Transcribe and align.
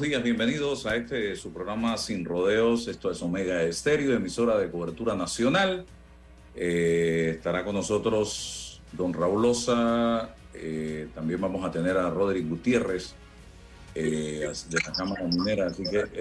Bienvenidos 0.00 0.86
a 0.86 0.96
este 0.96 1.36
su 1.36 1.52
programa 1.52 1.96
Sin 1.96 2.24
Rodeos. 2.24 2.88
Esto 2.88 3.12
es 3.12 3.22
Omega 3.22 3.62
Estéreo, 3.62 4.12
emisora 4.12 4.58
de 4.58 4.68
cobertura 4.68 5.14
nacional. 5.14 5.86
Eh, 6.56 7.34
estará 7.36 7.64
con 7.64 7.76
nosotros 7.76 8.82
don 8.92 9.12
Raúl 9.12 9.42
Loza. 9.42 10.30
Eh, 10.52 11.06
también 11.14 11.40
vamos 11.40 11.64
a 11.64 11.70
tener 11.70 11.96
a 11.96 12.10
Roderick 12.10 12.48
Gutiérrez 12.48 13.14
eh, 13.94 14.50
de 14.68 14.78
la 14.84 14.92
Cámara 14.92 15.28
Minera. 15.28 15.68
Así 15.68 15.84
que 15.84 15.98
esto 15.98 16.18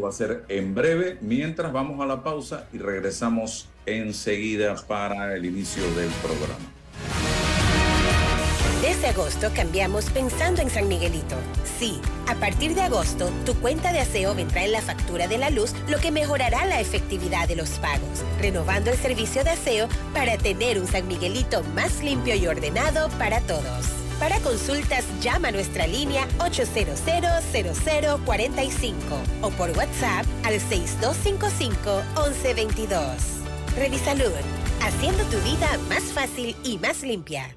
va 0.00 0.08
a 0.08 0.12
ser 0.12 0.44
en 0.48 0.72
breve. 0.72 1.18
Mientras 1.20 1.72
vamos 1.72 2.00
a 2.00 2.06
la 2.06 2.22
pausa 2.22 2.68
y 2.72 2.78
regresamos 2.78 3.68
enseguida 3.86 4.76
para 4.86 5.34
el 5.34 5.44
inicio 5.44 5.82
del 5.96 6.10
programa. 6.22 6.75
Desde 8.82 9.06
agosto 9.08 9.50
cambiamos 9.54 10.10
pensando 10.10 10.60
en 10.60 10.68
San 10.68 10.86
Miguelito. 10.86 11.34
Sí, 11.78 11.98
a 12.26 12.34
partir 12.34 12.74
de 12.74 12.82
agosto, 12.82 13.30
tu 13.46 13.54
cuenta 13.54 13.90
de 13.92 14.00
aseo 14.00 14.34
vendrá 14.34 14.64
en 14.64 14.72
la 14.72 14.82
factura 14.82 15.26
de 15.26 15.38
la 15.38 15.48
luz, 15.48 15.72
lo 15.88 15.98
que 15.98 16.10
mejorará 16.10 16.66
la 16.66 16.78
efectividad 16.80 17.48
de 17.48 17.56
los 17.56 17.70
pagos, 17.78 18.22
renovando 18.38 18.90
el 18.90 18.98
servicio 18.98 19.44
de 19.44 19.50
aseo 19.50 19.88
para 20.12 20.36
tener 20.36 20.78
un 20.78 20.86
San 20.86 21.08
Miguelito 21.08 21.62
más 21.74 22.02
limpio 22.02 22.34
y 22.34 22.46
ordenado 22.46 23.08
para 23.18 23.40
todos. 23.40 23.86
Para 24.20 24.38
consultas, 24.40 25.06
llama 25.20 25.48
a 25.48 25.52
nuestra 25.52 25.86
línea 25.86 26.28
800-0045 26.38 28.92
o 29.40 29.48
por 29.50 29.70
WhatsApp 29.70 30.26
al 30.44 30.60
6255-1122. 30.60 32.98
Revisalud, 33.76 34.32
haciendo 34.82 35.24
tu 35.24 35.38
vida 35.38 35.78
más 35.88 36.02
fácil 36.04 36.54
y 36.62 36.78
más 36.78 37.02
limpia. 37.02 37.56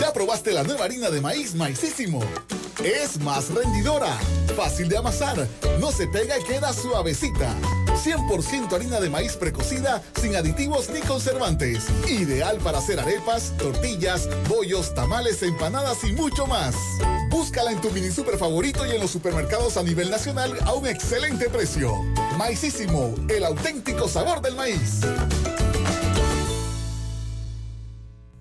¿Ya 0.00 0.12
probaste 0.12 0.52
la 0.52 0.62
nueva 0.62 0.84
harina 0.84 1.10
de 1.10 1.20
maíz 1.20 1.54
maicísimo? 1.54 2.20
Es 2.84 3.18
más 3.20 3.48
rendidora, 3.48 4.18
fácil 4.54 4.88
de 4.88 4.98
amasar, 4.98 5.48
no 5.80 5.90
se 5.90 6.06
pega 6.06 6.38
y 6.38 6.44
queda 6.44 6.72
suavecita. 6.72 7.54
100% 8.04 8.72
harina 8.74 9.00
de 9.00 9.08
maíz 9.08 9.36
precocida, 9.36 10.02
sin 10.20 10.36
aditivos 10.36 10.90
ni 10.90 11.00
conservantes. 11.00 11.86
Ideal 12.08 12.58
para 12.58 12.78
hacer 12.78 13.00
arepas, 13.00 13.54
tortillas, 13.56 14.28
bollos, 14.48 14.94
tamales, 14.94 15.42
empanadas 15.42 16.04
y 16.04 16.12
mucho 16.12 16.46
más. 16.46 16.74
Búscala 17.30 17.72
en 17.72 17.80
tu 17.80 17.90
mini 17.90 18.10
super 18.10 18.36
favorito 18.36 18.86
y 18.86 18.90
en 18.90 19.00
los 19.00 19.10
supermercados 19.10 19.78
a 19.78 19.82
nivel 19.82 20.10
nacional 20.10 20.56
a 20.64 20.74
un 20.74 20.86
excelente 20.86 21.48
precio. 21.48 22.02
Maicísimo, 22.36 23.14
el 23.28 23.44
auténtico 23.44 24.08
sabor 24.08 24.42
del 24.42 24.56
maíz. 24.56 25.00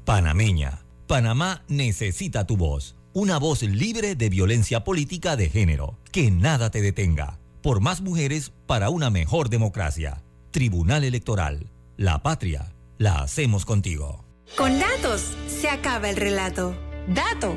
Panameña 0.03 0.84
Panamá 1.07 1.63
necesita 1.67 2.47
tu 2.47 2.57
voz. 2.57 2.95
Una 3.13 3.37
voz 3.37 3.61
libre 3.61 4.15
de 4.15 4.29
violencia 4.29 4.83
política 4.83 5.35
de 5.35 5.49
género. 5.49 5.99
Que 6.11 6.31
nada 6.31 6.71
te 6.71 6.81
detenga. 6.81 7.39
Por 7.61 7.79
más 7.79 8.01
mujeres 8.01 8.51
para 8.65 8.89
una 8.89 9.09
mejor 9.09 9.49
democracia. 9.49 10.23
Tribunal 10.51 11.03
Electoral. 11.03 11.71
La 11.95 12.23
patria. 12.23 12.73
La 12.97 13.19
hacemos 13.19 13.65
contigo. 13.65 14.25
Con 14.57 14.79
datos 14.79 15.21
se 15.47 15.69
acaba 15.69 16.09
el 16.09 16.15
relato. 16.15 16.75
Dato. 17.07 17.55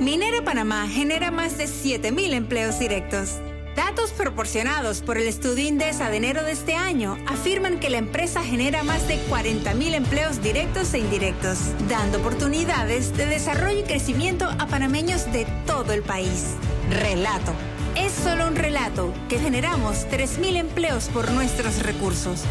Minera 0.00 0.42
Panamá 0.44 0.88
genera 0.88 1.30
más 1.30 1.58
de 1.58 1.64
7.000 1.64 2.32
empleos 2.32 2.78
directos 2.78 3.40
Datos 3.76 4.10
proporcionados 4.12 5.02
por 5.02 5.18
el 5.18 5.28
estudio 5.28 5.68
Indesa 5.68 6.08
de 6.08 6.16
enero 6.16 6.42
de 6.42 6.52
este 6.52 6.74
año 6.74 7.18
afirman 7.26 7.78
que 7.78 7.90
la 7.90 7.98
empresa 7.98 8.42
genera 8.42 8.82
más 8.82 9.06
de 9.06 9.18
40.000 9.28 9.92
empleos 9.92 10.42
directos 10.42 10.94
e 10.94 10.98
indirectos, 10.98 11.58
dando 11.86 12.16
oportunidades 12.16 13.14
de 13.18 13.26
desarrollo 13.26 13.80
y 13.80 13.82
crecimiento 13.82 14.46
a 14.46 14.66
panameños 14.66 15.30
de 15.30 15.46
todo 15.66 15.92
el 15.92 16.02
país. 16.02 16.54
Relato. 16.88 17.52
Es 17.96 18.12
solo 18.12 18.48
un 18.48 18.56
relato 18.56 19.12
que 19.28 19.38
generamos 19.38 20.06
3.000 20.08 20.56
empleos 20.56 21.10
por 21.10 21.30
nuestros 21.32 21.82
recursos. 21.82 22.44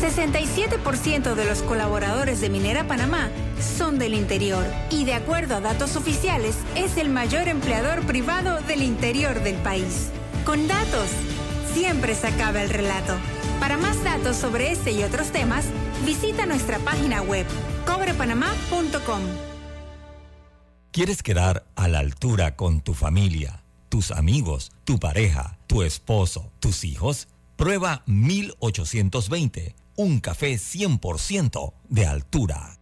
67% 0.00 1.36
de 1.36 1.44
los 1.44 1.62
colaboradores 1.62 2.40
de 2.40 2.50
Minera 2.50 2.88
Panamá 2.88 3.30
son 3.78 4.00
del 4.00 4.14
interior 4.14 4.66
y 4.90 5.04
de 5.04 5.14
acuerdo 5.14 5.54
a 5.54 5.60
datos 5.60 5.94
oficiales 5.94 6.56
es 6.74 6.96
el 6.96 7.08
mayor 7.08 7.46
empleador 7.46 8.04
privado 8.04 8.60
del 8.62 8.82
interior 8.82 9.44
del 9.44 9.56
país. 9.56 10.10
Con 10.44 10.66
datos, 10.66 11.08
siempre 11.72 12.16
se 12.16 12.26
acaba 12.26 12.62
el 12.62 12.70
relato. 12.70 13.16
Para 13.60 13.76
más 13.76 14.02
datos 14.02 14.36
sobre 14.36 14.72
este 14.72 14.90
y 14.90 15.04
otros 15.04 15.30
temas, 15.30 15.66
visita 16.04 16.46
nuestra 16.46 16.80
página 16.80 17.22
web 17.22 17.46
cobrepanamá.com. 17.86 19.20
¿Quieres 20.90 21.22
quedar 21.22 21.64
a 21.76 21.86
la 21.86 22.00
altura 22.00 22.56
con 22.56 22.80
tu 22.80 22.92
familia, 22.92 23.62
tus 23.88 24.10
amigos, 24.10 24.72
tu 24.84 24.98
pareja, 24.98 25.58
tu 25.68 25.82
esposo, 25.82 26.50
tus 26.58 26.82
hijos? 26.82 27.28
Prueba 27.56 28.02
1820, 28.06 29.76
un 29.96 30.18
café 30.18 30.54
100% 30.54 31.72
de 31.88 32.06
altura. 32.06 32.81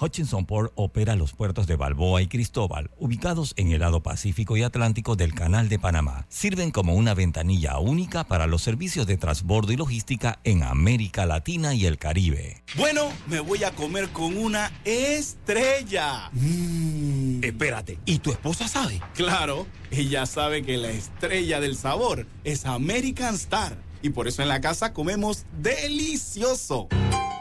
Hutchinson 0.00 0.46
Port 0.46 0.72
opera 0.76 1.14
los 1.16 1.32
puertos 1.32 1.66
de 1.66 1.76
Balboa 1.76 2.22
y 2.22 2.26
Cristóbal, 2.26 2.90
ubicados 2.98 3.52
en 3.56 3.72
el 3.72 3.80
lado 3.80 4.02
Pacífico 4.02 4.56
y 4.56 4.62
Atlántico 4.62 5.16
del 5.16 5.34
Canal 5.34 5.68
de 5.68 5.78
Panamá. 5.78 6.26
Sirven 6.28 6.70
como 6.70 6.94
una 6.94 7.14
ventanilla 7.14 7.78
única 7.78 8.24
para 8.24 8.46
los 8.46 8.62
servicios 8.62 9.06
de 9.06 9.16
transbordo 9.16 9.72
y 9.72 9.76
logística 9.76 10.40
en 10.44 10.62
América 10.62 11.26
Latina 11.26 11.74
y 11.74 11.86
el 11.86 11.98
Caribe. 11.98 12.62
Bueno, 12.76 13.08
me 13.26 13.40
voy 13.40 13.64
a 13.64 13.72
comer 13.72 14.08
con 14.10 14.36
una 14.36 14.72
estrella. 14.84 16.30
Mm. 16.32 17.44
Espérate, 17.44 17.98
¿y 18.06 18.20
tu 18.20 18.30
esposa 18.30 18.68
sabe? 18.68 19.00
Claro, 19.14 19.66
ella 19.90 20.26
sabe 20.26 20.62
que 20.62 20.76
la 20.76 20.90
estrella 20.90 21.60
del 21.60 21.76
sabor 21.76 22.26
es 22.44 22.64
American 22.64 23.34
Star. 23.34 23.76
Y 24.02 24.10
por 24.10 24.28
eso 24.28 24.40
en 24.42 24.48
la 24.48 24.60
casa 24.60 24.94
comemos 24.94 25.44
delicioso. 25.60 26.88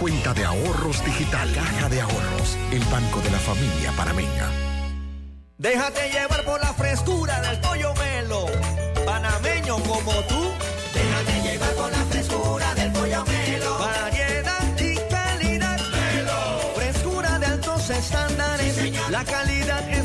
cuenta 0.00 0.32
de 0.32 0.44
ahorros 0.46 1.04
digital. 1.04 1.52
Caja 1.52 1.88
de 1.90 2.00
Ahorros, 2.00 2.56
el 2.72 2.82
banco 2.84 3.20
de 3.20 3.30
la 3.30 3.38
familia 3.38 3.92
panameña. 3.92 4.48
Déjate 5.58 6.10
llevar 6.10 6.42
por 6.44 6.58
la 6.58 6.72
frescura 6.72 7.38
del 7.42 7.60
pollo 7.60 7.92
melo. 7.94 8.46
Panameño 9.04 9.76
como 9.80 10.12
tú. 10.22 10.42
Déjate 10.94 11.42
llevar 11.42 11.74
por 11.74 11.90
la 11.92 12.04
frescura 12.06 12.74
del 12.74 12.92
pollo 12.92 13.24
melo. 13.26 13.78
Variedad 13.78 14.78
y 14.78 14.94
calidad. 15.10 15.80
Melo. 15.90 16.72
Frescura 16.74 17.38
de 17.38 17.46
altos 17.46 17.90
estándares. 17.90 19.10
la 19.10 19.24
calidad 19.24 19.86
es 19.90 19.99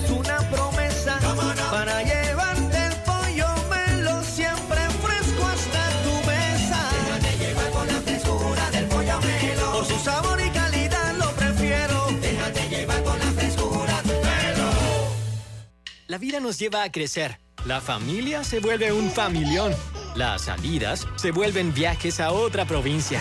La 16.15 16.19
vida 16.19 16.39
nos 16.39 16.57
lleva 16.57 16.83
a 16.83 16.91
crecer. 16.93 17.41
La 17.65 17.81
familia 17.81 18.45
se 18.45 18.61
vuelve 18.61 18.93
un 18.93 19.11
familión. 19.11 19.73
Las 20.15 20.43
salidas 20.43 21.05
se 21.17 21.31
vuelven 21.31 21.73
viajes 21.73 22.21
a 22.21 22.31
otra 22.31 22.63
provincia. 22.63 23.19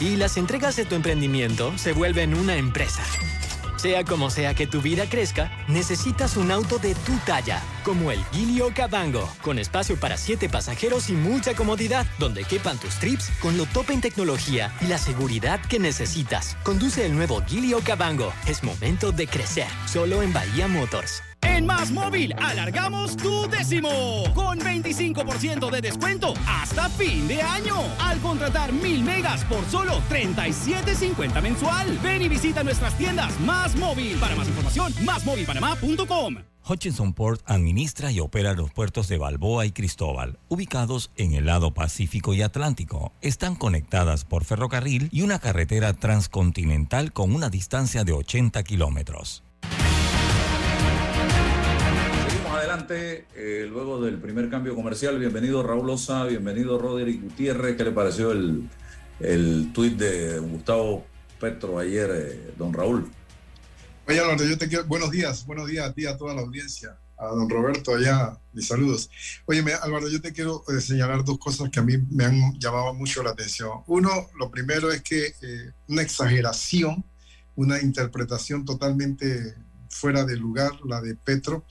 Y 0.00 0.16
las 0.16 0.38
entregas 0.38 0.74
de 0.76 0.86
tu 0.86 0.94
emprendimiento 0.94 1.76
se 1.76 1.92
vuelven 1.92 2.32
una 2.32 2.56
empresa. 2.56 3.02
Sea 3.76 4.04
como 4.04 4.30
sea 4.30 4.54
que 4.54 4.66
tu 4.66 4.80
vida 4.80 5.04
crezca, 5.06 5.52
necesitas 5.68 6.38
un 6.38 6.50
auto 6.50 6.78
de 6.78 6.94
tu 6.94 7.14
talla, 7.26 7.62
como 7.82 8.10
el 8.10 8.24
Gilio 8.32 8.72
Cabango, 8.74 9.28
con 9.42 9.58
espacio 9.58 9.98
para 9.98 10.16
siete 10.16 10.48
pasajeros 10.48 11.10
y 11.10 11.12
mucha 11.12 11.54
comodidad, 11.54 12.06
donde 12.18 12.44
quepan 12.44 12.78
tus 12.78 12.94
trips 12.96 13.30
con 13.40 13.56
lo 13.56 13.66
top 13.66 13.90
en 13.90 14.00
tecnología 14.00 14.72
y 14.80 14.86
la 14.86 14.98
seguridad 14.98 15.60
que 15.60 15.78
necesitas. 15.78 16.56
Conduce 16.62 17.04
el 17.04 17.14
nuevo 17.14 17.42
Gilio 17.46 17.80
Cabango. 17.80 18.32
Es 18.46 18.62
momento 18.62 19.12
de 19.12 19.26
crecer, 19.26 19.68
solo 19.86 20.22
en 20.22 20.32
Bahía 20.32 20.68
Motors. 20.68 21.22
En 21.42 21.66
Más 21.66 21.90
Móvil 21.90 22.34
alargamos 22.38 23.16
tu 23.16 23.48
décimo 23.48 24.24
con 24.34 24.60
25% 24.60 25.70
de 25.70 25.80
descuento 25.80 26.34
hasta 26.46 26.88
fin 26.88 27.26
de 27.26 27.42
año 27.42 27.76
al 27.98 28.18
contratar 28.20 28.72
mil 28.72 29.02
megas 29.02 29.44
por 29.44 29.64
solo 29.66 30.00
37.50 30.08 31.42
mensual. 31.42 31.98
Ven 32.02 32.22
y 32.22 32.28
visita 32.28 32.62
nuestras 32.62 32.96
tiendas 32.96 33.38
Más 33.40 33.76
Móvil. 33.76 34.18
Para 34.18 34.36
más 34.36 34.48
información, 34.48 34.94
másmóvilpanamá.com. 35.04 36.51
Hutchinson 36.68 37.12
Port 37.12 37.42
administra 37.46 38.12
y 38.12 38.20
opera 38.20 38.54
los 38.54 38.70
puertos 38.70 39.08
de 39.08 39.18
Balboa 39.18 39.66
y 39.66 39.72
Cristóbal, 39.72 40.38
ubicados 40.48 41.10
en 41.16 41.34
el 41.34 41.46
lado 41.46 41.74
Pacífico 41.74 42.34
y 42.34 42.42
Atlántico. 42.42 43.12
Están 43.20 43.56
conectadas 43.56 44.24
por 44.24 44.44
ferrocarril 44.44 45.08
y 45.10 45.22
una 45.22 45.38
carretera 45.38 45.92
transcontinental 45.92 47.12
con 47.12 47.34
una 47.34 47.50
distancia 47.50 48.04
de 48.04 48.12
80 48.12 48.62
kilómetros. 48.62 49.42
Seguimos 52.28 52.52
adelante, 52.52 53.26
eh, 53.34 53.66
luego 53.68 54.00
del 54.00 54.18
primer 54.18 54.48
cambio 54.48 54.74
comercial. 54.74 55.18
Bienvenido 55.18 55.62
Raúl 55.62 55.90
Osa, 55.90 56.24
bienvenido 56.24 56.78
Roderick 56.78 57.22
Gutiérrez. 57.22 57.76
¿Qué 57.76 57.84
le 57.84 57.92
pareció 57.92 58.30
el, 58.30 58.68
el 59.18 59.72
tuit 59.72 59.96
de 59.96 60.38
Gustavo 60.38 61.04
Petro 61.40 61.78
ayer, 61.78 62.10
eh, 62.12 62.54
don 62.56 62.72
Raúl? 62.72 63.10
Oye, 64.08 64.18
Álvaro, 64.18 64.44
yo 64.44 64.58
te 64.58 64.68
quiero. 64.68 64.84
Buenos 64.86 65.12
días, 65.12 65.46
buenos 65.46 65.68
días 65.68 65.88
a 65.88 65.92
ti, 65.92 66.06
a 66.06 66.16
toda 66.16 66.34
la 66.34 66.40
audiencia, 66.40 66.98
a 67.16 67.26
don 67.26 67.48
Roberto 67.48 67.94
allá, 67.94 68.36
mis 68.52 68.66
saludos. 68.66 69.08
Oye, 69.46 69.62
Álvaro, 69.80 70.08
yo 70.08 70.20
te 70.20 70.32
quiero 70.32 70.64
eh, 70.68 70.80
señalar 70.80 71.24
dos 71.24 71.38
cosas 71.38 71.70
que 71.70 71.78
a 71.78 71.84
mí 71.84 71.96
me 72.10 72.24
han 72.24 72.58
llamado 72.58 72.92
mucho 72.94 73.22
la 73.22 73.30
atención. 73.30 73.70
Uno, 73.86 74.10
lo 74.36 74.50
primero 74.50 74.90
es 74.90 75.02
que 75.02 75.26
eh, 75.40 75.72
una 75.86 76.02
exageración, 76.02 77.04
una 77.54 77.80
interpretación 77.80 78.64
totalmente 78.64 79.54
fuera 79.88 80.24
de 80.24 80.36
lugar, 80.36 80.72
la 80.84 81.00
de 81.00 81.14
Petro, 81.14 81.64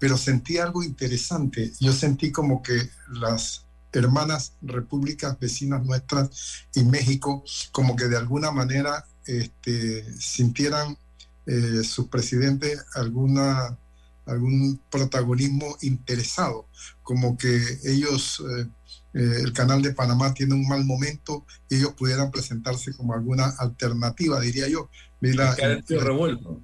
pero 0.00 0.18
sentí 0.18 0.58
algo 0.58 0.82
interesante. 0.82 1.72
Yo 1.78 1.92
sentí 1.92 2.32
como 2.32 2.64
que 2.64 2.90
las 3.10 3.64
hermanas 3.92 4.54
repúblicas 4.60 5.38
vecinas 5.38 5.84
nuestras 5.84 6.66
y 6.74 6.82
México, 6.82 7.44
como 7.70 7.94
que 7.94 8.06
de 8.06 8.16
alguna 8.16 8.50
manera 8.50 9.06
este, 9.24 10.04
sintieran 10.18 10.98
eh, 11.46 11.82
sus 11.84 12.08
presidentes 12.08 12.84
alguna, 12.94 13.78
algún 14.26 14.80
protagonismo 14.90 15.76
interesado, 15.82 16.66
como 17.02 17.36
que 17.36 17.60
ellos, 17.84 18.42
eh, 18.58 18.66
eh, 19.14 19.40
el 19.44 19.52
canal 19.52 19.82
de 19.82 19.92
Panamá 19.94 20.34
tiene 20.34 20.54
un 20.54 20.66
mal 20.66 20.84
momento 20.84 21.44
y 21.68 21.76
ellos 21.76 21.94
pudieran 21.94 22.30
presentarse 22.30 22.92
como 22.94 23.14
alguna 23.14 23.46
alternativa, 23.58 24.40
diría 24.40 24.68
yo. 24.68 24.90
Mira, 25.20 25.56
revuelto 25.88 26.60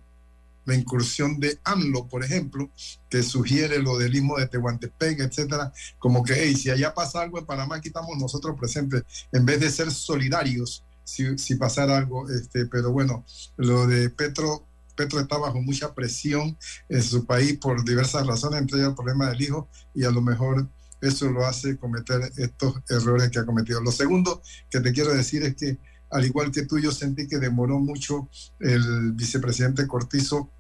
la 0.65 0.75
incursión 0.75 1.41
de 1.41 1.59
AMLO, 1.65 2.07
por 2.09 2.25
ejemplo, 2.25 2.71
que 3.11 3.23
sugiere 3.23 3.79
lo 3.81 3.99
del 3.99 4.15
istmo 4.15 4.39
de 4.39 4.47
Tehuantepec, 4.47 5.21
etcétera, 5.21 5.73
como 5.99 6.23
que, 6.23 6.35
hey, 6.35 6.55
si 6.55 6.71
allá 6.71 6.95
pasa 6.95 7.21
algo 7.21 7.39
en 7.39 7.47
Panamá, 7.47 7.77
aquí 7.77 7.89
estamos 7.89 8.17
nosotros 8.19 8.57
presentes, 8.59 9.03
en 9.33 9.45
vez 9.45 9.61
de 9.61 9.71
ser 9.71 9.91
solidarios 9.91 10.85
si, 11.05 11.37
si 11.39 11.57
pasara 11.57 11.99
algo, 11.99 12.29
este, 12.31 12.67
pero 12.67 12.93
bueno, 12.93 13.25
lo 13.57 13.87
de 13.87 14.11
Petro, 14.11 14.67
Petro 14.95 15.21
está 15.21 15.37
bajo 15.39 15.61
mucha 15.61 15.95
presión 15.95 16.57
en 16.89 17.03
su 17.03 17.25
país 17.25 17.59
por 17.59 17.85
diversas 17.85 18.27
razones, 18.27 18.61
entre 18.61 18.79
ellas 18.79 18.91
el 18.91 18.95
problema 18.95 19.31
del 19.31 19.43
hijo, 19.43 19.69
y 19.95 20.05
a 20.05 20.11
lo 20.11 20.23
mejor 20.23 20.69
eso 21.01 21.31
lo 21.31 21.45
hace 21.45 21.77
cometer 21.77 22.33
estos 22.37 22.77
errores 22.89 23.31
que 23.31 23.41
ha 23.41 23.47
cometido. 23.47 23.81
Lo 23.81 23.93
segundo 23.93 24.43
que 24.71 24.81
te 24.81 24.93
quiero 24.93 25.13
decir 25.13 25.43
es 25.43 25.57
que 25.57 25.79
al 26.13 26.27
igual 26.27 26.53
que 26.53 26.63
tú, 26.63 26.79
yo 26.79 26.93
sentí 26.93 27.27
que 27.27 27.39
demoró 27.39 27.79
mucho 27.81 28.29
el 28.61 29.13
vicepresidente 29.13 29.87
Cortizo. 29.87 30.51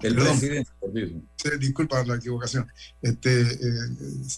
El 0.00 0.14
Perdón, 0.14 0.38
presidente 0.38 0.70
Cortizo. 0.78 1.58
disculpa 1.58 2.04
la 2.04 2.14
equivocación. 2.14 2.66
Este, 3.02 3.42
eh, 3.42 3.88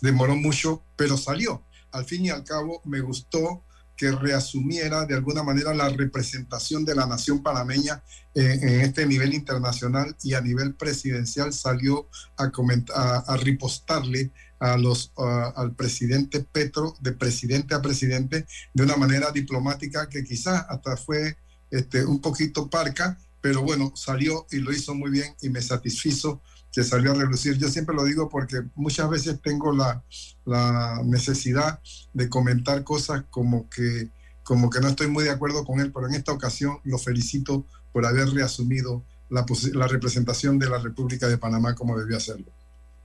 demoró 0.00 0.34
mucho, 0.34 0.82
pero 0.96 1.16
salió. 1.18 1.62
Al 1.92 2.06
fin 2.06 2.24
y 2.24 2.30
al 2.30 2.42
cabo, 2.42 2.80
me 2.84 3.00
gustó 3.00 3.64
que 4.00 4.10
reasumiera 4.12 5.04
de 5.04 5.14
alguna 5.14 5.42
manera 5.42 5.74
la 5.74 5.90
representación 5.90 6.86
de 6.86 6.94
la 6.94 7.04
nación 7.04 7.42
panameña 7.42 8.02
eh, 8.34 8.58
en 8.62 8.80
este 8.80 9.04
nivel 9.04 9.34
internacional 9.34 10.16
y 10.22 10.32
a 10.32 10.40
nivel 10.40 10.74
presidencial 10.74 11.52
salió 11.52 12.08
a, 12.38 12.50
comentar, 12.50 12.96
a, 12.96 13.18
a 13.18 13.36
ripostarle 13.36 14.30
a 14.58 14.78
los, 14.78 15.12
al 15.16 15.74
presidente 15.74 16.40
Petro, 16.40 16.96
de 17.00 17.12
presidente 17.12 17.74
a 17.74 17.82
presidente, 17.82 18.46
de 18.72 18.82
una 18.82 18.96
manera 18.96 19.30
diplomática 19.32 20.08
que 20.08 20.24
quizás 20.24 20.64
hasta 20.70 20.96
fue 20.96 21.36
este, 21.70 22.02
un 22.02 22.22
poquito 22.22 22.70
parca, 22.70 23.18
pero 23.42 23.60
bueno, 23.62 23.92
salió 23.96 24.46
y 24.50 24.60
lo 24.60 24.72
hizo 24.72 24.94
muy 24.94 25.10
bien 25.10 25.34
y 25.42 25.50
me 25.50 25.60
satisfizo 25.60 26.40
que 26.72 26.84
salió 26.84 27.12
a 27.12 27.14
relucir. 27.14 27.58
Yo 27.58 27.68
siempre 27.68 27.94
lo 27.94 28.04
digo 28.04 28.28
porque 28.28 28.62
muchas 28.74 29.08
veces 29.10 29.40
tengo 29.42 29.72
la, 29.72 30.02
la 30.44 31.00
necesidad 31.04 31.80
de 32.12 32.28
comentar 32.28 32.84
cosas 32.84 33.24
como 33.30 33.68
que, 33.68 34.08
como 34.42 34.70
que 34.70 34.80
no 34.80 34.88
estoy 34.88 35.08
muy 35.08 35.24
de 35.24 35.30
acuerdo 35.30 35.64
con 35.64 35.80
él, 35.80 35.92
pero 35.92 36.08
en 36.08 36.14
esta 36.14 36.32
ocasión 36.32 36.78
lo 36.84 36.98
felicito 36.98 37.66
por 37.92 38.06
haber 38.06 38.28
reasumido 38.30 39.04
la, 39.28 39.44
la 39.74 39.86
representación 39.88 40.58
de 40.58 40.68
la 40.68 40.78
República 40.78 41.28
de 41.28 41.38
Panamá 41.38 41.74
como 41.74 41.98
debió 41.98 42.16
hacerlo. 42.16 42.46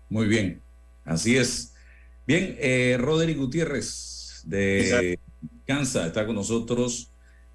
Muy 0.09 0.27
bien, 0.27 0.61
Así 1.05 1.37
es. 1.37 1.73
Bien, 2.25 2.57
eh, 2.59 2.97
Roderick 2.99 3.37
Gutiérrez 3.37 4.41
de 4.45 5.19
Kansas 5.65 6.07
está 6.07 6.25
con 6.25 6.35
nosotros 6.35 7.11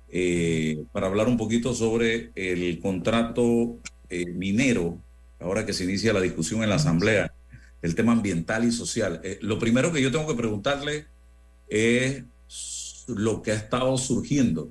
eh, 0.09 0.85
para 0.93 1.09
hablar 1.09 1.27
un 1.27 1.37
poquito 1.37 1.75
sobre 1.75 2.31
el 2.37 2.79
contrato 2.79 3.79
eh, 4.09 4.27
minero, 4.27 4.99
ahora 5.41 5.65
que 5.67 5.73
se 5.73 5.85
inicia 5.85 6.13
la 6.13 6.21
discusión 6.21 6.63
en 6.63 6.69
la 6.69 6.77
Asamblea, 6.77 7.33
el 7.83 7.95
tema 7.95 8.13
ambiental 8.13 8.65
y 8.65 8.73
social. 8.73 9.21
Eh, 9.25 9.39
lo 9.43 9.59
primero 9.59 9.93
que 9.93 10.03
yo 10.03 10.13
tengo 10.13 10.27
que 10.27 10.35
preguntarle, 10.35 11.07
es 11.69 12.25
lo 13.07 13.43
que 13.43 13.53
ha 13.53 13.57
estado 13.57 13.97
surgiendo 13.97 14.71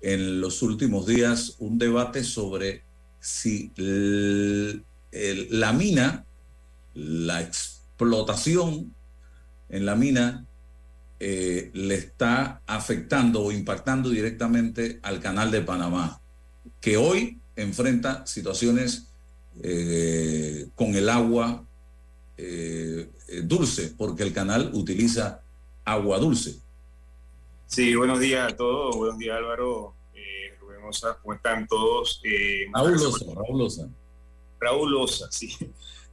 en 0.00 0.40
los 0.40 0.62
últimos 0.62 1.06
días, 1.06 1.56
un 1.58 1.78
debate 1.78 2.22
sobre 2.22 2.82
si 3.18 3.72
el- 3.76 4.84
el- 5.10 5.48
la 5.58 5.72
mina, 5.72 6.24
la 6.94 7.40
explotación 7.40 8.94
en 9.68 9.86
la 9.86 9.96
mina 9.96 10.46
eh, 11.18 11.70
le 11.72 11.94
está 11.94 12.60
afectando 12.66 13.42
o 13.42 13.50
impactando 13.50 14.10
directamente 14.10 15.00
al 15.02 15.18
canal 15.18 15.50
de 15.50 15.62
Panamá, 15.62 16.20
que 16.78 16.98
hoy 16.98 17.38
enfrenta 17.56 18.26
situaciones 18.26 19.05
eh, 19.62 20.68
con 20.74 20.94
el 20.94 21.08
agua 21.08 21.66
eh, 22.38 23.08
eh, 23.28 23.40
dulce, 23.44 23.94
porque 23.96 24.22
el 24.22 24.32
canal 24.32 24.70
utiliza 24.74 25.42
agua 25.84 26.18
dulce. 26.18 26.60
Sí, 27.66 27.94
buenos 27.94 28.20
días 28.20 28.52
a 28.52 28.56
todos. 28.56 28.94
Buenos 28.96 29.18
días, 29.18 29.38
Álvaro. 29.38 29.94
Eh, 30.14 30.54
Rubén 30.60 30.84
Osa, 30.84 31.18
¿cómo 31.22 31.32
están 31.34 31.66
todos? 31.66 32.20
Raúl 32.74 32.92
Loza, 32.92 33.24
Raúl 33.34 33.58
Loza. 33.58 33.88
Raúl 34.60 34.96
Osa, 34.96 35.28
sí. 35.30 35.56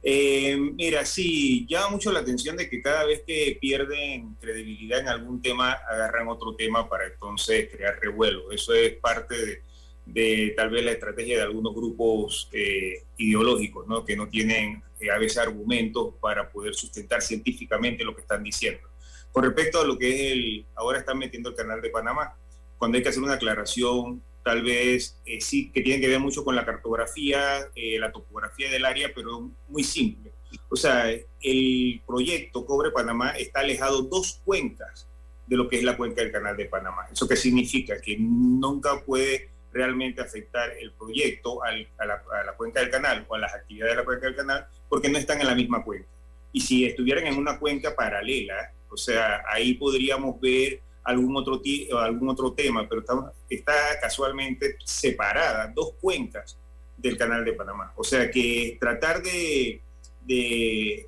Mira, 0.76 1.04
sí, 1.04 1.66
llama 1.68 1.90
mucho 1.90 2.10
la 2.10 2.20
atención 2.20 2.56
de 2.56 2.68
que 2.70 2.80
cada 2.80 3.04
vez 3.04 3.22
que 3.26 3.58
pierden 3.60 4.34
credibilidad 4.40 5.00
en 5.00 5.08
algún 5.08 5.42
tema, 5.42 5.72
agarran 5.72 6.28
otro 6.28 6.56
tema 6.56 6.88
para 6.88 7.06
entonces 7.06 7.68
crear 7.70 7.98
revuelo. 8.00 8.50
Eso 8.50 8.72
es 8.72 8.94
parte 8.96 9.34
de, 9.36 9.62
de 10.06 10.52
tal 10.56 10.70
vez 10.70 10.84
la 10.84 10.92
estrategia 10.92 11.36
de 11.36 11.42
algunos 11.42 11.74
grupos 11.74 12.48
eh, 12.52 13.04
ideológicos, 13.16 13.86
¿no? 13.86 14.04
que 14.04 14.16
no 14.16 14.28
tienen 14.28 14.82
eh, 15.00 15.10
a 15.10 15.18
veces 15.18 15.38
argumentos 15.38 16.14
para 16.20 16.50
poder 16.50 16.74
sustentar 16.74 17.22
científicamente 17.22 18.04
lo 18.04 18.14
que 18.14 18.22
están 18.22 18.42
diciendo. 18.42 18.88
Con 19.32 19.44
respecto 19.44 19.80
a 19.80 19.84
lo 19.84 19.98
que 19.98 20.14
es 20.14 20.32
el, 20.32 20.66
ahora 20.74 20.98
están 20.98 21.18
metiendo 21.18 21.50
el 21.50 21.56
canal 21.56 21.80
de 21.82 21.90
Panamá, 21.90 22.36
cuando 22.78 22.96
hay 22.96 23.02
que 23.02 23.08
hacer 23.08 23.22
una 23.22 23.34
aclaración, 23.34 24.22
tal 24.44 24.62
vez 24.62 25.18
eh, 25.24 25.40
sí 25.40 25.70
que 25.72 25.80
tiene 25.80 26.00
que 26.00 26.08
ver 26.08 26.20
mucho 26.20 26.44
con 26.44 26.54
la 26.54 26.64
cartografía, 26.64 27.68
eh, 27.74 27.98
la 27.98 28.12
topografía 28.12 28.70
del 28.70 28.84
área, 28.84 29.10
pero 29.14 29.50
muy 29.68 29.82
simple. 29.82 30.32
O 30.68 30.76
sea, 30.76 31.10
el 31.40 32.02
proyecto 32.06 32.64
Cobre 32.64 32.90
Panamá 32.90 33.30
está 33.30 33.60
alejado 33.60 34.02
dos 34.02 34.40
cuencas 34.44 35.08
de 35.46 35.56
lo 35.56 35.68
que 35.68 35.78
es 35.78 35.82
la 35.84 35.96
cuenca 35.96 36.22
del 36.22 36.30
canal 36.30 36.56
de 36.56 36.66
Panamá. 36.66 37.06
¿Eso 37.10 37.26
qué 37.26 37.36
significa? 37.36 38.00
Que 38.00 38.16
nunca 38.18 39.02
puede 39.04 39.50
realmente 39.74 40.22
afectar 40.22 40.70
el 40.80 40.92
proyecto 40.92 41.62
al- 41.62 41.88
a, 41.98 42.06
la, 42.06 42.14
a 42.40 42.44
la 42.44 42.52
cuenca 42.52 42.80
del 42.80 42.90
canal 42.90 43.26
o 43.28 43.34
a 43.34 43.38
las 43.38 43.52
actividades 43.54 43.92
de 43.94 44.00
la 44.00 44.04
cuenca 44.04 44.26
del 44.26 44.36
canal 44.36 44.66
porque 44.88 45.08
no 45.08 45.18
están 45.18 45.40
en 45.40 45.48
la 45.48 45.54
misma 45.54 45.82
cuenca. 45.84 46.08
Y 46.52 46.60
si 46.60 46.84
estuvieran 46.84 47.26
en 47.26 47.36
una 47.36 47.58
cuenca 47.58 47.94
paralela, 47.96 48.72
o 48.88 48.96
sea, 48.96 49.42
ahí 49.48 49.74
podríamos 49.74 50.40
ver 50.40 50.80
algún 51.02 51.36
otro, 51.36 51.60
algún 51.98 52.28
otro 52.28 52.52
tema, 52.52 52.88
pero 52.88 53.00
está, 53.00 53.32
está 53.50 53.72
casualmente 54.00 54.76
separada 54.84 55.66
dos 55.74 55.94
cuencas 56.00 56.56
del 56.96 57.16
canal 57.18 57.44
de 57.44 57.52
Panamá. 57.54 57.92
O 57.96 58.04
sea 58.04 58.30
que 58.30 58.78
tratar 58.80 59.20
de, 59.20 59.80
de 60.24 61.06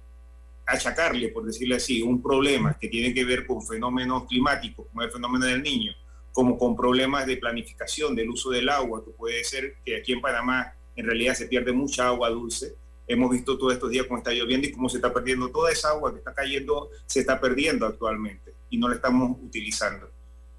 achacarle, 0.67 1.29
por 1.29 1.45
decirlo 1.47 1.77
así, 1.77 2.03
un 2.03 2.21
problema 2.21 2.77
que 2.79 2.89
tiene 2.89 3.15
que 3.15 3.25
ver 3.25 3.47
con 3.47 3.65
fenómenos 3.65 4.27
climáticos, 4.27 4.87
como 4.89 5.03
el 5.03 5.11
fenómeno 5.13 5.47
del 5.47 5.63
niño, 5.63 5.95
como 6.37 6.59
con 6.59 6.77
problemas 6.77 7.27
de 7.27 7.39
planificación 7.39 8.15
del 8.15 8.29
uso 8.29 8.51
del 8.51 8.69
agua, 8.69 9.03
que 9.03 9.11
puede 9.11 9.43
ser 9.43 9.77
que 9.83 9.97
aquí 9.97 10.13
en 10.13 10.21
Panamá 10.21 10.75
en 10.95 11.07
realidad 11.07 11.33
se 11.33 11.47
pierde 11.47 11.73
mucha 11.73 12.09
agua 12.09 12.29
dulce. 12.29 12.75
Hemos 13.09 13.31
visto 13.31 13.57
todos 13.57 13.73
estos 13.73 13.89
días 13.89 14.05
cómo 14.05 14.19
está 14.19 14.33
lloviendo 14.33 14.69
y 14.69 14.73
cómo 14.73 14.91
se 14.91 14.99
está 14.99 15.15
perdiendo 15.15 15.49
toda 15.49 15.73
esa 15.73 15.93
agua 15.93 16.13
que 16.13 16.19
está 16.19 16.35
cayendo, 16.35 16.91
se 17.07 17.21
está 17.21 17.41
perdiendo 17.41 17.87
actualmente 17.87 18.53
y 18.69 18.77
no 18.77 18.87
la 18.87 18.97
estamos 18.97 19.39
utilizando. 19.43 20.11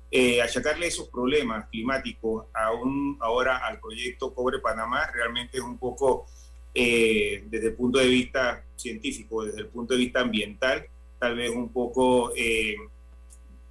Eh, 0.09 0.41
achacarle 0.41 0.87
esos 0.87 1.09
problemas 1.09 1.69
climáticos 1.69 2.47
aún 2.55 3.15
ahora 3.19 3.57
al 3.57 3.79
proyecto 3.79 4.33
Cobre 4.33 4.57
Panamá 4.57 5.11
realmente 5.13 5.57
es 5.57 5.63
un 5.63 5.77
poco 5.77 6.25
eh, 6.73 7.43
desde 7.45 7.67
el 7.67 7.75
punto 7.75 7.99
de 7.99 8.07
vista 8.07 8.65
científico, 8.75 9.45
desde 9.45 9.59
el 9.59 9.67
punto 9.67 9.93
de 9.93 9.99
vista 9.99 10.21
ambiental, 10.21 10.87
tal 11.19 11.35
vez 11.35 11.51
un 11.51 11.69
poco, 11.71 12.33
eh, 12.35 12.77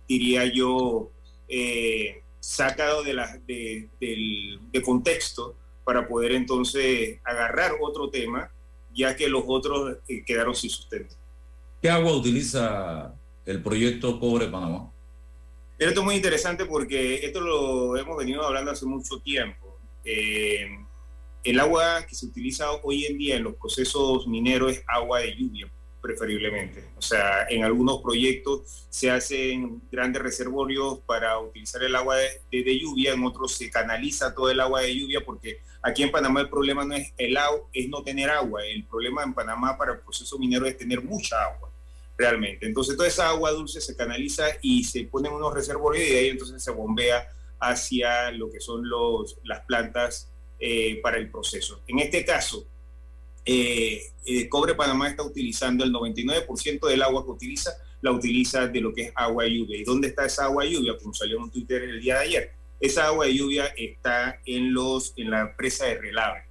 diría 0.07 0.45
yo, 0.45 1.11
eh, 1.49 2.23
sacado 2.41 3.03
de, 3.03 3.15
la, 3.15 3.39
de, 3.47 3.89
del, 4.01 4.61
de 4.71 4.83
contexto 4.83 5.57
para 5.85 6.07
poder 6.07 6.33
entonces 6.33 7.19
agarrar 7.25 7.73
otro 7.81 8.11
tema, 8.11 8.51
ya 8.93 9.15
que 9.15 9.29
los 9.29 9.45
otros 9.47 9.99
eh, 10.09 10.25
quedaron 10.25 10.55
sin 10.55 10.71
sustento. 10.71 11.15
¿Qué 11.81 11.89
agua 11.89 12.13
utiliza 12.13 13.15
el 13.45 13.63
proyecto 13.63 14.19
Cobre 14.19 14.49
Panamá? 14.49 14.91
Esto 15.79 16.01
es 16.01 16.05
muy 16.05 16.17
interesante 16.17 16.65
porque 16.65 17.17
esto 17.17 17.41
lo 17.41 17.97
hemos 17.97 18.17
venido 18.17 18.43
hablando 18.43 18.71
hace 18.71 18.87
mucho 18.87 19.21
tiempo. 19.21 19.79
Eh, 20.05 20.67
el 21.45 21.61
agua 21.61 22.05
que 22.09 22.15
se 22.15 22.27
utiliza 22.27 22.71
hoy 22.83 23.05
en 23.05 23.19
día 23.19 23.37
en 23.37 23.45
los 23.45 23.55
procesos 23.55 24.27
mineros 24.27 24.73
es 24.73 24.85
agua 24.89 25.21
de 25.21 25.37
lluvia, 25.37 25.71
preferiblemente. 26.07 26.85
O 26.97 27.03
sea, 27.03 27.47
en 27.49 27.65
algunos 27.65 28.01
proyectos 28.01 28.87
se 28.89 29.11
hacen 29.11 29.83
grandes 29.91 30.23
reservorios 30.23 31.01
para 31.01 31.39
utilizar 31.39 31.83
el 31.83 31.95
agua 31.97 32.17
de, 32.17 32.29
de- 32.51 32.63
de 32.63 32.79
lluvia, 32.79 33.13
en 33.13 33.25
otros 33.25 33.53
se 33.53 33.71
canaliza 33.71 34.35
todo 34.35 34.51
el 34.51 34.61
agua 34.61 34.83
de 34.83 34.95
lluvia 34.97 35.21
porque 35.25 35.59
aquí 35.83 36.03
en 36.03 36.11
Panamá 36.11 36.41
el 36.41 36.49
problema 36.49 36.85
no 36.85 36.95
es 36.95 37.13
el 37.19 37.37
agua, 37.37 37.69
es 37.73 37.89
no 37.89 38.03
tener 38.03 38.31
agua. 38.31 38.65
El 38.65 38.85
problema 38.87 39.23
en 39.25 39.35
Panamá 39.35 39.77
para 39.77 39.93
el 39.95 40.01
proceso 40.01 40.39
minero 40.39 40.67
es 40.67 40.77
tener 40.79 41.03
mucha 41.03 41.37
agua 41.43 41.71
realmente. 42.17 42.67
Entonces 42.67 42.97
toda 42.97 43.09
esa 43.09 43.29
agua 43.29 43.51
dulce 43.51 43.81
se 43.81 43.95
canaliza 43.97 44.45
y 44.63 44.85
se 44.85 45.05
ponen 45.05 45.33
unos 45.33 45.53
reservorios 45.53 46.05
y 46.07 46.11
de 46.13 46.19
ahí 46.19 46.29
entonces 46.29 46.63
se 46.63 46.71
bombea 46.71 47.29
hacia 47.61 48.31
lo 48.33 48.51
que 48.51 48.61
son 48.61 48.89
los, 48.89 49.39
las 49.45 49.61
plantas 49.67 50.31
eh, 50.59 51.01
para 51.03 51.19
el 51.19 51.31
proceso. 51.31 51.83
En 51.87 51.99
este 51.99 52.25
caso, 52.25 52.67
eh, 53.47 54.03
eh, 54.27 54.49
Cobre 54.49 54.75
Panamá 54.75 55.09
está 55.09 55.23
utilizando 55.23 55.85
el 55.85 55.93
99% 55.93 56.89
del 56.89 57.03
agua 57.03 57.25
que 57.25 57.31
utiliza, 57.31 57.71
la 58.03 58.13
utiliza 58.13 58.67
de 58.67 58.81
lo 58.81 58.93
que 58.93 59.03
es 59.03 59.13
agua 59.15 59.45
de 59.45 59.55
lluvia. 59.55 59.77
¿Y 59.79 59.85
dónde 59.85 60.09
está 60.09 60.27
esa 60.27 60.45
agua 60.45 60.65
de 60.65 60.73
lluvia? 60.73 60.97
Como 61.01 61.15
salió 61.15 61.37
en 61.37 61.45
un 61.45 61.51
Twitter 61.51 61.83
el 61.83 62.01
día 62.01 62.17
de 62.17 62.25
ayer. 62.25 62.53
Esa 62.81 63.07
agua 63.07 63.27
de 63.27 63.35
lluvia 63.35 63.67
está 63.77 64.41
en, 64.45 64.75
los, 64.75 65.15
en 65.17 65.31
la 65.31 65.57
presa 65.57 65.87
de 65.87 65.95
Relave. 65.95 66.45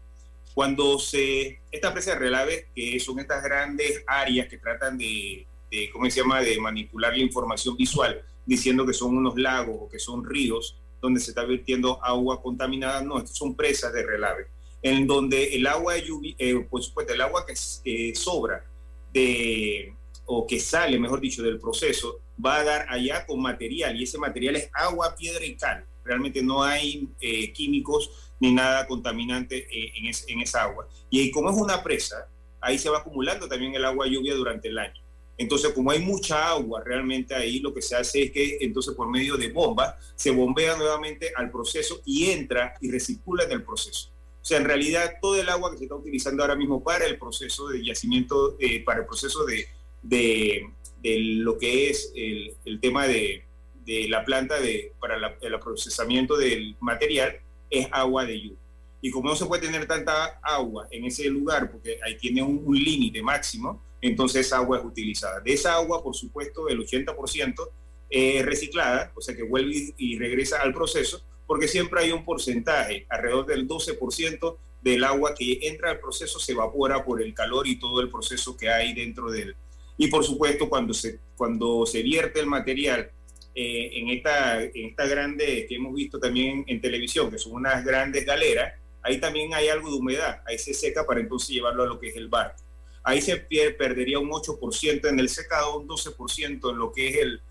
Cuando 0.56 0.98
se, 1.00 1.60
esta 1.70 1.92
presa 1.92 2.12
de 2.12 2.20
relave, 2.20 2.68
que 2.74 2.98
son 3.02 3.20
estas 3.20 3.44
grandes 3.44 4.06
áreas 4.08 4.48
que 4.48 4.58
tratan 4.58 4.98
de, 4.98 5.46
de, 5.70 5.90
¿cómo 5.92 6.10
se 6.10 6.22
llama?, 6.22 6.40
de 6.40 6.58
manipular 6.62 7.12
la 7.12 7.20
información 7.20 7.76
visual, 7.76 8.24
diciendo 8.46 8.86
que 8.86 8.94
son 8.94 9.18
unos 9.18 9.38
lagos 9.38 9.76
o 9.82 9.90
que 9.90 10.00
son 10.00 10.24
ríos 10.24 10.78
donde 11.02 11.20
se 11.20 11.32
está 11.32 11.44
vertiendo 11.44 12.02
agua 12.02 12.42
contaminada, 12.42 13.02
no, 13.02 13.18
estas 13.18 13.36
son 13.36 13.54
presas 13.54 13.92
de 13.92 14.04
relave, 14.04 14.48
en 14.86 15.08
donde 15.08 15.56
el 15.56 15.66
agua 15.66 15.96
eh, 15.98 16.56
por 16.70 16.84
supuesto, 16.84 17.12
el 17.12 17.22
agua 17.22 17.44
que, 17.44 18.14
sobra 18.14 18.64
de, 19.12 19.96
o 20.28 20.46
que 20.46 20.60
sale, 20.60 21.00
mejor 21.00 21.20
dicho, 21.20 21.42
del 21.42 21.60
proceso, 21.60 22.20
va 22.44 22.58
a 22.58 22.64
dar 22.64 22.86
allá 22.90 23.26
con 23.26 23.42
material, 23.42 24.00
y 24.00 24.04
ese 24.04 24.20
material 24.20 24.58
es 24.58 24.70
agua, 24.74 25.16
piedra 25.16 25.44
y 25.44 25.56
cal. 25.56 25.88
Realmente 26.04 26.44
no 26.44 26.62
hay 26.62 27.10
eh, 27.20 27.52
químicos 27.52 28.12
ni 28.40 28.54
nada 28.54 28.86
contaminante 28.86 29.58
eh, 29.58 29.92
en, 29.96 30.06
es- 30.06 30.24
esa 30.28 30.66
agua. 30.66 30.88
Y 31.10 31.32
como 31.32 31.50
es 31.50 31.58
una 31.58 31.82
presa, 31.82 32.30
ahí 32.62 32.78
se 32.78 32.90
va 32.92 33.00
acumulando 33.00 33.48
también 33.48 33.74
el 33.74 33.86
agua 33.86 34.06
lluvia 34.06 34.36
durante 34.36 34.68
el 34.68 34.78
año. 34.78 35.02
Entonces, 35.36 35.74
como 35.74 35.90
hay 35.90 36.00
mucha 36.00 36.50
agua 36.50 36.84
realmente 36.86 37.34
ahí, 37.34 37.60
lo 37.60 37.74
que 37.74 37.82
se 37.82 37.96
hace 37.96 38.22
es 38.26 38.32
que 38.32 38.58
entonces 38.62 38.94
por 38.94 39.10
medio 39.10 39.36
de 39.36 39.52
bombas 39.52 39.96
se 40.16 40.30
bombea 40.30 40.78
nuevamente 40.78 41.32
al 41.36 41.50
proceso 41.50 42.04
y 42.06 42.30
entra 42.30 42.76
y 42.82 42.92
recircula 42.92 43.46
en 43.46 43.52
el 43.54 43.64
proceso. 43.64 44.12
O 44.46 44.48
sea, 44.48 44.60
en 44.60 44.66
realidad 44.66 45.16
todo 45.20 45.42
el 45.42 45.50
agua 45.50 45.72
que 45.72 45.80
se 45.80 45.86
está 45.86 45.96
utilizando 45.96 46.44
ahora 46.44 46.56
mismo 46.56 46.84
para 46.84 47.08
el 47.08 47.18
proceso 47.18 47.68
de 47.70 47.84
yacimiento, 47.84 48.56
eh, 48.60 48.84
para 48.84 49.00
el 49.00 49.08
proceso 49.08 49.44
de, 49.44 49.66
de, 50.04 50.70
de 51.02 51.20
lo 51.20 51.58
que 51.58 51.90
es 51.90 52.14
el, 52.14 52.80
tema 52.80 53.08
de, 53.08 53.44
de 53.86 54.08
la 54.08 54.24
planta 54.24 54.60
de, 54.60 54.94
para 55.00 55.16
el 55.16 55.60
procesamiento 55.60 56.38
del 56.38 56.78
material, 56.80 57.40
es 57.72 57.88
agua 57.92 58.24
de 58.24 58.40
lluvia. 58.40 58.60
Y 59.02 59.10
como 59.10 59.30
no 59.30 59.36
se 59.36 59.48
puede 59.48 59.64
tener 59.66 59.88
tanta 59.88 60.40
agua 60.44 60.88
en 60.92 61.06
ese 61.06 61.28
lugar, 61.28 61.72
porque 61.72 61.98
ahí 62.06 62.16
tiene 62.16 62.44
un, 62.44 62.72
límite 62.72 63.24
máximo, 63.24 63.82
entonces 64.00 64.46
esa 64.46 64.58
agua 64.58 64.78
es 64.78 64.86
utilizada. 64.86 65.40
De 65.40 65.54
esa 65.54 65.74
agua, 65.74 66.04
por 66.04 66.16
supuesto, 66.16 66.70
el 66.70 66.78
80% 66.86 67.68
es 68.12 68.46
reciclada, 68.46 69.12
o 69.16 69.22
sea 69.22 69.36
que 69.36 69.42
vuelve 69.42 69.96
y 69.98 70.20
regresa 70.20 70.62
al 70.62 70.72
proceso, 70.72 71.26
porque 71.48 71.68
siempre 71.68 72.02
hay 72.02 72.12
un 72.12 72.26
porcentaje, 72.26 73.06
alrededor 73.10 73.46
del 73.46 73.68
12% 73.68 74.58
del 74.82 75.04
agua 75.04 75.34
que 75.34 75.60
entra 75.68 75.92
al 75.92 76.00
proceso 76.00 76.40
se 76.40 76.52
evapora 76.52 77.04
por 77.04 77.22
el 77.22 77.34
calor 77.34 77.68
y 77.68 77.80
todo 77.80 78.02
el 78.02 78.10
proceso 78.10 78.56
que 78.56 78.70
hay 78.70 78.94
dentro 78.94 79.32
de 79.32 79.42
él. 79.44 79.56
Y 79.98 80.08
por 80.08 80.24
supuesto, 80.24 80.70
cuando 80.70 80.94
se, 80.94 81.20
cuando 81.36 81.86
se 81.86 82.02
vierte 82.04 82.40
el 82.40 82.46
material 82.48 83.10
eh, 83.56 83.90
en, 83.94 84.10
esta, 84.10 84.62
en 84.62 84.86
esta 84.90 85.08
grande 85.08 85.66
que 85.68 85.76
hemos 85.76 85.94
visto 85.96 86.20
también 86.20 86.64
en 86.68 86.82
televisión, 86.82 87.32
que 87.32 87.38
son 87.38 87.54
unas 87.54 87.84
grandes 87.86 88.26
galeras, 88.26 88.74
ahí 89.02 89.20
también 89.20 89.54
hay 89.54 89.70
algo 89.70 89.90
de 89.90 89.96
humedad, 89.98 90.42
ahí 90.46 90.58
se 90.60 90.74
seca 90.74 91.06
para 91.06 91.20
entonces 91.22 91.50
llevarlo 91.50 91.84
a 91.84 91.88
lo 91.88 92.00
que 92.00 92.10
es 92.10 92.16
el 92.18 92.28
barco. 92.28 92.62
Ahí 93.04 93.22
se 93.22 93.38
perdería 93.38 94.20
un 94.20 94.30
8% 94.32 95.08
en 95.08 95.20
el 95.20 95.30
secado, 95.30 95.78
un 95.80 95.88
12% 95.88 96.72
en 96.72 96.78
lo 96.78 96.92
que 96.92 97.08
es 97.10 97.18
el- 97.18 97.42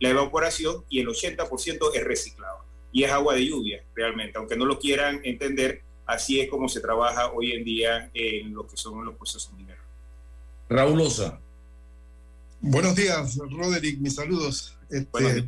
la 0.00 0.10
evaporación 0.10 0.84
y 0.88 1.00
el 1.00 1.08
80% 1.08 1.92
es 1.94 2.04
reciclado. 2.04 2.65
Y 2.96 3.04
es 3.04 3.12
agua 3.12 3.34
de 3.34 3.46
lluvia, 3.46 3.84
realmente. 3.94 4.38
Aunque 4.38 4.56
no 4.56 4.64
lo 4.64 4.78
quieran 4.78 5.20
entender, 5.22 5.82
así 6.06 6.40
es 6.40 6.48
como 6.48 6.66
se 6.66 6.80
trabaja 6.80 7.30
hoy 7.30 7.52
en 7.52 7.62
día 7.62 8.10
en 8.14 8.54
lo 8.54 8.66
que 8.66 8.74
son 8.74 9.04
los 9.04 9.14
procesos 9.16 9.52
mineros. 9.52 9.84
Raúl 10.66 11.02
Osa. 11.02 11.38
Buenos 12.62 12.96
días, 12.96 13.36
Roderick, 13.36 14.00
mis 14.00 14.14
saludos. 14.14 14.78
Este, 14.88 15.46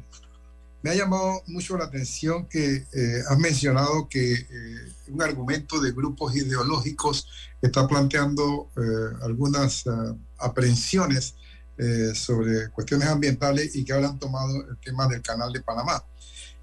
me 0.83 0.91
ha 0.91 0.95
llamado 0.95 1.41
mucho 1.47 1.79
la 1.79 1.87
atención 1.87 2.47
que 2.51 2.85
eh, 2.93 3.23
has 3.31 3.39
mencionado 3.39 4.11
que 4.11 4.35
eh, 4.35 4.93
un 5.07 5.23
argumento 5.23 5.81
de 5.81 5.93
grupos 5.93 6.37
ideológicos 6.37 7.27
está 7.63 7.89
planteando 7.89 8.69
eh, 8.77 9.17
algunas 9.23 9.87
eh, 9.87 9.91
aprehensiones 10.37 11.35
eh, 11.79 12.13
sobre 12.15 12.71
cuestiones 12.71 13.09
ambientales 13.09 13.77
y 13.77 13.85
que 13.85 13.93
ahora 13.93 14.09
han 14.09 14.19
tomado 14.19 14.69
el 14.69 14.77
tema 14.79 15.07
del 15.07 15.23
canal 15.23 15.53
de 15.53 15.61
Panamá. 15.61 16.03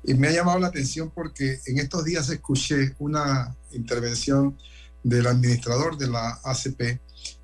Y 0.03 0.13
me 0.13 0.27
ha 0.27 0.31
llamado 0.31 0.60
la 0.60 0.67
atención 0.67 1.10
porque 1.10 1.60
en 1.65 1.79
estos 1.79 2.03
días 2.03 2.29
escuché 2.29 2.93
una 3.00 3.55
intervención 3.72 4.57
del 5.03 5.25
administrador 5.27 5.98
de 5.98 6.07
la 6.07 6.39
ACP, 6.43 7.00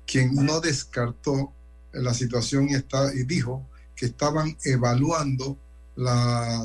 quien 0.06 0.34
no 0.34 0.60
descartó 0.60 1.52
la 1.92 2.12
situación 2.12 2.68
y, 2.68 2.74
está, 2.74 3.12
y 3.14 3.24
dijo 3.24 3.66
que 3.96 4.06
estaban 4.06 4.56
evaluando 4.64 5.58
la 5.96 6.62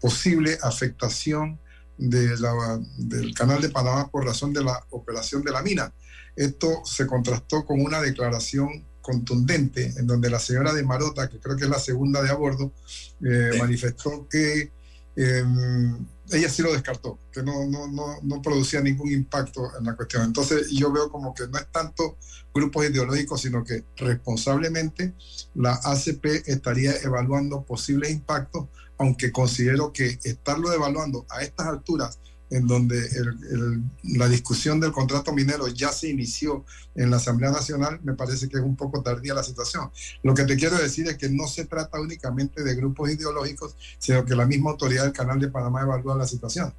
posible 0.00 0.58
afectación 0.62 1.58
del 1.98 3.34
canal 3.34 3.60
de 3.60 3.68
Panamá 3.68 4.10
por 4.10 4.24
razón 4.24 4.52
de 4.52 4.64
la 4.64 4.82
operación 4.90 5.42
de 5.42 5.52
la 5.52 5.62
mina. 5.62 5.92
Esto 6.34 6.82
se 6.84 7.06
contrastó 7.06 7.64
con 7.64 7.80
una 7.82 8.00
declaración 8.00 8.84
contundente 9.02 9.92
en 9.96 10.06
donde 10.06 10.30
la 10.30 10.38
señora 10.38 10.72
de 10.72 10.84
Marota, 10.84 11.28
que 11.28 11.38
creo 11.38 11.56
que 11.56 11.64
es 11.64 11.70
la 11.70 11.78
segunda 11.78 12.22
de 12.22 12.30
a 12.30 12.34
bordo, 12.34 12.72
eh, 13.22 13.50
manifestó 13.58 14.26
que 14.28 14.72
eh, 15.16 15.44
ella 16.30 16.48
sí 16.48 16.62
lo 16.62 16.72
descartó, 16.72 17.18
que 17.30 17.42
no, 17.42 17.66
no, 17.66 17.88
no, 17.88 18.18
no 18.22 18.40
producía 18.40 18.80
ningún 18.80 19.12
impacto 19.12 19.70
en 19.78 19.84
la 19.84 19.94
cuestión. 19.94 20.24
Entonces 20.24 20.70
yo 20.70 20.90
veo 20.90 21.10
como 21.10 21.34
que 21.34 21.46
no 21.48 21.58
es 21.58 21.66
tanto 21.70 22.16
grupos 22.54 22.86
ideológicos, 22.86 23.42
sino 23.42 23.64
que 23.64 23.84
responsablemente 23.96 25.14
la 25.54 25.72
ACP 25.72 26.46
estaría 26.46 26.96
evaluando 27.02 27.64
posibles 27.64 28.10
impactos, 28.10 28.68
aunque 28.98 29.32
considero 29.32 29.92
que 29.92 30.18
estarlo 30.22 30.72
evaluando 30.72 31.26
a 31.28 31.42
estas 31.42 31.66
alturas, 31.66 32.18
en 32.52 32.66
donde 32.66 32.98
el- 32.98 33.38
el- 33.50 34.18
la 34.18 34.28
discusión 34.28 34.78
del 34.78 34.92
contrato 34.92 35.32
minero 35.32 35.68
ya 35.68 35.90
se 35.90 36.10
inició 36.10 36.64
en 36.94 37.10
la 37.10 37.16
Asamblea 37.16 37.50
Nacional, 37.50 37.98
me 38.02 38.12
parece 38.12 38.48
que 38.48 38.58
es 38.58 38.62
un 38.62 38.76
poco 38.76 39.02
tardía 39.02 39.32
la 39.32 39.42
situación. 39.42 39.90
Lo 40.22 40.34
que 40.34 40.44
te 40.44 40.56
quiero 40.56 40.76
decir 40.76 41.08
es 41.08 41.16
que 41.16 41.30
no 41.30 41.46
se 41.46 41.64
trata 41.64 41.98
únicamente 41.98 42.62
de 42.62 42.74
grupos 42.74 43.10
ideológicos, 43.10 43.74
sino 43.98 44.24
que 44.24 44.34
la 44.36 44.46
misma 44.46 44.70
autoridad 44.72 45.04
del 45.04 45.12
Canal 45.14 45.40
de 45.40 45.48
Panamá 45.48 45.82
evalúa 45.82 46.14
la 46.14 46.26
situación. 46.26 46.72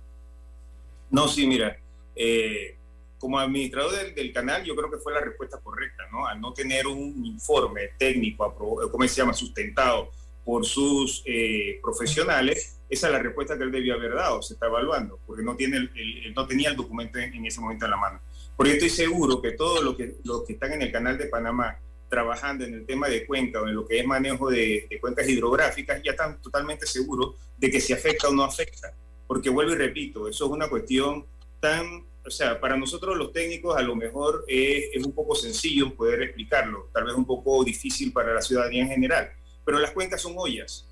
No, 1.09 1.27
sí, 1.27 1.47
mira, 1.47 1.75
eh, 2.15 2.77
como 3.17 3.39
administrador 3.39 3.95
del, 3.95 4.13
del 4.13 4.33
canal, 4.33 4.63
yo 4.63 4.75
creo 4.75 4.91
que 4.91 4.97
fue 4.97 5.13
la 5.13 5.21
respuesta 5.21 5.57
correcta, 5.57 6.03
¿no? 6.11 6.27
Al 6.27 6.39
no 6.39 6.53
tener 6.53 6.85
un 6.85 7.25
informe 7.25 7.81
técnico, 7.97 8.53
¿cómo 8.91 9.07
se 9.07 9.15
llama?, 9.15 9.33
sustentado 9.33 10.11
por 10.45 10.65
sus 10.65 11.23
eh, 11.25 11.79
profesionales, 11.81 12.79
esa 12.89 13.07
es 13.07 13.13
la 13.13 13.19
respuesta 13.19 13.57
que 13.57 13.63
él 13.63 13.71
debió 13.71 13.95
haber 13.95 14.13
dado, 14.13 14.41
se 14.41 14.53
está 14.53 14.67
evaluando, 14.67 15.19
porque 15.25 15.43
no, 15.43 15.55
tiene 15.55 15.77
el- 15.77 15.91
el- 15.95 16.33
no 16.33 16.45
tenía 16.45 16.69
el 16.69 16.75
documento 16.75 17.17
en, 17.17 17.33
en 17.33 17.45
ese 17.45 17.59
momento 17.61 17.85
en 17.85 17.91
la 17.91 17.97
mano. 17.97 18.19
Porque 18.55 18.73
estoy 18.73 18.89
seguro 18.89 19.41
que 19.41 19.51
todos 19.53 19.83
los 19.83 19.95
que, 19.95 20.15
los 20.23 20.43
que 20.45 20.53
están 20.53 20.73
en 20.73 20.81
el 20.83 20.91
canal 20.91 21.17
de 21.17 21.25
Panamá 21.25 21.77
trabajando 22.09 22.63
en 22.65 22.75
el 22.75 22.85
tema 22.85 23.07
de 23.09 23.25
cuenca 23.25 23.59
o 23.61 23.67
en 23.67 23.73
lo 23.73 23.87
que 23.87 23.99
es 23.99 24.05
manejo 24.05 24.49
de, 24.51 24.85
de 24.87 24.99
cuencas 24.99 25.27
hidrográficas 25.27 26.01
ya 26.03 26.11
están 26.11 26.39
totalmente 26.41 26.85
seguros 26.85 27.35
de 27.57 27.71
que 27.71 27.81
si 27.81 27.93
afecta 27.93 28.27
o 28.29 28.33
no 28.33 28.43
afecta. 28.43 28.93
Porque 29.25 29.49
vuelvo 29.49 29.71
y 29.71 29.77
repito, 29.77 30.27
eso 30.27 30.45
es 30.45 30.51
una 30.51 30.67
cuestión 30.69 31.25
tan, 31.59 32.05
o 32.23 32.29
sea, 32.29 32.59
para 32.59 32.77
nosotros 32.77 33.17
los 33.17 33.31
técnicos 33.33 33.75
a 33.75 33.81
lo 33.81 33.95
mejor 33.95 34.45
es, 34.47 34.89
es 34.93 35.03
un 35.03 35.13
poco 35.13 35.33
sencillo 35.33 35.95
poder 35.95 36.21
explicarlo, 36.21 36.89
tal 36.93 37.05
vez 37.05 37.15
un 37.15 37.25
poco 37.25 37.63
difícil 37.63 38.11
para 38.13 38.33
la 38.35 38.41
ciudadanía 38.43 38.83
en 38.83 38.89
general, 38.89 39.31
pero 39.65 39.79
las 39.79 39.91
cuencas 39.91 40.21
son 40.21 40.33
ollas. 40.37 40.87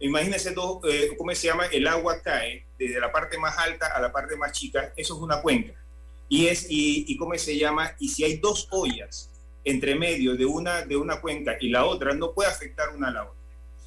Imagínense 0.00 0.50
dos, 0.52 0.78
eh, 0.88 1.14
¿cómo 1.16 1.34
se 1.34 1.46
llama? 1.46 1.66
El 1.66 1.86
agua 1.86 2.20
cae 2.20 2.66
desde 2.78 3.00
la 3.00 3.12
parte 3.12 3.38
más 3.38 3.56
alta 3.58 3.86
a 3.86 4.00
la 4.00 4.12
parte 4.12 4.36
más 4.36 4.52
chica, 4.52 4.92
eso 4.96 5.14
es 5.14 5.20
una 5.20 5.40
cuenca. 5.40 5.72
Y 6.28 6.46
es, 6.46 6.66
y, 6.68 7.04
y 7.06 7.16
¿cómo 7.16 7.36
se 7.36 7.56
llama? 7.56 7.94
Y 8.00 8.08
si 8.08 8.24
hay 8.24 8.38
dos 8.38 8.66
ollas 8.70 9.30
entre 9.64 9.94
medio 9.94 10.36
de 10.36 10.44
una, 10.44 10.82
de 10.82 10.96
una 10.96 11.20
cuenca 11.20 11.56
y 11.60 11.68
la 11.68 11.86
otra, 11.86 12.12
no 12.14 12.32
puede 12.32 12.50
afectar 12.50 12.90
una 12.90 13.08
a 13.08 13.12
la 13.12 13.22
otra. 13.24 13.40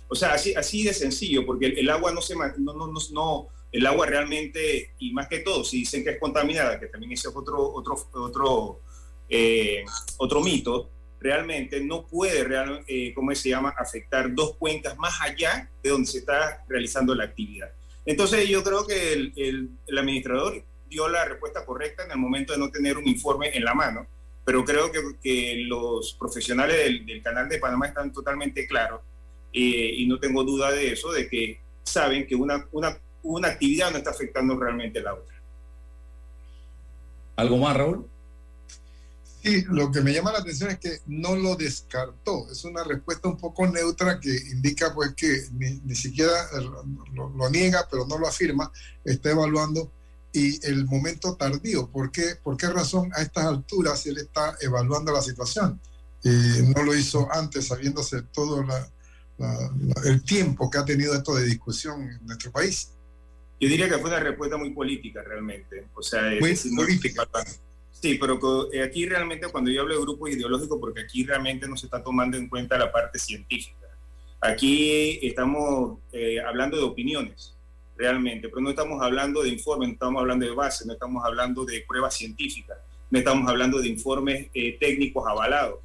O 0.07 0.15
sea, 0.15 0.33
así, 0.33 0.55
así 0.55 0.83
de 0.83 0.93
sencillo, 0.93 1.45
porque 1.45 1.65
el, 1.67 1.79
el 1.79 1.89
agua 1.89 2.11
no 2.11 2.21
se 2.21 2.35
no, 2.35 2.73
no, 2.73 2.87
no, 2.87 2.99
no- 3.11 3.47
el 3.69 3.85
agua 3.85 4.05
realmente, 4.05 4.93
y 4.97 5.11
más 5.11 5.27
que 5.27 5.39
todo, 5.39 5.63
si 5.65 5.79
dicen 5.79 6.03
que 6.03 6.11
es 6.11 6.19
contaminada, 6.19 6.79
que 6.79 6.87
también 6.87 7.11
ese 7.11 7.27
es 7.27 7.35
otro, 7.35 7.73
otro, 7.73 7.95
otro, 8.13 8.79
eh, 9.27 9.83
otro 10.17 10.39
mito, 10.39 10.89
realmente 11.19 11.81
no 11.81 12.05
puede, 12.05 12.45
eh, 12.87 13.13
¿cómo 13.13 13.33
se 13.33 13.49
llama?, 13.49 13.73
afectar 13.77 14.33
dos 14.33 14.55
cuencas 14.57 14.97
más 14.97 15.19
allá 15.21 15.69
de 15.81 15.89
donde 15.89 16.07
se 16.07 16.19
está 16.19 16.63
realizando 16.67 17.15
la 17.15 17.25
actividad. 17.25 17.69
Entonces 18.05 18.47
yo 18.47 18.63
creo 18.63 18.85
que 18.85 19.13
el, 19.13 19.71
administrador 19.97 20.63
dio 20.89 21.09
la 21.09 21.25
respuesta 21.25 21.65
correcta 21.65 22.05
en 22.05 22.11
el 22.11 22.17
momento 22.17 22.53
de 22.53 22.59
no 22.59 22.69
tener 22.69 22.97
un 22.97 23.07
informe 23.07 23.55
en 23.55 23.65
la 23.65 23.73
mano, 23.73 24.07
pero 24.45 24.63
creo 24.63 24.91
que, 24.91 25.65
los 25.65 26.13
profesionales 26.13 26.77
del, 27.05 27.21
canal 27.21 27.49
de 27.49 27.57
Panamá 27.57 27.87
están 27.87 28.13
totalmente 28.13 28.65
claros 28.65 29.01
eh, 29.51 29.91
y 29.97 30.07
no 30.07 30.19
tengo 30.19 30.43
duda 30.43 30.71
de 30.71 30.93
eso, 30.93 31.11
de 31.11 31.27
que 31.27 31.59
saben 31.83 32.25
que 32.25 32.35
una, 32.35 32.65
una, 32.71 32.97
una 33.23 33.49
actividad 33.49 33.91
no 33.91 33.97
está 33.97 34.11
afectando 34.11 34.57
realmente 34.57 35.01
la 35.01 35.13
otra. 35.13 35.35
¿Algo 37.35 37.57
más, 37.57 37.75
Raúl? 37.75 38.07
Sí, 39.47 39.65
lo 39.69 39.91
que 39.91 40.01
me 40.01 40.13
llama 40.13 40.31
la 40.31 40.39
atención 40.39 40.69
es 40.71 40.79
que 40.79 40.99
no 41.07 41.35
lo 41.35 41.55
descartó. 41.55 42.49
Es 42.51 42.63
una 42.65 42.83
respuesta 42.83 43.27
un 43.29 43.37
poco 43.37 43.65
neutra 43.67 44.19
que 44.19 44.29
indica 44.51 44.93
pues 44.93 45.13
que 45.15 45.47
ni, 45.53 45.79
ni 45.85 45.95
siquiera 45.95 46.31
eh, 46.53 46.61
lo, 47.13 47.29
lo 47.29 47.49
niega, 47.49 47.87
pero 47.89 48.05
no 48.05 48.17
lo 48.17 48.27
afirma, 48.27 48.71
está 49.05 49.31
evaluando 49.31 49.91
y 50.33 50.63
el 50.67 50.85
momento 50.85 51.35
tardío. 51.35 51.89
¿Por 51.89 52.11
qué, 52.11 52.35
por 52.43 52.57
qué 52.57 52.67
razón 52.67 53.09
a 53.15 53.21
estas 53.21 53.45
alturas 53.45 54.05
él 54.05 54.17
está 54.17 54.55
evaluando 54.61 55.11
la 55.11 55.21
situación? 55.21 55.79
Y 56.23 56.29
no 56.75 56.83
lo 56.83 56.93
hizo 56.93 57.27
antes, 57.31 57.67
sabiéndose 57.67 58.23
todo 58.33 58.63
la- 58.63 58.89
la- 59.37 59.71
la- 59.79 60.01
el 60.09 60.23
tiempo 60.23 60.69
que 60.69 60.77
ha 60.79 60.85
tenido 60.85 61.13
esto 61.15 61.35
de 61.35 61.45
discusión 61.45 62.01
en 62.01 62.25
nuestro 62.25 62.51
país. 62.51 62.89
Yo 63.59 63.69
diría 63.69 63.87
que 63.87 63.97
fue 63.97 64.09
una 64.09 64.19
respuesta 64.19 64.57
muy 64.57 64.71
política 64.71 65.23
realmente. 65.23 65.87
O 65.95 66.01
sea, 66.03 66.33
es 66.33 66.41
Muy 66.41 66.49
decir, 66.49 66.71
no- 66.73 66.83
Sí, 67.99 68.17
pero 68.19 68.39
eh, 68.71 68.83
aquí 68.83 69.05
realmente 69.07 69.47
cuando 69.47 69.71
yo 69.71 69.81
hablo 69.81 69.95
de 69.95 70.01
grupos 70.01 70.29
ideológicos, 70.29 70.77
porque 70.79 71.01
aquí 71.01 71.23
realmente 71.25 71.67
no 71.67 71.75
se 71.75 71.87
está 71.87 72.03
tomando 72.03 72.37
en 72.37 72.47
cuenta 72.47 72.77
la 72.77 72.91
parte 72.91 73.17
científica. 73.17 73.87
Aquí 74.39 75.19
estamos 75.23 75.99
eh, 76.11 76.39
hablando 76.39 76.77
de 76.77 76.83
opiniones, 76.83 77.55
realmente, 77.97 78.49
pero 78.49 78.61
no 78.61 78.69
estamos 78.69 79.01
hablando 79.01 79.41
de 79.41 79.49
informes, 79.49 79.87
no 79.89 79.93
estamos 79.93 80.19
hablando 80.21 80.45
de 80.45 80.51
bases, 80.53 80.85
no 80.85 80.93
estamos 80.93 81.25
hablando 81.25 81.65
de 81.65 81.83
pruebas 81.87 82.13
científicas, 82.15 82.77
no 83.09 83.17
estamos 83.17 83.49
hablando 83.49 83.79
de 83.79 83.87
informes 83.87 84.47
eh, 84.53 84.77
técnicos 84.79 85.25
avalados. 85.27 85.79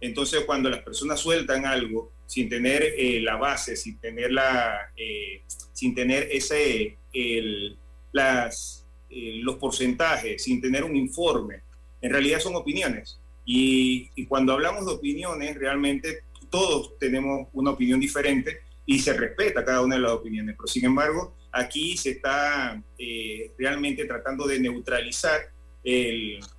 Entonces, 0.00 0.44
cuando 0.44 0.70
las 0.70 0.82
personas 0.82 1.18
sueltan 1.18 1.66
algo 1.66 2.12
sin 2.26 2.48
tener 2.48 2.82
eh, 2.96 3.20
la 3.22 3.36
base, 3.36 3.74
sin 3.76 3.98
tener 3.98 4.30
la, 4.30 4.92
eh, 4.96 5.42
sin 5.72 5.94
tener 5.94 6.28
ese, 6.30 6.96
el- 7.12 7.76
las, 8.12 8.75
eh, 9.10 9.40
los 9.42 9.56
porcentajes, 9.56 10.42
sin 10.42 10.60
tener 10.60 10.84
un 10.84 10.96
informe, 10.96 11.62
en 12.00 12.10
realidad 12.10 12.40
son 12.40 12.56
opiniones. 12.56 13.18
Y, 13.44 14.10
cuando 14.26 14.52
hablamos 14.52 14.86
de 14.86 14.92
opiniones, 14.92 15.56
realmente 15.56 16.24
todos 16.50 16.98
tenemos 16.98 17.48
una 17.52 17.70
opinión 17.70 18.00
diferente 18.00 18.58
y 18.84 18.98
se 18.98 19.12
respeta 19.12 19.64
cada 19.64 19.82
una 19.82 19.96
de 19.96 20.02
las 20.02 20.12
opiniones. 20.12 20.54
Pero 20.56 20.66
sin 20.66 20.84
embargo, 20.84 21.34
aquí 21.52 21.96
se 21.96 22.10
está 22.10 22.82
eh, 22.98 23.52
realmente 23.58 24.04
tratando 24.04 24.46
de 24.46 24.58
neutralizar 24.60 25.40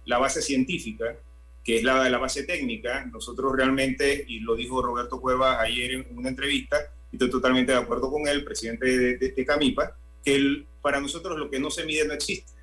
la 0.06 0.18
base 0.20 0.42
científica 0.42 1.18
que 1.64 1.76
es 1.80 1.84
la, 1.84 2.10
la 2.10 2.18
base 2.18 2.44
técnica, 2.44 3.06
nosotros 3.12 3.52
realmente, 3.54 4.24
y 4.26 4.40
lo 4.40 4.56
dijo 4.56 4.82
Roberto 4.82 5.20
Cueva 5.20 5.60
ayer 5.62 5.92
en 5.96 6.18
una 6.18 6.30
entrevista, 6.30 6.78
y 7.12 7.18
estoy 7.18 7.30
totalmente 7.30 7.74
de 7.74 7.78
acuerdo 7.78 8.10
con 8.10 8.26
él, 8.26 8.46
presidente 8.46 8.86
de, 8.86 9.18
de- 9.18 9.32
de 9.34 9.46
Camipa, 9.46 9.94
que 10.24 10.36
el- 10.36 10.68
para 10.82 11.00
nosotros 11.02 11.38
lo 11.38 11.50
que 11.50 11.60
no 11.60 11.70
se 11.70 11.86
mide 11.86 12.08
no 12.08 12.14
existe. 12.14 12.54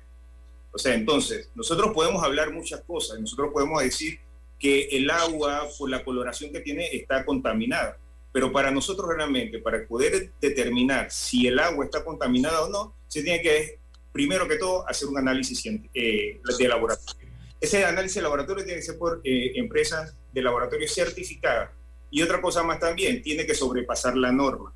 O 0.71 0.77
sea, 0.77 0.93
entonces, 0.93 1.49
nosotros 1.55 1.91
podemos 1.93 2.23
hablar 2.23 2.51
muchas 2.51 2.81
cosas, 2.81 3.19
nosotros 3.19 3.51
podemos 3.53 3.81
decir 3.81 4.19
que 4.59 4.87
el 4.91 5.09
agua, 5.09 5.67
por 5.77 5.89
la 5.89 6.03
coloración 6.03 6.51
que 6.51 6.59
tiene, 6.59 6.87
está 6.95 7.25
contaminada. 7.25 7.97
Pero 8.33 8.51
para 8.51 8.71
nosotros 8.71 9.07
realmente, 9.15 9.59
para 9.59 9.85
poder 9.87 10.31
determinar 10.41 11.09
si 11.11 11.47
el 11.47 11.59
agua 11.59 11.85
está 11.85 12.03
contaminada 12.03 12.63
o 12.63 12.69
no, 12.69 12.93
se 13.07 13.23
tiene 13.23 13.41
que, 13.41 13.79
primero 14.11 14.47
que 14.47 14.57
todo, 14.57 14.87
hacer 14.89 15.07
un 15.07 15.17
análisis 15.17 15.65
eh, 15.93 16.41
de 16.57 16.67
laboratorio. 16.67 17.29
Ese 17.61 17.85
análisis 17.85 18.15
de 18.15 18.21
laboratorio 18.23 18.65
tiene 18.65 18.79
que 18.79 18.85
ser 18.85 18.97
por 18.97 19.21
eh, 19.23 19.53
empresas 19.55 20.15
de 20.33 20.41
laboratorio 20.41 20.87
certificadas 20.87 21.71
Y 22.11 22.21
otra 22.21 22.41
cosa 22.41 22.61
más 22.63 22.79
también, 22.79 23.21
tiene 23.21 23.45
que 23.45 23.55
sobrepasar 23.55 24.17
la 24.17 24.31
norma. 24.31 24.73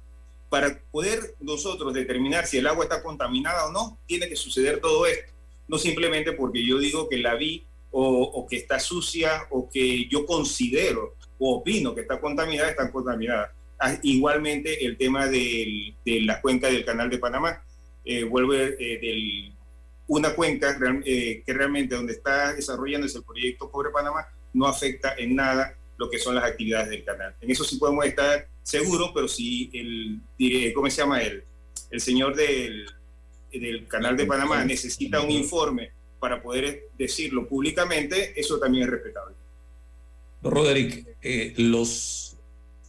Para 0.50 0.82
poder 0.92 1.36
nosotros 1.40 1.94
determinar 1.94 2.48
si 2.48 2.58
el 2.58 2.68
agua 2.68 2.86
está 2.86 3.04
contaminada 3.04 3.68
o 3.68 3.72
no, 3.72 4.00
tiene 4.06 4.28
que 4.28 4.36
suceder 4.36 4.80
todo 4.80 5.06
esto. 5.06 5.34
No 5.68 5.78
simplemente 5.78 6.32
porque 6.32 6.66
yo 6.66 6.80
digo 6.80 7.08
que 7.08 7.18
la 7.18 7.36
vi 7.36 7.66
o, 7.92 8.46
que 8.50 8.58
está 8.58 8.80
sucia 8.80 9.48
o 9.52 9.70
que 9.70 10.08
yo 10.08 10.26
considero 10.26 11.16
o 11.38 11.58
opino 11.58 11.94
que 11.94 12.02
está 12.02 12.20
contaminada, 12.20 12.70
está 12.70 12.92
contaminada. 12.92 13.54
Ah, 13.80 13.98
Igualmente 14.04 14.86
el 14.86 14.98
tema 14.98 15.28
de 15.28 15.94
la 16.06 16.42
cuenca 16.42 16.68
del 16.68 16.84
canal 16.84 17.10
de 17.10 17.18
Panamá, 17.20 17.64
eh, 18.06 18.24
vuelve 18.24 18.76
eh, 18.80 19.00
del, 19.00 19.54
una 20.08 20.34
cuenca 20.34 20.78
eh, 21.06 21.44
que 21.46 21.54
realmente 21.54 21.94
donde 21.94 22.14
está 22.14 22.54
desarrollándose 22.54 23.20
el 23.20 23.24
proyecto 23.24 23.70
Cobre 23.70 23.92
Panamá 23.92 24.28
no 24.54 24.66
afecta 24.66 25.14
en 25.18 25.36
nada 25.36 25.76
lo 25.98 26.10
que 26.10 26.18
son 26.18 26.34
las 26.34 26.46
actividades 26.46 26.90
del 26.90 27.04
canal. 27.04 27.36
En 27.40 27.52
eso 27.52 27.64
sí 27.64 27.78
podemos 27.78 28.04
estar 28.06 28.48
seguros, 28.70 29.12
pero 29.14 29.28
si 29.28 29.70
el, 29.74 30.20
dire- 30.38 30.74
¿cómo 30.74 30.90
se 30.90 30.98
llama? 31.02 31.22
El, 31.22 31.44
el 31.92 32.02
señor 32.02 32.36
del, 32.36 32.86
del 33.52 33.88
canal 33.88 34.16
de 34.16 34.26
Panamá 34.26 34.64
necesita 34.64 35.22
un 35.22 35.32
informe 35.32 35.92
para 36.20 36.42
poder 36.42 36.90
decirlo 36.98 37.48
públicamente, 37.48 38.40
eso 38.40 38.60
también 38.60 38.84
es 38.84 38.90
respetable. 38.90 39.36
Roderick, 40.44 41.08
eh, 41.22 41.54
los 41.58 42.38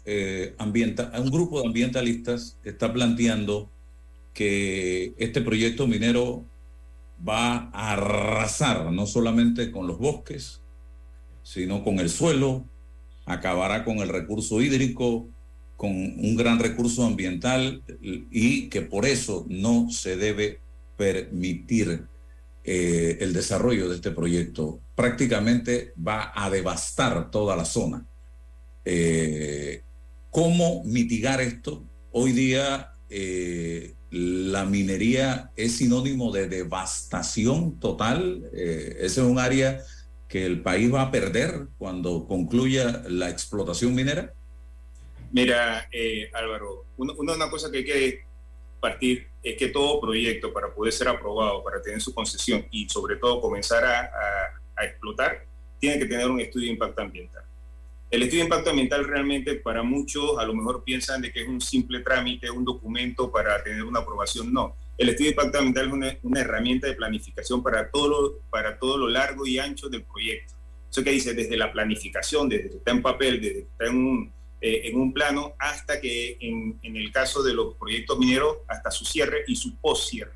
eh, 0.04 0.54
ambienta- 0.58 1.12
un 1.20 1.30
grupo 1.30 1.60
de 1.60 1.66
ambientalistas 1.68 2.58
está 2.64 2.92
planteando 2.92 3.70
que 4.34 5.14
este 5.18 5.40
proyecto 5.40 5.86
minero 5.86 6.44
va 7.26 7.70
a 7.72 7.92
arrasar 7.92 8.90
no 8.92 9.06
solamente 9.06 9.70
con 9.70 9.86
los 9.86 9.98
bosques, 9.98 10.60
sino 11.42 11.82
con 11.84 11.98
el 12.00 12.08
suelo, 12.10 12.64
acabará 13.26 13.84
con 13.84 13.98
el 13.98 14.08
recurso 14.08 14.60
hídrico, 14.60 15.28
con 15.80 15.92
un 15.92 16.36
gran 16.36 16.58
recurso 16.58 17.06
ambiental 17.06 17.82
y 18.02 18.68
que 18.68 18.82
por 18.82 19.06
eso 19.06 19.46
no 19.48 19.90
se 19.90 20.14
debe 20.14 20.60
permitir 20.98 22.02
eh, 22.64 23.16
el 23.22 23.32
desarrollo 23.32 23.88
de 23.88 23.94
este 23.96 24.10
proyecto. 24.10 24.78
Prácticamente 24.94 25.94
va 25.96 26.32
a 26.34 26.50
devastar 26.50 27.30
toda 27.30 27.56
la 27.56 27.64
zona. 27.64 28.04
Eh, 28.84 29.82
¿Cómo 30.28 30.84
mitigar 30.84 31.40
esto? 31.40 31.82
Hoy 32.12 32.32
día 32.32 32.92
eh, 33.08 33.94
la 34.10 34.66
minería 34.66 35.50
es 35.56 35.78
sinónimo 35.78 36.30
de 36.30 36.46
devastación 36.46 37.80
total. 37.80 38.50
Ese 38.52 39.22
es 39.22 39.26
un 39.26 39.38
área 39.38 39.80
que 40.28 40.44
el 40.44 40.60
país 40.60 40.92
va 40.92 41.00
a 41.00 41.10
perder 41.10 41.68
cuando 41.78 42.26
concluya 42.26 43.02
la 43.08 43.30
explotación 43.30 43.94
minera. 43.94 44.34
Mira, 45.32 45.88
eh, 45.92 46.30
Álvaro, 46.34 46.86
una, 46.96 47.12
una 47.14 47.50
cosa 47.50 47.70
que 47.70 47.78
hay 47.78 47.84
que 47.84 48.24
partir 48.80 49.28
es 49.42 49.56
que 49.56 49.68
todo 49.68 50.00
proyecto 50.00 50.52
para 50.52 50.72
poder 50.74 50.92
ser 50.92 51.08
aprobado, 51.08 51.62
para 51.62 51.80
tener 51.80 52.00
su 52.00 52.12
concesión 52.14 52.66
y 52.70 52.88
sobre 52.88 53.16
todo 53.16 53.40
comenzar 53.40 53.84
a, 53.84 54.00
a- 54.00 54.84
explotar, 54.84 55.44
tiene 55.78 55.98
que 55.98 56.06
tener 56.06 56.26
un 56.30 56.40
estudio 56.40 56.66
de 56.66 56.72
impacto 56.72 57.02
ambiental. 57.02 57.44
El 58.10 58.22
estudio 58.22 58.40
de 58.40 58.44
impacto 58.46 58.70
ambiental 58.70 59.04
realmente 59.04 59.56
para 59.56 59.82
muchos 59.82 60.38
a 60.38 60.44
lo 60.44 60.54
mejor 60.54 60.82
piensan 60.84 61.20
de 61.20 61.30
que 61.30 61.42
es 61.42 61.48
un 61.48 61.60
simple 61.60 62.00
trámite, 62.00 62.50
un 62.50 62.64
documento 62.64 63.30
para 63.30 63.62
tener 63.62 63.84
una 63.84 64.00
aprobación. 64.00 64.50
No, 64.52 64.74
el 64.96 65.10
estudio 65.10 65.26
de 65.28 65.32
impacto 65.32 65.58
ambiental 65.58 65.86
es 65.88 65.92
una, 65.92 66.18
una 66.22 66.40
herramienta 66.40 66.86
de 66.86 66.94
planificación 66.94 67.62
para 67.62 67.90
todo, 67.90 68.08
lo, 68.08 68.38
para 68.48 68.78
todo 68.78 68.96
lo 68.96 69.06
largo 69.08 69.46
y 69.46 69.58
ancho 69.58 69.90
del 69.90 70.02
proyecto. 70.04 70.54
Eso 70.90 71.04
que 71.04 71.10
dice 71.10 71.34
desde 71.34 71.58
la 71.58 71.70
planificación, 71.70 72.48
desde 72.48 72.70
que 72.70 72.76
está 72.78 72.90
en 72.92 73.02
papel, 73.02 73.38
desde 73.40 73.54
que 73.54 73.60
está 73.68 73.86
en 73.86 73.96
un, 73.96 74.32
eh, 74.60 74.82
en 74.84 75.00
un 75.00 75.12
plano, 75.12 75.54
hasta 75.58 76.00
que 76.00 76.36
en, 76.40 76.78
el 76.82 77.10
caso 77.12 77.42
de 77.42 77.54
los 77.54 77.76
proyectos 77.76 78.18
mineros, 78.18 78.58
hasta 78.68 78.90
su 78.90 79.04
cierre 79.04 79.44
y 79.46 79.56
su 79.56 79.76
post-cierre. 79.76 80.32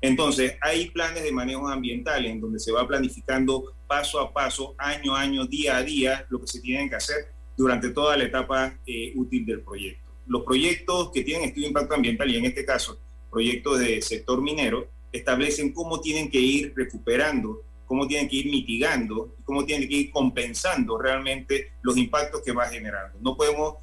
Entonces, 0.00 0.56
hay 0.60 0.90
planes 0.90 1.22
de 1.22 1.30
manejo 1.30 1.68
ambiental 1.68 2.24
en 2.26 2.40
donde 2.40 2.58
se 2.58 2.72
va 2.72 2.88
planificando 2.88 3.74
paso 3.86 4.18
a 4.18 4.32
paso, 4.32 4.74
año 4.78 5.14
a 5.14 5.20
año, 5.20 5.46
día 5.46 5.76
a 5.76 5.82
día, 5.82 6.26
lo 6.30 6.40
que 6.40 6.46
se 6.46 6.60
tienen 6.60 6.88
que 6.88 6.96
hacer 6.96 7.32
durante 7.56 7.90
toda 7.90 8.16
la 8.16 8.24
etapa 8.24 8.78
eh, 8.86 9.12
útil 9.14 9.44
del 9.44 9.60
proyecto. 9.60 10.10
Los 10.26 10.42
proyectos 10.44 11.10
que 11.12 11.22
tienen 11.22 11.48
estudio 11.48 11.64
de 11.64 11.68
impacto 11.68 11.94
ambiental, 11.94 12.30
y 12.30 12.36
en 12.36 12.46
este 12.46 12.64
caso 12.64 12.98
proyectos 13.30 13.78
de 13.78 14.02
sector 14.02 14.42
minero, 14.42 14.88
establecen 15.12 15.72
cómo 15.72 16.00
tienen 16.00 16.30
que 16.30 16.40
ir 16.40 16.72
recuperando, 16.74 17.62
cómo 17.90 18.06
tienen 18.06 18.28
que 18.28 18.36
ir 18.36 18.46
mitigando, 18.46 19.34
cómo 19.42 19.64
tienen 19.64 19.88
que 19.88 19.96
ir 19.96 20.10
compensando 20.12 20.96
realmente 20.96 21.72
los 21.82 21.96
impactos 21.96 22.40
que 22.40 22.52
va 22.52 22.68
generando. 22.68 23.18
No 23.20 23.36
podemos 23.36 23.78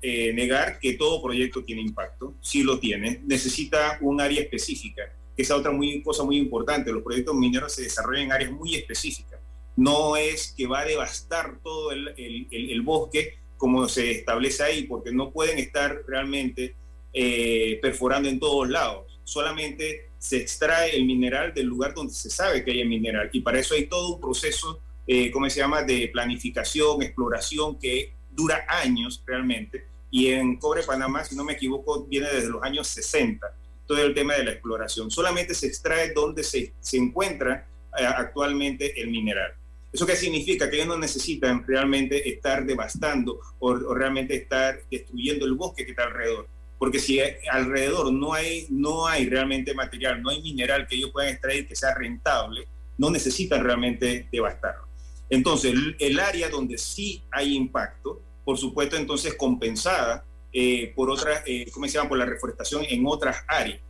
eh, 0.00 0.32
negar 0.32 0.78
que 0.78 0.92
todo 0.92 1.20
proyecto 1.20 1.64
tiene 1.64 1.82
impacto, 1.82 2.34
sí 2.40 2.62
lo 2.62 2.78
tiene, 2.78 3.22
necesita 3.26 3.98
un 4.02 4.20
área 4.20 4.40
específica, 4.40 5.12
que 5.36 5.42
es 5.42 5.50
otra 5.50 5.72
muy, 5.72 6.00
cosa 6.00 6.22
muy 6.22 6.36
importante, 6.36 6.92
los 6.92 7.02
proyectos 7.02 7.34
mineros 7.34 7.72
se 7.72 7.82
desarrollan 7.82 8.26
en 8.26 8.32
áreas 8.32 8.52
muy 8.52 8.76
específicas, 8.76 9.40
no 9.74 10.14
es 10.14 10.54
que 10.56 10.68
va 10.68 10.82
a 10.82 10.84
devastar 10.84 11.58
todo 11.60 11.90
el 11.90 12.82
bosque 12.84 13.34
como 13.56 13.88
se 13.88 14.12
establece 14.12 14.62
ahí, 14.62 14.84
porque 14.84 15.10
no 15.10 15.32
pueden 15.32 15.58
estar 15.58 16.04
realmente 16.06 16.76
eh, 17.12 17.80
perforando 17.82 18.28
en 18.28 18.38
todos 18.38 18.68
lados, 18.68 19.20
solamente 19.24 20.10
se 20.24 20.38
extrae 20.38 20.96
el 20.96 21.04
mineral 21.04 21.52
del 21.52 21.66
lugar 21.66 21.92
donde 21.92 22.14
se 22.14 22.30
sabe 22.30 22.64
que 22.64 22.70
hay 22.70 22.80
el 22.80 22.88
mineral, 22.88 23.28
y 23.30 23.40
para 23.40 23.58
eso 23.60 23.74
hay 23.74 23.88
todo 23.88 24.14
un 24.14 24.20
proceso, 24.22 24.80
eh, 25.06 25.30
¿cómo 25.30 25.50
se 25.50 25.60
llama?, 25.60 25.82
de 25.82 26.08
planificación, 26.10 27.02
exploración, 27.02 27.78
que 27.78 28.14
dura 28.30 28.64
años 28.66 29.22
realmente, 29.26 29.84
y 30.10 30.28
en 30.28 30.56
Cobre 30.56 30.82
Panamá, 30.82 31.24
si 31.24 31.36
no 31.36 31.44
me 31.44 31.52
equivoco, 31.52 32.06
viene 32.06 32.28
desde 32.32 32.48
los 32.48 32.62
años 32.62 32.88
60, 32.88 33.54
todo 33.86 33.98
el 33.98 34.14
tema 34.14 34.32
de 34.34 34.44
la 34.44 34.52
exploración. 34.52 35.10
Solamente 35.10 35.52
se 35.52 35.66
extrae 35.66 36.14
donde 36.14 36.42
se, 36.42 36.72
se 36.80 36.96
encuentra 36.96 37.68
eh, 37.98 38.06
actualmente 38.06 38.98
el 38.98 39.10
mineral. 39.10 39.52
¿Eso 39.92 40.06
qué 40.06 40.16
significa? 40.16 40.70
Que 40.70 40.76
ellos 40.76 40.88
no 40.88 40.96
necesitan 40.96 41.66
realmente 41.66 42.26
estar 42.30 42.64
devastando 42.64 43.40
o, 43.58 43.72
o 43.72 43.94
realmente 43.94 44.34
estar 44.36 44.80
destruyendo 44.90 45.44
el 45.44 45.52
bosque 45.52 45.84
que 45.84 45.90
está 45.90 46.04
alrededor. 46.04 46.48
Porque 46.78 46.98
si 46.98 47.18
eh, 47.18 47.38
alrededor 47.50 48.12
no 48.12 48.32
hay, 48.32 48.66
no 48.70 49.06
hay 49.06 49.28
realmente 49.28 49.74
material, 49.74 50.22
no 50.22 50.30
hay 50.30 50.42
mineral 50.42 50.86
que 50.86 50.96
ellos 50.96 51.10
puedan 51.12 51.30
extraer 51.30 51.66
que 51.66 51.76
sea 51.76 51.94
rentable, 51.94 52.66
no 52.98 53.10
necesitan 53.10 53.62
realmente 53.62 54.28
devastarlo. 54.30 54.88
Entonces, 55.30 55.72
el, 55.72 55.96
el 55.98 56.20
área 56.20 56.48
donde 56.48 56.78
sí 56.78 57.22
hay 57.30 57.54
impacto, 57.54 58.20
por 58.44 58.58
supuesto, 58.58 58.96
entonces 58.96 59.34
compensada 59.34 60.24
eh, 60.56 60.92
por 60.94 61.10
otras, 61.10 61.42
eh, 61.46 61.68
¿cómo 61.72 61.86
se 61.86 61.94
llama? 61.94 62.08
Por 62.08 62.18
la 62.18 62.26
reforestación 62.26 62.84
en 62.88 63.04
otras 63.06 63.44
áreas. 63.48 63.80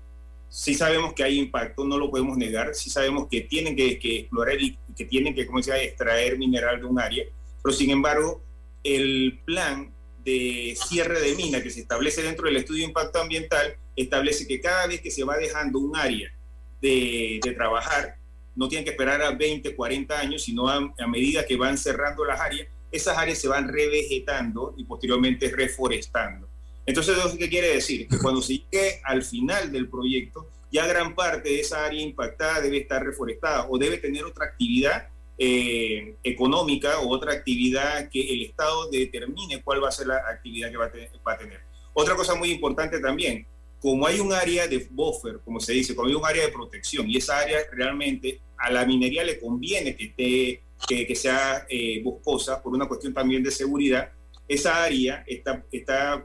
Sí 0.49 0.73
sabemos 0.73 1.13
que 1.13 1.23
hay 1.23 1.39
impacto, 1.39 1.85
no 1.85 1.99
lo 1.99 2.11
podemos 2.11 2.39
negar, 2.39 2.75
sí 2.75 2.89
sabemos 2.89 3.29
que 3.31 3.43
tienen 3.43 3.77
que, 3.77 3.99
que 3.99 4.21
explorar 4.21 4.59
y 4.59 4.79
que 4.97 5.05
tienen 5.05 5.35
que, 5.35 5.47
¿cómo 5.47 5.63
se 5.63 5.71
llama?, 5.71 5.83
extraer 5.83 6.39
mineral 6.39 6.81
de 6.81 6.87
un 6.87 6.99
área, 6.99 7.25
pero 7.63 7.75
sin 7.75 7.91
embargo, 7.91 8.43
el 8.83 9.41
plan 9.45 9.93
de 10.25 10.77
cierre 10.89 11.21
de 11.21 11.35
mina 11.35 11.63
que 11.63 11.71
se 11.71 11.81
establece 11.81 12.23
dentro 12.23 12.47
del 12.47 12.57
estudio 12.57 12.81
de 12.81 12.89
impacto 12.89 13.21
ambiental 13.21 13.77
establece 13.95 14.47
que 14.47 14.61
cada 14.61 14.87
vez 14.87 15.01
que 15.01 15.11
se 15.11 15.25
va 15.25 15.37
dejando 15.37 15.79
un 15.79 15.97
área 15.97 16.33
de, 16.81 17.41
trabajar, 17.57 18.17
no 18.55 18.69
tienen 18.69 18.85
que 18.85 18.91
esperar 18.91 19.23
a 19.23 19.31
20, 19.31 19.75
40 19.75 20.19
años, 20.19 20.43
sino 20.43 20.69
a, 20.69 20.77
a 20.99 21.07
medida 21.07 21.47
que 21.47 21.57
van 21.57 21.79
cerrando 21.79 22.25
las 22.25 22.41
áreas, 22.41 22.69
esas 22.91 23.17
áreas 23.17 23.39
se 23.39 23.49
van 23.49 23.69
revegetando 23.69 24.75
y 24.77 24.85
posteriormente 24.85 25.51
reforestando. 25.51 26.49
Entonces, 26.87 27.17
¿eso 27.17 27.37
qué 27.39 27.49
quiere 27.49 27.69
decir? 27.69 28.07
Que 28.07 28.19
cuando 28.19 28.43
se 28.43 28.59
llegue 28.59 29.01
al 29.05 29.23
final 29.23 29.73
del 29.73 29.89
proyecto, 29.89 30.51
ya 30.71 30.87
gran 30.87 31.15
parte 31.15 31.49
de 31.49 31.61
esa 31.61 31.85
área 31.85 32.03
impactada 32.03 32.61
debe 32.61 32.79
estar 32.79 33.03
reforestada 33.03 33.67
o 33.71 33.79
debe 33.79 33.99
tener 33.99 34.25
otra 34.25 34.47
actividad 34.47 35.09
eh, 35.37 36.15
económica 36.23 37.01
o 37.01 37.09
otra 37.09 37.33
actividad 37.33 38.09
que 38.09 38.33
el 38.33 38.43
Estado 38.43 38.89
determine 38.89 39.63
cuál 39.63 39.83
va 39.83 39.89
a 39.89 39.93
ser 39.93 40.07
la 40.07 40.19
actividad 40.19 40.71
que 40.71 40.77
va 40.77 40.87
a, 40.87 41.39
tener. 41.39 41.61
Otra 41.93 42.15
cosa 42.15 42.35
muy 42.35 42.53
importante 42.53 43.01
también, 43.01 43.47
como 43.81 44.07
hay 44.07 44.21
un 44.21 44.33
área 44.33 44.69
de 44.69 44.87
buffer, 44.91 45.41
como 45.45 45.59
se 45.59 45.73
dice, 45.73 45.95
como 45.95 46.09
hay 46.09 46.15
un 46.15 46.25
área 46.25 46.47
de 46.47 46.53
protección 46.53 47.11
y 47.11 47.17
esa 47.17 47.39
área 47.39 47.59
realmente 47.73 48.41
a 48.57 48.71
la 48.71 48.87
minería 48.87 49.25
le 49.25 49.41
conviene 49.41 49.97
que, 49.97 50.05
esté, 50.05 51.07
que 51.07 51.17
sea 51.17 51.67
eh, 51.69 52.01
boscosa 52.03 52.63
por 52.63 52.73
una 52.73 52.87
cuestión 52.87 53.13
también 53.13 53.43
de 53.43 53.51
seguridad, 53.51 54.13
esa 54.47 54.85
área 54.85 55.25
está, 55.27 55.65
está 55.73 56.25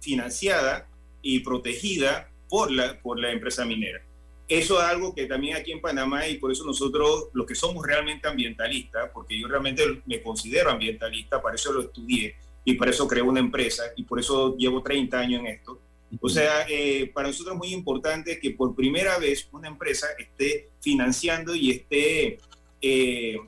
financiada 0.00 0.88
y 1.20 1.40
protegida 1.40 2.30
por 2.48 2.70
la, 2.70 3.00
por 3.02 3.18
la 3.18 3.32
empresa 3.32 3.64
minera. 3.64 4.05
Eso 4.48 4.78
es 4.80 4.84
algo 4.84 5.12
que 5.12 5.26
también 5.26 5.56
aquí 5.56 5.72
en 5.72 5.80
Panamá 5.80 6.28
y 6.28 6.38
por 6.38 6.52
eso 6.52 6.64
nosotros, 6.64 7.30
los 7.32 7.46
que 7.46 7.56
somos 7.56 7.84
realmente 7.84 8.28
ambientalistas, 8.28 9.10
porque 9.12 9.38
yo 9.38 9.48
realmente 9.48 10.02
me 10.06 10.22
considero 10.22 10.70
ambientalista, 10.70 11.42
para 11.42 11.56
eso 11.56 11.72
lo 11.72 11.82
estudié 11.82 12.36
y 12.64 12.74
para 12.74 12.92
eso 12.92 13.08
creé 13.08 13.22
una 13.22 13.40
empresa 13.40 13.84
y 13.96 14.04
por 14.04 14.20
eso 14.20 14.56
llevo 14.56 14.82
30 14.82 15.18
años 15.18 15.40
en 15.40 15.46
esto. 15.48 15.80
O 16.20 16.28
sea, 16.28 16.64
eh, 16.68 17.10
para 17.12 17.28
nosotros 17.28 17.54
es 17.54 17.58
muy 17.58 17.72
importante 17.72 18.38
que 18.38 18.52
por 18.52 18.74
primera 18.76 19.18
vez 19.18 19.48
una 19.50 19.68
empresa 19.68 20.06
esté 20.18 20.68
financiando 20.80 21.54
y 21.54 21.72
esté 21.72 22.38
eh, 22.80 23.38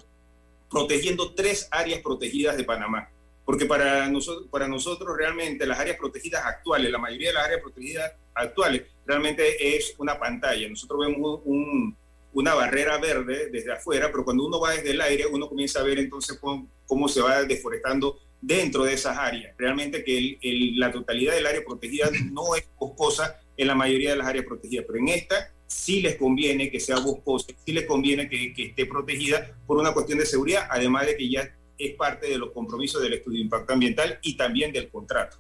protegiendo 0.68 1.32
tres 1.34 1.68
áreas 1.70 2.00
protegidas 2.00 2.56
de 2.56 2.64
Panamá. 2.64 3.08
porque 3.44 3.64
para 3.64 4.10
nosotros, 4.10 4.46
para 4.50 4.68
nosotros 4.68 5.16
realmente 5.16 5.64
las 5.66 5.78
áreas 5.78 5.96
protegidas 5.96 6.44
actuales, 6.44 6.90
la 6.90 6.98
mayoría 6.98 7.28
de 7.28 7.34
las 7.34 7.46
áreas 7.46 7.62
protegidas 7.62 8.12
actuales, 8.34 8.82
realmente 9.08 9.76
es 9.76 9.94
una 9.98 10.18
pantalla. 10.18 10.68
Nosotros 10.68 11.06
vemos 11.06 11.40
un, 11.46 11.96
una 12.34 12.54
barrera 12.54 12.98
verde 12.98 13.48
desde 13.50 13.72
afuera, 13.72 14.10
pero 14.12 14.22
cuando 14.24 14.46
uno 14.46 14.60
va 14.60 14.72
desde 14.72 14.90
el 14.90 15.00
aire, 15.00 15.26
uno 15.26 15.48
comienza 15.48 15.80
a 15.80 15.82
ver 15.82 15.98
entonces 15.98 16.38
cómo, 16.38 16.68
cómo 16.86 17.08
se 17.08 17.22
va 17.22 17.42
deforestando 17.42 18.20
dentro 18.40 18.84
de 18.84 18.92
esas 18.92 19.16
áreas. 19.16 19.56
Realmente 19.56 20.04
que 20.04 20.18
el, 20.18 20.38
el, 20.42 20.78
la 20.78 20.92
totalidad 20.92 21.34
del 21.34 21.46
área 21.46 21.64
protegida 21.64 22.10
no 22.30 22.54
es 22.54 22.68
boscosa 22.78 23.40
en 23.56 23.66
la 23.66 23.74
mayoría 23.74 24.10
de 24.10 24.16
las 24.16 24.28
áreas 24.28 24.44
protegidas, 24.44 24.84
pero 24.86 24.98
en 24.98 25.08
esta 25.08 25.52
sí 25.66 26.00
les 26.00 26.16
conviene 26.16 26.70
que 26.70 26.78
sea 26.78 26.98
boscosa, 26.98 27.48
sí 27.64 27.72
les 27.72 27.86
conviene 27.86 28.28
que, 28.28 28.52
que 28.52 28.66
esté 28.66 28.86
protegida 28.86 29.58
por 29.66 29.78
una 29.78 29.92
cuestión 29.92 30.18
de 30.18 30.26
seguridad, 30.26 30.68
además 30.70 31.06
de 31.06 31.16
que 31.16 31.30
ya 31.30 31.56
es 31.78 31.94
parte 31.94 32.28
de 32.28 32.38
los 32.38 32.52
compromisos 32.52 33.02
del 33.02 33.14
estudio 33.14 33.38
de 33.38 33.44
impacto 33.44 33.72
ambiental 33.72 34.18
y 34.22 34.36
también 34.36 34.70
del 34.70 34.88
contrato. 34.90 35.38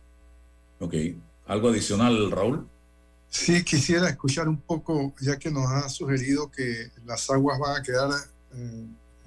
Ok. 0.80 0.94
¿Algo 1.46 1.68
adicional, 1.68 2.30
Raúl? 2.30 2.66
Sí, 3.30 3.62
quisiera 3.62 4.08
escuchar 4.08 4.48
un 4.48 4.60
poco, 4.60 5.14
ya 5.20 5.38
que 5.38 5.50
nos 5.50 5.66
ha 5.66 5.88
sugerido 5.88 6.50
que 6.50 6.90
las 7.04 7.28
aguas 7.30 7.58
van 7.58 7.80
a 7.80 7.82
quedar 7.82 8.10
eh, 8.54 8.86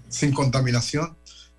sin 0.09 0.33
contaminación 0.33 1.15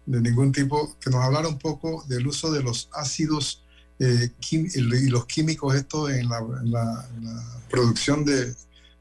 de 0.06 0.20
ningún 0.20 0.50
tipo, 0.50 0.96
que 0.98 1.10
nos 1.10 1.24
hablara 1.24 1.48
un 1.48 1.58
poco 1.58 2.04
del 2.08 2.26
uso 2.26 2.50
de 2.50 2.62
los 2.62 2.88
ácidos 2.92 3.62
eh, 3.98 4.30
y 4.50 5.08
los 5.08 5.26
químicos, 5.26 5.76
esto 5.76 6.10
en 6.10 6.28
la, 6.28 7.08
producción 7.70 8.24
de 8.24 8.54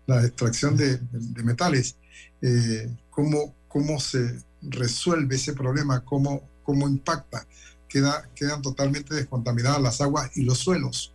la 0.05 0.23
extracción 0.25 0.77
de, 0.77 0.97
de 0.97 1.43
metales. 1.43 1.95
Eh, 2.41 2.95
¿cómo, 3.09 3.55
¿Cómo 3.67 3.99
se 3.99 4.39
resuelve 4.61 5.35
ese 5.35 5.53
problema? 5.53 6.03
¿Cómo, 6.05 6.47
cómo 6.63 6.87
impacta? 6.87 7.45
Queda, 7.87 8.29
quedan 8.35 8.61
totalmente 8.61 9.15
descontaminadas 9.15 9.81
las 9.81 10.01
aguas 10.01 10.31
y 10.35 10.43
los 10.43 10.59
suelos. 10.59 11.13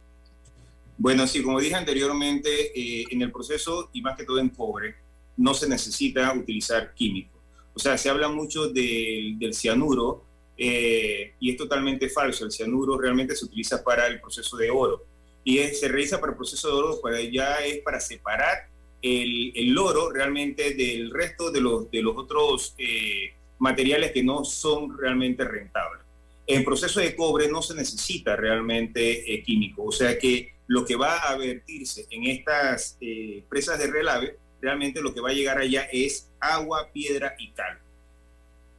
Bueno, 0.98 1.26
sí, 1.26 1.42
como 1.42 1.60
dije 1.60 1.74
anteriormente, 1.74 2.72
eh, 2.74 3.04
en 3.10 3.22
el 3.22 3.30
proceso, 3.30 3.90
y 3.92 4.00
más 4.00 4.16
que 4.16 4.24
todo 4.24 4.38
en 4.38 4.48
cobre, 4.48 4.94
no 5.36 5.52
se 5.52 5.68
necesita 5.68 6.32
utilizar 6.32 6.94
químicos. 6.94 7.40
O 7.74 7.78
sea, 7.78 7.98
se 7.98 8.08
habla 8.08 8.28
mucho 8.28 8.68
de, 8.68 9.34
del 9.36 9.52
cianuro 9.52 10.24
eh, 10.56 11.34
y 11.38 11.50
es 11.50 11.56
totalmente 11.58 12.08
falso. 12.08 12.46
El 12.46 12.52
cianuro 12.52 12.98
realmente 12.98 13.36
se 13.36 13.44
utiliza 13.44 13.84
para 13.84 14.06
el 14.06 14.20
proceso 14.20 14.56
de 14.56 14.70
oro. 14.70 15.04
Y 15.44 15.58
se 15.58 15.86
realiza 15.88 16.18
para 16.18 16.32
el 16.32 16.36
proceso 16.38 16.68
de 16.68 16.74
oro, 16.74 17.00
para, 17.02 17.20
ya 17.20 17.56
es 17.56 17.80
para 17.80 18.00
separar 18.00 18.68
el, 19.02 19.76
oro 19.78 20.10
realmente 20.10 20.74
del 20.74 21.10
resto 21.10 21.52
de 21.52 21.60
los, 21.60 21.86
otros 22.16 22.74
eh, 22.78 23.34
materiales 23.58 24.12
que 24.12 24.24
no 24.24 24.44
son 24.44 24.96
realmente 24.96 25.44
rentables. 25.44 26.02
En 26.46 26.64
proceso 26.64 27.00
de 27.00 27.14
cobre 27.14 27.48
no 27.48 27.60
se 27.60 27.74
necesita 27.74 28.34
realmente 28.34 29.42
químico, 29.44 29.84
o 29.84 29.92
sea 29.92 30.18
que 30.18 30.55
lo 30.66 30.84
que 30.84 30.96
va 30.96 31.18
a 31.18 31.36
vertirse 31.36 32.06
en 32.10 32.24
estas 32.24 32.96
eh, 33.00 33.44
presas 33.48 33.78
de 33.78 33.86
relave, 33.86 34.38
realmente 34.60 35.00
lo 35.00 35.14
que 35.14 35.20
va 35.20 35.30
a 35.30 35.34
llegar 35.34 35.58
allá 35.58 35.88
es 35.92 36.30
agua, 36.40 36.90
piedra 36.92 37.34
y 37.38 37.52
cal. 37.52 37.78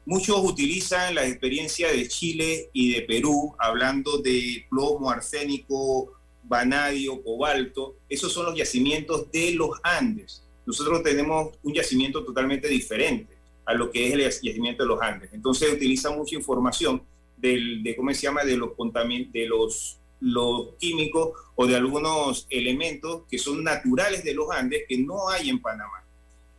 Muchos 0.06 0.38
utilizan 0.39 1.15
la 1.15 1.28
experiencia 1.28 1.91
de 1.91 2.08
Chile 2.08 2.69
y 2.71 2.93
de 2.93 3.02
Perú 3.02 3.56
hablando 3.60 4.17
de 4.19 4.65
plomo, 4.69 5.12
arsénico, 5.12 6.13
vanadio, 6.43 7.21
cobalto. 7.21 7.97
Esos 8.08 8.32
son 8.32 8.45
los 8.45 8.56
yacimientos 8.56 9.30
de 9.32 9.52
los 9.52 9.71
Andes. 9.84 10.43
Nosotros 10.65 11.04
tenemos 11.04 11.58
un 11.62 11.73
yacimiento 11.73 12.23
totalmente 12.23 12.69
diferente 12.69 13.36
a 13.65 13.73
lo 13.73 13.91
que 13.91 14.08
es 14.08 14.13
el 14.13 14.21
yacimiento 14.21 14.84
de 14.84 14.89
los 14.89 15.02
Andes. 15.02 15.30
Entonces 15.34 15.73
utiliza 15.73 16.10
mucha 16.10 16.36
información 16.36 17.04
del, 17.36 17.84
de 17.84 17.95
cómo 17.95 18.13
se 18.13 18.21
llama, 18.21 18.43
de 18.43 18.58
los 18.58 18.71
de 18.78 19.45
los, 19.45 20.00
los 20.19 20.75
químicos 20.80 21.32
o 21.56 21.67
de 21.67 21.75
algunos 21.75 22.47
elementos 22.49 23.23
que 23.30 23.38
son 23.38 23.63
naturales 23.63 24.23
de 24.23 24.34
los 24.34 24.49
Andes 24.51 24.84
que 24.88 24.97
no 24.97 25.30
hay 25.30 25.49
en 25.49 25.60
Panamá. 25.60 26.03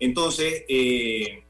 Entonces, 0.00 0.64
eh, 0.68 1.42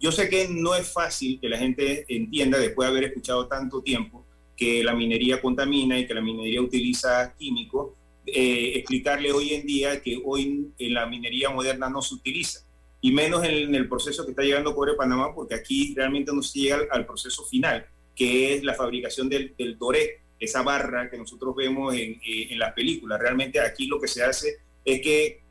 yo 0.00 0.10
sé 0.10 0.28
que 0.28 0.48
no 0.48 0.74
es 0.74 0.90
fácil 0.90 1.38
que 1.40 1.48
la 1.48 1.58
gente 1.58 2.06
entienda, 2.08 2.58
después 2.58 2.86
de 2.86 2.90
haber 2.90 3.04
escuchado 3.04 3.46
tanto 3.46 3.82
tiempo, 3.82 4.24
que 4.56 4.82
la 4.82 4.94
minería 4.94 5.40
contamina 5.40 5.98
y 5.98 6.06
que 6.06 6.14
la 6.14 6.20
minería 6.20 6.60
utiliza 6.60 7.34
químicos, 7.38 7.92
eh, 8.26 8.72
explicarle 8.76 9.32
hoy 9.32 9.54
en 9.54 9.66
día 9.66 10.00
que 10.02 10.20
hoy 10.24 10.68
en 10.78 10.94
la 10.94 11.06
minería 11.06 11.50
moderna 11.50 11.88
no 11.88 12.02
se 12.02 12.14
utiliza, 12.14 12.60
y 13.00 13.12
menos 13.12 13.44
en, 13.44 13.74
el 13.74 13.88
proceso 13.88 14.24
que 14.24 14.32
está 14.32 14.42
llegando 14.42 14.74
Cobre 14.74 14.94
Panamá, 14.94 15.34
porque 15.34 15.54
aquí 15.54 15.94
realmente 15.96 16.32
no 16.34 16.42
se 16.42 16.58
llega 16.58 16.76
al, 16.76 16.88
al 16.90 17.06
proceso 17.06 17.44
final, 17.44 17.86
que 18.14 18.54
es 18.54 18.62
la 18.62 18.74
fabricación 18.74 19.28
del, 19.28 19.54
del 19.56 19.78
doré, 19.78 20.20
esa 20.40 20.62
barra 20.62 21.10
que 21.10 21.18
nosotros 21.18 21.54
vemos 21.54 21.94
en, 21.94 22.20
eh, 22.24 22.48
en 22.50 22.58
las 22.58 22.72
películas. 22.72 23.20
Realmente 23.20 23.60
aquí 23.60 23.86
lo 23.86 24.00
que 24.00 24.08
se 24.08 24.24
hace 24.24 24.56
es 24.84 25.00
que 25.00 25.42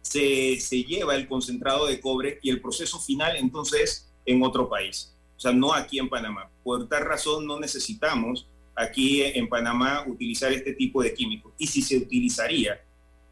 se, 0.00 0.58
se, 0.60 0.84
lleva 0.84 1.14
el 1.14 1.28
concentrado 1.28 1.86
de 1.86 2.00
cobre 2.00 2.38
y 2.42 2.50
el 2.50 2.60
proceso 2.60 2.98
final 3.00 3.36
entonces 3.36 4.08
en 4.24 4.42
otro 4.42 4.68
país. 4.68 5.12
O 5.36 5.40
sea, 5.40 5.52
no 5.52 5.74
aquí 5.74 5.98
en 5.98 6.08
Panamá. 6.08 6.48
Por 6.62 6.88
tal 6.88 7.04
razón 7.04 7.46
no 7.46 7.58
necesitamos 7.58 8.46
aquí 8.74 9.22
en 9.22 9.48
Panamá 9.48 10.04
utilizar 10.06 10.52
este 10.52 10.74
tipo 10.74 11.02
de 11.02 11.14
químicos. 11.14 11.52
Y 11.58 11.66
si 11.66 11.82
se 11.82 11.96
utilizaría, 11.96 12.80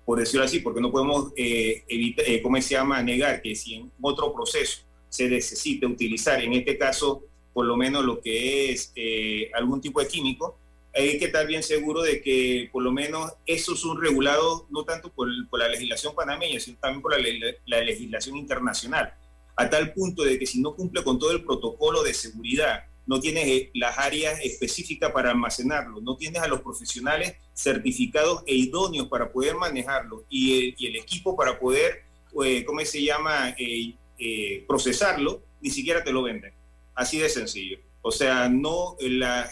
por 0.05 0.19
decirlo 0.19 0.45
así, 0.45 0.61
porque 0.61 0.81
no 0.81 0.91
podemos 0.91 1.33
eh, 1.37 1.85
evitar, 1.89 2.29
eh, 2.29 2.43
¿cómo 2.43 2.61
se 2.61 2.75
llama?, 2.75 3.03
negar 3.03 3.41
que 3.43 3.55
si 3.55 3.75
en 3.75 3.93
otro 4.01 4.33
proceso 4.33 4.83
se 5.09 5.29
necesita 5.29 5.87
utilizar, 5.87 6.43
en 6.43 6.53
este 6.53 6.77
caso, 6.79 7.25
por 7.53 7.67
lo 7.67 7.77
menos 7.77 8.05
lo 8.05 8.21
que 8.21 8.73
es 8.73 8.93
eh, 8.95 9.51
algún 9.55 9.81
tipo 9.81 10.01
de 10.01 10.09
químico, 10.09 10.57
hay 10.95 11.19
que 11.19 11.27
estar 11.27 11.47
bien 11.47 11.63
seguro 11.63 12.03
de 12.03 12.21
que 12.21 12.69
por 12.73 12.83
lo 12.83 12.93
menos 12.93 13.33
eso 13.47 13.75
es 13.75 13.85
un 13.85 14.01
regulado 14.01 14.67
no 14.71 14.85
tanto 14.85 15.13
por, 15.13 15.29
por 15.49 15.61
la 15.61 15.69
legislación 15.69 16.15
panameña, 16.15 16.59
sino 16.61 16.79
también 16.79 17.03
por 17.03 17.19
la, 17.19 17.29
la, 17.67 17.81
legislación 17.81 18.37
internacional, 18.37 19.15
a 19.57 19.71
tal 19.71 19.93
punto 19.93 20.25
de 20.25 20.39
que 20.39 20.47
si 20.47 20.61
no 20.61 20.75
cumple 20.75 21.05
con 21.05 21.19
todo 21.19 21.33
el 21.33 21.45
protocolo 21.45 22.03
de 22.03 22.15
seguridad, 22.15 22.85
no 23.07 23.21
tienes 23.21 23.47
eh, 23.47 23.71
las 23.75 23.99
áreas 23.99 24.41
específicas 24.43 25.11
para 25.13 25.31
almacenarlo, 25.31 26.01
no 26.01 26.17
tienes 26.17 26.43
a 26.43 26.49
los 26.49 26.61
profesionales 26.61 27.37
certificados 27.55 28.43
e 28.47 28.55
idóneos 28.55 29.09
para 29.09 29.33
poder 29.33 29.57
manejarlo 29.57 30.25
y 30.29 30.59
el, 30.59 30.75
y 30.79 30.87
el 30.87 30.97
equipo 30.97 31.37
para 31.37 31.59
poder, 31.59 32.05
eh, 32.45 32.65
¿cómo 32.65 32.81
se 32.85 33.03
llama?, 33.03 33.55
eh, 33.59 33.95
eh, 34.23 34.65
procesarlo, 34.69 35.43
ni 35.63 35.71
siquiera 35.71 36.05
te 36.05 36.13
lo 36.13 36.23
venden. 36.23 36.53
Así 36.95 37.19
de 37.19 37.29
sencillo. 37.31 37.79
O 38.03 38.11
sea, 38.11 38.49
no 38.49 38.97
la, 39.01 39.51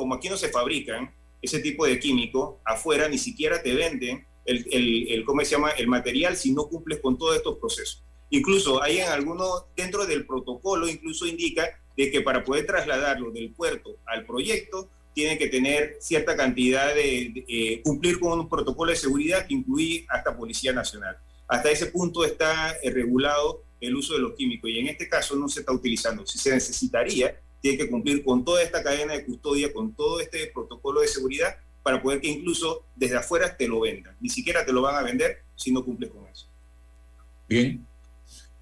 como 0.00 0.14
aquí 0.14 0.30
no 0.30 0.38
se 0.38 0.48
fabrican 0.48 1.14
ese 1.42 1.58
tipo 1.58 1.84
de 1.84 2.00
químicos, 2.00 2.54
afuera 2.64 3.06
ni 3.06 3.18
siquiera 3.18 3.62
te 3.62 3.74
venden 3.74 4.26
el, 4.46 4.66
el, 4.72 5.08
el, 5.12 5.24
¿cómo 5.26 5.42
se 5.42 5.50
llama? 5.50 5.72
el 5.72 5.88
material 5.88 6.38
si 6.38 6.52
no 6.52 6.68
cumples 6.68 7.00
con 7.00 7.18
todos 7.18 7.36
estos 7.36 7.58
procesos. 7.58 8.02
Incluso 8.30 8.82
hay 8.82 9.00
en 9.00 9.08
algunos, 9.08 9.66
dentro 9.76 10.06
del 10.06 10.24
protocolo, 10.24 10.88
incluso 10.88 11.26
indica 11.26 11.78
de 11.98 12.10
que 12.10 12.22
para 12.22 12.42
poder 12.42 12.64
trasladarlo 12.64 13.30
del 13.30 13.52
puerto 13.52 13.98
al 14.06 14.24
proyecto, 14.24 14.88
tiene 15.12 15.36
que 15.36 15.48
tener 15.48 15.98
cierta 16.00 16.34
cantidad 16.34 16.94
de, 16.94 17.32
de 17.34 17.44
eh, 17.46 17.82
cumplir 17.84 18.18
con 18.18 18.40
un 18.40 18.48
protocolo 18.48 18.92
de 18.92 18.96
seguridad 18.96 19.46
que 19.46 19.52
incluye 19.52 20.06
hasta 20.08 20.34
Policía 20.34 20.72
Nacional. 20.72 21.18
Hasta 21.46 21.70
ese 21.70 21.88
punto 21.88 22.24
está 22.24 22.74
eh, 22.82 22.90
regulado 22.90 23.64
el 23.82 23.94
uso 23.96 24.14
de 24.14 24.20
los 24.20 24.32
químicos 24.32 24.70
y 24.70 24.78
en 24.78 24.86
este 24.88 25.10
caso 25.10 25.36
no 25.36 25.46
se 25.46 25.60
está 25.60 25.72
utilizando. 25.72 26.24
Si 26.24 26.38
se 26.38 26.54
necesitaría, 26.54 27.38
tiene 27.60 27.78
que 27.78 27.90
cumplir 27.90 28.24
con 28.24 28.44
toda 28.44 28.62
esta 28.62 28.82
cadena 28.82 29.12
de 29.12 29.24
custodia, 29.24 29.72
con 29.72 29.94
todo 29.94 30.20
este 30.20 30.46
protocolo 30.48 31.00
de 31.00 31.08
seguridad 31.08 31.56
para 31.82 32.02
poder 32.02 32.20
que 32.20 32.28
incluso 32.28 32.84
desde 32.96 33.16
afuera 33.16 33.56
te 33.56 33.66
lo 33.68 33.80
vendan. 33.80 34.16
Ni 34.20 34.28
siquiera 34.28 34.64
te 34.64 34.72
lo 34.72 34.82
van 34.82 34.96
a 34.96 35.02
vender 35.02 35.44
si 35.56 35.72
no 35.72 35.84
cumples 35.84 36.10
con 36.10 36.26
eso. 36.26 36.46
Bien. 37.48 37.86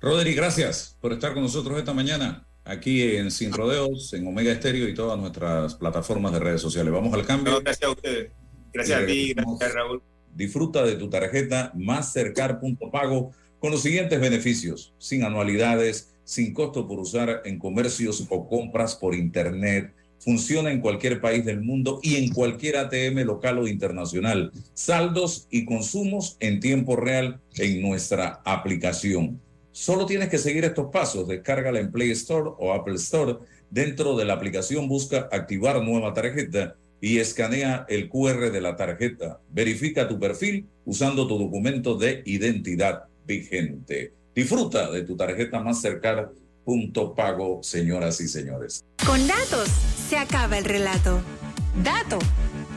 Rodri, 0.01 0.35
gracias 0.35 0.97
por 1.01 1.13
estar 1.13 1.35
con 1.35 1.43
nosotros 1.43 1.79
esta 1.79 1.93
mañana 1.93 2.47
aquí 2.65 3.17
en 3.17 3.31
Sin 3.31 3.53
Rodeos, 3.53 4.13
en 4.13 4.27
Omega 4.27 4.53
Estéreo 4.53 4.89
y 4.89 4.95
todas 4.95 5.19
nuestras 5.19 5.75
plataformas 5.75 6.33
de 6.33 6.39
redes 6.39 6.61
sociales. 6.61 6.93
Vamos 6.93 7.13
al 7.15 7.27
cambio. 7.27 7.55
No, 7.55 7.61
gracias 7.61 7.89
a 7.89 7.93
ustedes. 7.93 8.31
Gracias 8.73 9.03
a 9.03 9.07
ti, 9.07 9.33
gracias 9.33 9.75
Raúl. 9.75 10.03
Disfruta 10.35 10.85
de 10.85 10.97
tu 10.97 11.09
tarjeta 11.09 11.73
más 11.75 12.13
cercar 12.13 12.61
punto 12.61 12.91
pago 12.91 13.33
con 13.59 13.73
los 13.73 13.83
siguientes 13.83 14.21
beneficios, 14.21 14.95
sin 14.99 15.25
anualidades, 15.25 16.15
sin 16.29 16.53
costo 16.53 16.87
por 16.87 17.01
usar 17.01 17.41
en 17.47 17.59
comercios 17.59 18.27
o 18.29 18.47
compras 18.47 18.95
por 18.95 19.15
Internet. 19.15 19.95
Funciona 20.19 20.71
en 20.71 20.83
cualquier 20.83 21.23
país 21.23 21.43
del 21.43 21.63
mundo 21.63 22.01
y 22.03 22.17
en 22.17 22.35
cualquier 22.35 22.77
ATM 22.77 23.21
local 23.25 23.57
o 23.61 23.67
internacional. 23.67 24.53
Saldos 24.75 25.47
y 25.51 25.65
consumos 25.65 26.37
en 26.41 26.61
tiempo 26.61 26.97
real 26.97 27.41
en 27.57 27.81
nuestra 27.81 28.43
aplicación. 28.45 29.41
Solo 29.73 30.05
tienes 30.05 30.29
que 30.29 30.37
seguir 30.37 30.67
estos 30.67 30.91
pasos. 30.93 31.27
Descárgala 31.27 31.81
en 31.81 31.91
Play 31.91 32.11
Store 32.11 32.51
o 32.59 32.75
Apple 32.75 32.97
Store. 32.97 33.39
Dentro 33.71 34.15
de 34.15 34.27
la 34.27 34.35
aplicación 34.35 34.87
busca 34.87 35.31
activar 35.33 35.83
nueva 35.83 36.13
tarjeta 36.13 36.77
y 37.01 37.21
escanea 37.21 37.87
el 37.89 38.11
QR 38.11 38.53
de 38.53 38.61
la 38.61 38.77
tarjeta. 38.77 39.41
Verifica 39.51 40.07
tu 40.07 40.19
perfil 40.19 40.67
usando 40.85 41.27
tu 41.27 41.39
documento 41.39 41.97
de 41.97 42.23
identidad 42.27 43.05
vigente. 43.27 44.13
Disfruta 44.35 44.91
de 44.91 45.03
tu 45.03 45.17
tarjeta 45.17 45.61
más 45.61 45.81
cercana. 45.81 46.29
Punto 46.65 47.15
pago, 47.15 47.63
señoras 47.63 48.21
y 48.21 48.29
señores. 48.29 48.85
Con 49.07 49.27
datos 49.27 49.69
se 50.09 50.19
acaba 50.19 50.59
el 50.59 50.65
relato. 50.65 51.21
Dato. 51.83 52.19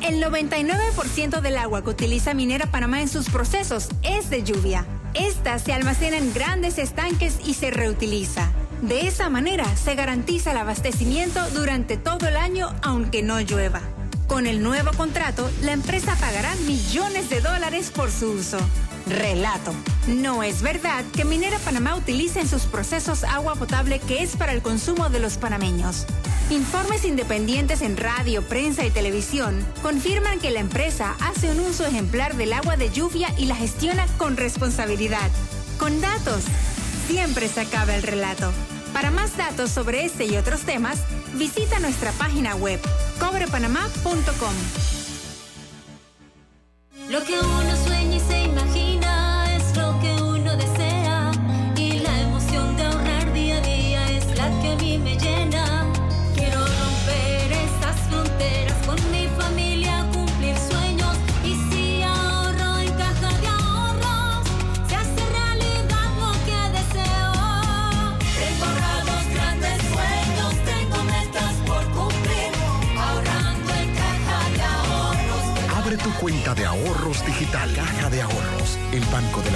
El 0.01 0.23
99% 0.23 1.41
del 1.41 1.57
agua 1.57 1.83
que 1.83 1.89
utiliza 1.89 2.33
Minera 2.33 2.71
Panamá 2.71 3.01
en 3.01 3.09
sus 3.09 3.29
procesos 3.29 3.89
es 4.01 4.29
de 4.29 4.43
lluvia. 4.43 4.85
Esta 5.13 5.59
se 5.59 5.73
almacena 5.73 6.17
en 6.17 6.33
grandes 6.33 6.77
estanques 6.77 7.35
y 7.45 7.53
se 7.53 7.69
reutiliza. 7.69 8.51
De 8.81 9.07
esa 9.07 9.29
manera 9.29 9.65
se 9.75 9.93
garantiza 9.93 10.51
el 10.51 10.57
abastecimiento 10.57 11.39
durante 11.51 11.97
todo 11.97 12.27
el 12.27 12.37
año 12.37 12.73
aunque 12.81 13.21
no 13.21 13.39
llueva. 13.41 13.81
Con 14.27 14.47
el 14.47 14.63
nuevo 14.63 14.91
contrato, 14.95 15.51
la 15.61 15.73
empresa 15.73 16.15
pagará 16.19 16.55
millones 16.65 17.29
de 17.29 17.41
dólares 17.41 17.91
por 17.93 18.09
su 18.09 18.31
uso. 18.31 18.57
Relato. 19.07 19.73
No 20.07 20.43
es 20.43 20.61
verdad 20.61 21.03
que 21.15 21.25
Minera 21.25 21.59
Panamá 21.59 21.95
utilice 21.95 22.39
en 22.39 22.47
sus 22.47 22.63
procesos 22.63 23.23
agua 23.23 23.55
potable 23.55 23.99
que 23.99 24.23
es 24.23 24.35
para 24.35 24.53
el 24.53 24.61
consumo 24.61 25.09
de 25.09 25.19
los 25.19 25.37
panameños. 25.37 26.05
Informes 26.49 27.05
independientes 27.05 27.81
en 27.81 27.97
radio, 27.97 28.41
prensa 28.41 28.85
y 28.85 28.91
televisión 28.91 29.65
confirman 29.81 30.39
que 30.39 30.51
la 30.51 30.59
empresa 30.59 31.15
hace 31.21 31.49
un 31.49 31.61
uso 31.61 31.85
ejemplar 31.85 32.35
del 32.35 32.53
agua 32.53 32.75
de 32.75 32.89
lluvia 32.89 33.33
y 33.37 33.45
la 33.45 33.55
gestiona 33.55 34.05
con 34.17 34.37
responsabilidad. 34.37 35.29
Con 35.79 36.01
datos, 36.01 36.43
siempre 37.07 37.47
se 37.47 37.61
acaba 37.61 37.95
el 37.95 38.03
relato. 38.03 38.51
Para 38.93 39.11
más 39.11 39.37
datos 39.37 39.71
sobre 39.71 40.03
este 40.03 40.25
y 40.25 40.35
otros 40.35 40.61
temas, 40.61 40.99
visita 41.35 41.79
nuestra 41.79 42.11
página 42.13 42.55
web 42.55 42.79
cobrepanamá.com. 43.19 44.53
Lo 47.09 47.23
que 47.23 47.39
uno 47.39 47.75
sueña 47.85 48.15
y 48.15 48.19
se 48.19 48.43
imagina 48.43 48.90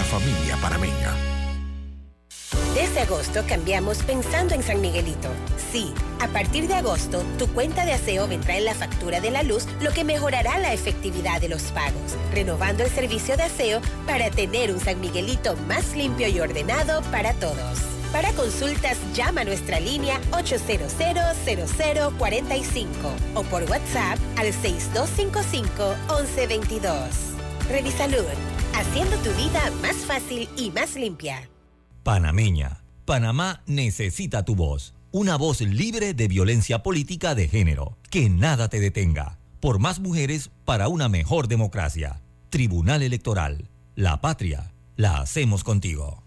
familia 0.05 0.57
panameña. 0.61 1.35
Desde 2.73 3.01
agosto 3.01 3.43
cambiamos 3.47 3.99
pensando 3.99 4.53
en 4.53 4.61
San 4.61 4.81
Miguelito. 4.81 5.29
Sí, 5.71 5.93
a 6.19 6.27
partir 6.27 6.67
de 6.67 6.75
agosto, 6.75 7.23
tu 7.39 7.47
cuenta 7.47 7.85
de 7.85 7.93
aseo 7.93 8.27
vendrá 8.27 8.57
en 8.57 8.65
la 8.65 8.73
factura 8.73 9.21
de 9.21 9.31
la 9.31 9.43
luz, 9.43 9.65
lo 9.81 9.91
que 9.91 10.03
mejorará 10.03 10.59
la 10.59 10.73
efectividad 10.73 11.39
de 11.39 11.47
los 11.49 11.63
pagos, 11.71 12.17
renovando 12.33 12.83
el 12.83 12.89
servicio 12.89 13.37
de 13.37 13.43
aseo 13.43 13.79
para 14.05 14.29
tener 14.29 14.73
un 14.73 14.79
San 14.79 14.99
Miguelito 14.99 15.55
más 15.67 15.95
limpio 15.95 16.27
y 16.27 16.39
ordenado 16.39 17.01
para 17.11 17.33
todos. 17.33 17.79
Para 18.11 18.33
consultas, 18.33 18.97
llama 19.13 19.41
a 19.41 19.45
nuestra 19.45 19.79
línea 19.79 20.19
800-0045 20.31 22.85
o 23.33 23.43
por 23.43 23.63
WhatsApp 23.63 24.19
al 24.37 24.53
6255-1122. 24.53 26.91
Revisalud, 27.69 28.25
haciendo 28.77 29.15
tu 29.17 29.29
vida 29.31 29.71
más 29.81 29.95
fácil 29.97 30.49
y 30.57 30.71
más 30.71 30.95
limpia. 30.95 31.49
Panameña. 32.03 32.81
Panamá 33.05 33.61
necesita 33.67 34.43
tu 34.45 34.55
voz. 34.55 34.93
Una 35.11 35.37
voz 35.37 35.61
libre 35.61 36.13
de 36.13 36.27
violencia 36.27 36.83
política 36.83 37.35
de 37.35 37.47
género. 37.47 37.97
Que 38.09 38.29
nada 38.29 38.67
te 38.69 38.79
detenga. 38.79 39.37
Por 39.59 39.79
más 39.79 39.99
mujeres 39.99 40.51
para 40.65 40.87
una 40.87 41.07
mejor 41.09 41.47
democracia. 41.47 42.21
Tribunal 42.49 43.01
Electoral. 43.03 43.69
La 43.95 44.21
patria. 44.21 44.73
La 44.97 45.19
hacemos 45.19 45.63
contigo. 45.63 46.23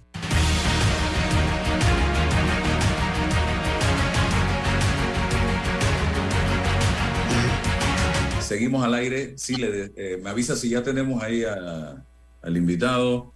Seguimos 8.40 8.82
al 8.84 8.94
aire. 8.94 9.34
Sí, 9.36 9.56
le, 9.56 9.92
eh, 9.96 10.18
me 10.22 10.30
avisa 10.30 10.56
si 10.56 10.70
ya 10.70 10.82
tenemos 10.82 11.22
ahí 11.22 11.44
a- 11.44 12.02
al 12.42 12.56
invitado. 12.56 13.32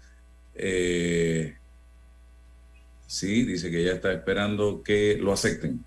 Eh, 0.55 1.55
sí, 3.07 3.45
dice 3.45 3.71
que 3.71 3.85
ya 3.85 3.93
está 3.93 4.13
esperando 4.13 4.83
que 4.83 5.17
lo 5.21 5.33
acepten. 5.33 5.85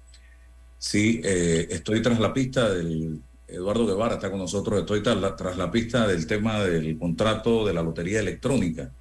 Sí, 0.77 1.21
eh, 1.23 1.67
estoy 1.69 2.01
tras 2.01 2.19
la 2.19 2.33
pista 2.33 2.73
del 2.73 3.21
Eduardo 3.47 3.85
Guevara, 3.85 4.15
está 4.15 4.29
con 4.29 4.39
nosotros. 4.39 4.79
Estoy 4.79 5.01
tras 5.01 5.17
la, 5.17 5.35
tras 5.35 5.57
la 5.57 5.71
pista 5.71 6.07
del 6.07 6.27
tema 6.27 6.63
del 6.63 6.97
contrato 6.97 7.65
de 7.65 7.73
la 7.73 7.83
lotería 7.83 8.19
electrónica. 8.19 8.91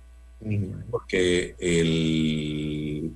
Porque 0.90 1.54
el, 1.58 3.12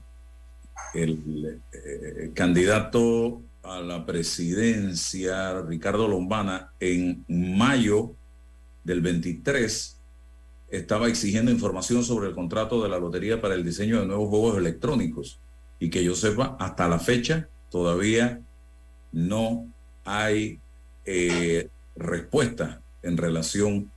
el 0.95 1.61
eh, 1.73 2.31
candidato 2.35 3.43
a 3.63 3.81
la 3.81 4.07
presidencia, 4.07 5.61
Ricardo 5.61 6.09
Lombana, 6.09 6.73
en 6.81 7.25
mayo 7.29 8.15
del 8.85 9.03
23, 9.03 9.98
estaba 10.71 11.09
exigiendo 11.09 11.51
información 11.51 12.05
sobre 12.05 12.29
el 12.29 12.35
contrato 12.35 12.83
de 12.83 12.89
la 12.89 12.99
lotería 12.99 13.41
para 13.41 13.55
el 13.55 13.65
diseño 13.65 14.01
de 14.01 14.07
nuevos 14.07 14.29
juegos 14.29 14.59
electrónicos. 14.59 15.41
Y 15.79 15.91
que 15.91 16.05
yo 16.05 16.15
sepa, 16.15 16.57
hasta 16.59 16.89
la 16.89 16.99
fecha 16.99 17.49
todavía 17.71 18.41
no 19.13 19.67
hay 20.05 20.61
eh, 21.05 21.69
respuesta 21.97 22.83
en 23.03 23.17
relación 23.17 23.91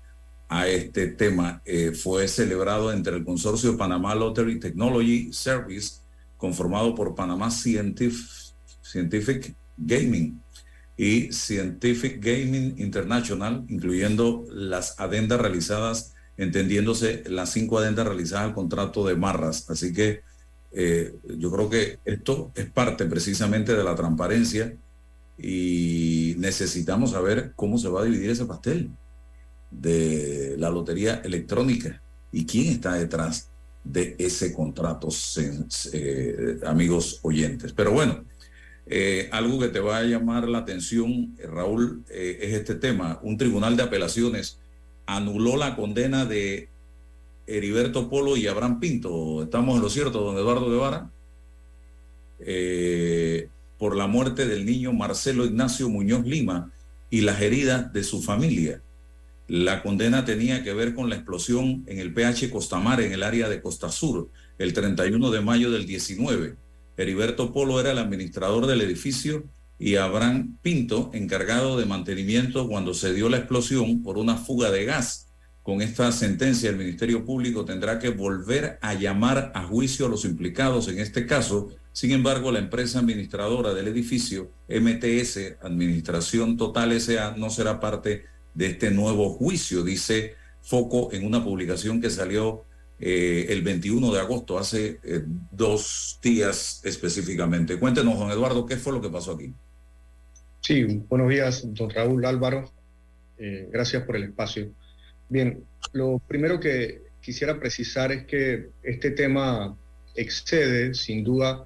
a 0.48 0.68
este 0.68 1.08
tema. 1.08 1.62
Eh, 1.66 1.92
fue 1.92 2.28
celebrado 2.28 2.92
entre 2.92 3.16
el 3.16 3.24
consorcio 3.24 3.78
Panamá 3.78 4.16
Lottery 4.16 4.60
Technology 4.60 5.32
Service, 5.32 6.02
conformado 6.38 6.94
por 6.94 7.16
Panamá 7.16 7.50
Scientific, 7.52 8.28
Scientific 8.82 9.56
Gaming 9.78 10.42
y 10.98 11.32
Scientific 11.32 12.24
Gaming 12.24 12.76
International, 12.78 13.64
incluyendo 13.70 14.46
las 14.52 15.00
adendas 15.00 15.40
realizadas, 15.40 16.14
entendiéndose 16.42 17.24
las 17.28 17.52
cinco 17.52 17.78
adendas 17.78 18.08
realizadas 18.08 18.46
al 18.48 18.56
contrato 18.56 19.06
de 19.06 19.16
Marras. 19.16 19.70
Así 19.70 19.94
que 19.94 20.22
eh, 20.72 21.14
yo 21.38 21.52
creo 21.52 21.70
que 21.70 22.00
esto 22.04 22.52
es 22.56 22.66
parte 22.66 23.06
precisamente 23.06 23.76
de 23.76 23.84
la 23.84 23.96
transparencia 23.96 24.76
y 25.38 26.34
necesitamos 26.40 27.12
saber 27.12 27.54
cómo 27.56 27.78
se 27.78 27.90
va 27.90 28.02
a 28.02 28.06
dividir 28.06 28.32
ese 28.32 28.46
pastel 28.46 28.90
de 29.70 30.56
la 30.58 30.72
lotería 30.72 31.22
electrónica 31.24 32.02
y 32.32 32.46
quién 32.48 32.74
está 32.74 32.94
detrás 32.94 33.50
de 33.84 34.16
ese 34.18 34.52
contrato, 34.52 35.10
eh, 35.94 36.60
amigos 36.66 37.20
oyentes. 37.22 37.72
Pero 37.74 37.92
bueno, 37.92 38.26
eh, 38.88 39.30
algo 39.32 39.60
que 39.60 39.68
te 39.68 39.80
va 39.80 39.98
a 39.98 40.04
llamar 40.04 40.48
la 40.48 40.60
atención, 40.60 41.38
Raúl, 41.38 42.04
es 42.10 42.54
este 42.54 42.74
tema. 42.76 43.20
Un 43.22 43.38
tribunal 43.38 43.78
de 43.78 43.84
apelaciones 43.84 44.58
anuló 45.06 45.58
la 45.58 45.76
condena 45.76 46.26
de 46.26 46.70
Heriberto 47.48 48.10
Polo 48.10 48.38
y 48.38 48.48
Abraham 48.48 48.80
Pinto. 48.80 49.44
¿Estamos 49.44 49.76
en 49.76 49.82
lo 49.82 49.90
cierto, 49.90 50.22
don 50.22 50.38
Eduardo 50.38 50.70
Guevara? 50.70 51.10
Eh, 52.40 53.50
por 53.78 53.96
la 53.96 54.08
muerte 54.08 54.46
del 54.48 54.66
niño 54.66 54.94
Marcelo 54.94 55.46
Ignacio 55.46 55.90
Muñoz 55.90 56.26
Lima 56.26 56.72
y 57.10 57.22
las 57.22 57.42
heridas 57.42 57.92
de 57.94 58.04
su 58.04 58.22
familia. 58.22 58.82
La 59.48 59.84
condena 59.84 60.24
tenía 60.24 60.64
que 60.64 60.74
ver 60.74 60.96
con 60.96 61.10
la 61.10 61.16
explosión 61.16 61.84
en 61.88 62.00
el 62.00 62.14
PH 62.14 62.50
Costamar, 62.50 63.02
en 63.02 63.12
el 63.12 63.24
área 63.24 63.50
de 63.50 63.62
Costa 63.62 63.92
Sur, 63.92 64.30
el 64.58 64.74
31 64.74 65.30
de 65.30 65.42
mayo 65.42 65.72
del 65.72 65.86
19. 65.86 66.56
Heriberto 66.96 67.52
Polo 67.52 67.80
era 67.80 67.92
el 67.92 67.98
administrador 67.98 68.68
del 68.68 68.82
edificio 68.82 69.44
y 69.82 69.96
Abraham 69.96 70.60
Pinto, 70.62 71.10
encargado 71.12 71.76
de 71.76 71.88
mantenimiento 71.88 72.68
cuando 72.68 72.94
se 72.94 73.16
dio 73.16 73.30
la 73.30 73.38
explosión 73.38 74.04
por 74.04 74.20
una 74.20 74.38
fuga 74.38 74.70
de 74.70 74.86
gas. 74.86 75.30
Con 75.64 75.82
esta 75.82 76.12
sentencia, 76.12 76.70
el 76.70 76.78
Ministerio 76.78 77.26
Público 77.26 77.66
tendrá 77.66 77.98
que 77.98 78.10
volver 78.10 78.78
a 78.84 78.94
llamar 78.94 79.52
a 79.56 79.64
juicio 79.64 80.06
a 80.06 80.10
los 80.10 80.24
implicados 80.24 80.88
en 80.88 81.00
este 81.00 81.26
caso. 81.26 81.70
Sin 81.94 82.12
embargo, 82.12 82.52
la 82.52 82.60
empresa 82.60 83.00
administradora 83.00 83.74
del 83.74 83.88
edificio, 83.88 84.52
MTS, 84.70 85.58
Administración 85.64 86.58
Total 86.58 86.92
SA, 87.02 87.34
no 87.36 87.50
será 87.50 87.80
parte 87.80 88.26
de 88.54 88.68
este 88.68 88.92
nuevo 88.92 89.32
juicio, 89.32 89.84
dice 89.84 90.36
Foco 90.62 91.12
en 91.12 91.26
una 91.26 91.44
publicación 91.44 92.00
que 92.00 92.12
salió 92.12 92.66
eh, 93.00 93.48
el 93.50 93.64
21 93.64 94.14
de 94.14 94.20
agosto, 94.20 94.60
hace 94.60 95.00
eh, 95.04 95.24
dos 95.52 96.20
días 96.22 96.82
específicamente. 96.84 97.80
Cuéntenos, 97.80 98.20
don 98.20 98.30
Eduardo, 98.30 98.68
¿qué 98.68 98.78
fue 98.78 98.94
lo 98.94 99.02
que 99.02 99.10
pasó 99.10 99.32
aquí? 99.32 99.56
Sí, 100.72 100.86
buenos 101.10 101.30
días, 101.30 101.74
don 101.74 101.90
Raúl 101.90 102.26
Álvaro. 102.26 102.72
Eh, 103.38 103.68
gracias 103.74 104.04
por 104.04 104.16
el 104.16 104.24
espacio. 104.24 104.72
Bien, 105.28 105.66
lo 105.92 106.20
primero 106.20 106.62
que 106.62 107.02
quisiera 107.20 107.60
precisar 107.60 108.14
es 108.14 108.24
que 108.26 108.70
este 108.82 109.12
tema 109.12 109.78
excede, 110.16 110.94
sin 110.94 111.26
duda, 111.26 111.66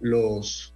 los, 0.00 0.74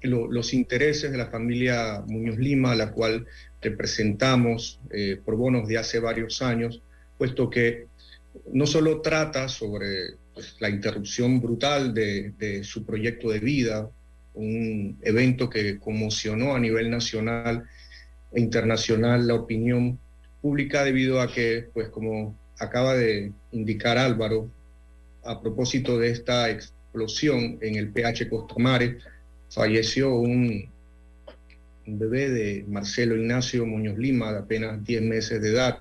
lo- 0.00 0.32
los 0.32 0.54
intereses 0.54 1.12
de 1.12 1.18
la 1.18 1.26
familia 1.26 2.02
Muñoz 2.06 2.38
Lima, 2.38 2.74
la 2.74 2.90
cual 2.90 3.26
que 3.60 3.72
presentamos 3.72 4.80
eh, 4.92 5.20
por 5.22 5.36
bonos 5.36 5.68
de 5.68 5.76
hace 5.76 6.00
varios 6.00 6.40
años, 6.40 6.80
puesto 7.18 7.50
que 7.50 7.88
no 8.54 8.66
solo 8.66 9.02
trata 9.02 9.50
sobre 9.50 10.14
pues, 10.32 10.56
la 10.60 10.70
interrupción 10.70 11.38
brutal 11.38 11.92
de 11.92 12.64
su 12.64 12.86
proyecto 12.86 13.28
de 13.28 13.40
vida, 13.40 13.90
un 14.36 14.98
evento 15.02 15.50
que 15.50 15.78
conmocionó 15.78 16.54
a 16.54 16.60
nivel 16.60 16.90
nacional 16.90 17.64
e 18.32 18.40
internacional 18.40 19.26
la 19.26 19.34
opinión 19.34 19.98
pública 20.40 20.84
debido 20.84 21.20
a 21.20 21.32
que, 21.32 21.68
pues 21.72 21.88
como 21.88 22.36
acaba 22.58 22.94
de 22.94 23.32
indicar 23.52 23.98
Álvaro, 23.98 24.48
a 25.24 25.40
propósito 25.40 25.98
de 25.98 26.10
esta 26.10 26.50
explosión 26.50 27.58
en 27.60 27.74
el 27.74 27.88
PH 27.88 28.28
Costamare, 28.28 28.98
falleció 29.50 30.14
un, 30.14 30.68
un 31.86 31.98
bebé 31.98 32.30
de 32.30 32.64
Marcelo 32.68 33.16
Ignacio 33.16 33.66
Muñoz 33.66 33.98
Lima, 33.98 34.32
de 34.32 34.38
apenas 34.38 34.84
10 34.84 35.02
meses 35.02 35.42
de 35.42 35.50
edad. 35.50 35.78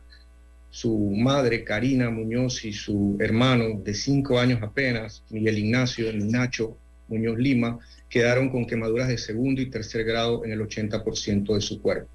Su 0.70 0.98
madre, 0.98 1.64
Karina 1.64 2.10
Muñoz, 2.10 2.66
y 2.66 2.74
su 2.74 3.18
hermano 3.20 3.80
de 3.84 3.94
5 3.94 4.40
años 4.40 4.62
apenas, 4.62 5.24
Miguel 5.30 5.60
Ignacio 5.60 6.12
Nacho 6.14 6.78
Muñoz 7.08 7.38
Lima, 7.38 7.80
quedaron 8.16 8.50
con 8.50 8.66
quemaduras 8.66 9.10
de 9.10 9.18
segundo 9.18 9.62
y 9.62 9.70
tercer 9.70 10.06
grado 10.06 10.46
en 10.46 10.54
el 10.54 10.62
80% 10.62 11.54
de 11.54 11.60
su 11.60 11.82
cuerpo. 11.82 12.10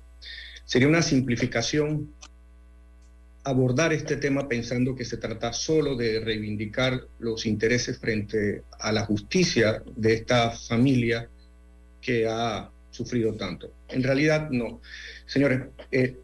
Sería 0.64 0.88
una 0.88 1.02
simplificación 1.02 2.14
abordar 3.44 3.92
este 3.92 4.16
tema 4.16 4.48
pensando 4.48 4.96
que 4.96 5.04
se 5.04 5.18
trata 5.18 5.52
solo 5.52 5.96
de 5.96 6.20
reivindicar 6.20 7.02
los 7.18 7.44
intereses 7.44 7.98
frente 7.98 8.62
a 8.78 8.92
la 8.92 9.04
justicia 9.04 9.82
de 9.94 10.14
esta 10.14 10.52
familia 10.52 11.28
que 12.00 12.26
ha 12.26 12.70
sufrido 12.90 13.34
tanto. 13.34 13.70
En 13.90 14.02
realidad, 14.02 14.48
no. 14.48 14.80
Señores, 15.26 15.64
eh, 15.92 16.16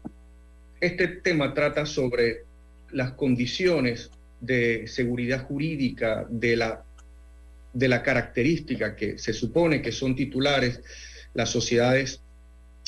este 0.81 1.07
tema 1.07 1.53
trata 1.53 1.85
sobre 1.85 2.45
las 2.89 3.11
condiciones 3.11 4.09
de 4.41 4.87
seguridad 4.87 5.45
jurídica 5.45 6.25
de 6.31 6.55
la, 6.55 6.83
de 7.77 7.87
la 7.87 8.01
característica 8.01 8.95
que 8.95 9.19
se 9.19 9.33
supone 9.33 9.83
que 9.83 9.91
son 9.91 10.15
titulares 10.15 10.81
las 11.35 11.51
sociedades 11.51 12.21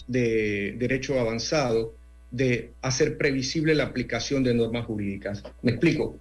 de 0.07 0.73
derecho 0.79 1.19
avanzado 1.19 1.93
de 2.31 2.71
hacer 2.81 3.15
previsible 3.17 3.75
la 3.75 3.83
aplicación 3.83 4.43
de 4.43 4.55
normas 4.55 4.87
jurídicas. 4.87 5.43
Me 5.61 5.69
explico. 5.71 6.17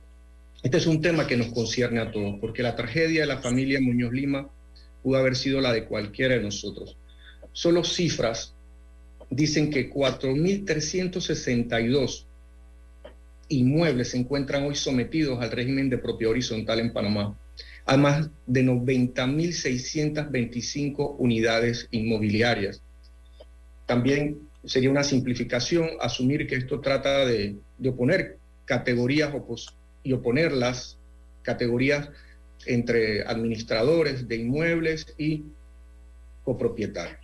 Este 0.62 0.76
es 0.76 0.86
un 0.86 1.00
tema 1.00 1.26
que 1.26 1.38
nos 1.38 1.46
concierne 1.48 2.00
a 2.00 2.10
todos, 2.10 2.38
porque 2.40 2.62
la 2.62 2.76
tragedia 2.76 3.22
de 3.22 3.26
la 3.26 3.38
familia 3.38 3.80
Muñoz 3.80 4.12
Lima 4.12 4.50
pudo 5.02 5.16
haber 5.16 5.34
sido 5.34 5.62
la 5.62 5.72
de 5.72 5.84
cualquiera 5.84 6.34
de 6.34 6.42
nosotros. 6.42 6.98
Solo 7.52 7.84
cifras 7.84 8.52
dicen 9.30 9.70
que 9.70 9.90
4.362 9.90 12.26
inmuebles 13.48 14.10
se 14.10 14.18
encuentran 14.18 14.64
hoy 14.64 14.74
sometidos 14.74 15.40
al 15.40 15.52
régimen 15.52 15.88
de 15.88 15.96
propiedad 15.96 16.32
horizontal 16.32 16.80
en 16.80 16.92
Panamá, 16.92 17.34
además 17.88 18.30
de 18.46 18.64
90.625 18.64 21.16
unidades 21.18 21.88
inmobiliarias. 21.90 22.80
También 23.86 24.38
sería 24.62 24.90
una 24.90 25.02
simplificación 25.02 25.88
asumir 25.98 26.46
que 26.46 26.56
esto 26.56 26.82
trata 26.82 27.24
de, 27.24 27.56
de 27.78 27.88
oponer 27.88 28.36
categorías 28.66 29.32
y 30.02 30.12
oponer 30.12 30.52
las 30.52 30.98
categorías 31.42 32.10
entre 32.66 33.22
administradores 33.22 34.28
de 34.28 34.36
inmuebles 34.36 35.06
y 35.16 35.44
copropietarios. 36.44 37.18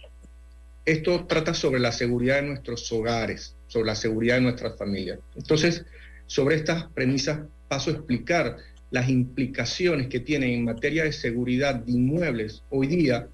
Esto 0.86 1.26
trata 1.26 1.52
sobre 1.52 1.78
la 1.78 1.92
seguridad 1.92 2.36
de 2.36 2.48
nuestros 2.48 2.90
hogares, 2.90 3.54
sobre 3.66 3.88
la 3.88 3.96
seguridad 3.96 4.36
de 4.36 4.42
nuestras 4.42 4.78
familias. 4.78 5.18
Entonces, 5.36 5.84
sobre 6.26 6.56
estas 6.56 6.84
premisas 6.92 7.40
paso 7.68 7.90
a 7.90 7.94
explicar 7.94 8.56
las 8.94 9.08
implicaciones 9.08 10.06
que 10.06 10.20
tienen 10.20 10.50
en 10.50 10.64
materia 10.64 11.02
de 11.02 11.10
seguridad 11.10 11.74
de 11.74 11.90
inmuebles 11.90 12.62
hoy 12.70 12.86
día, 12.86 13.28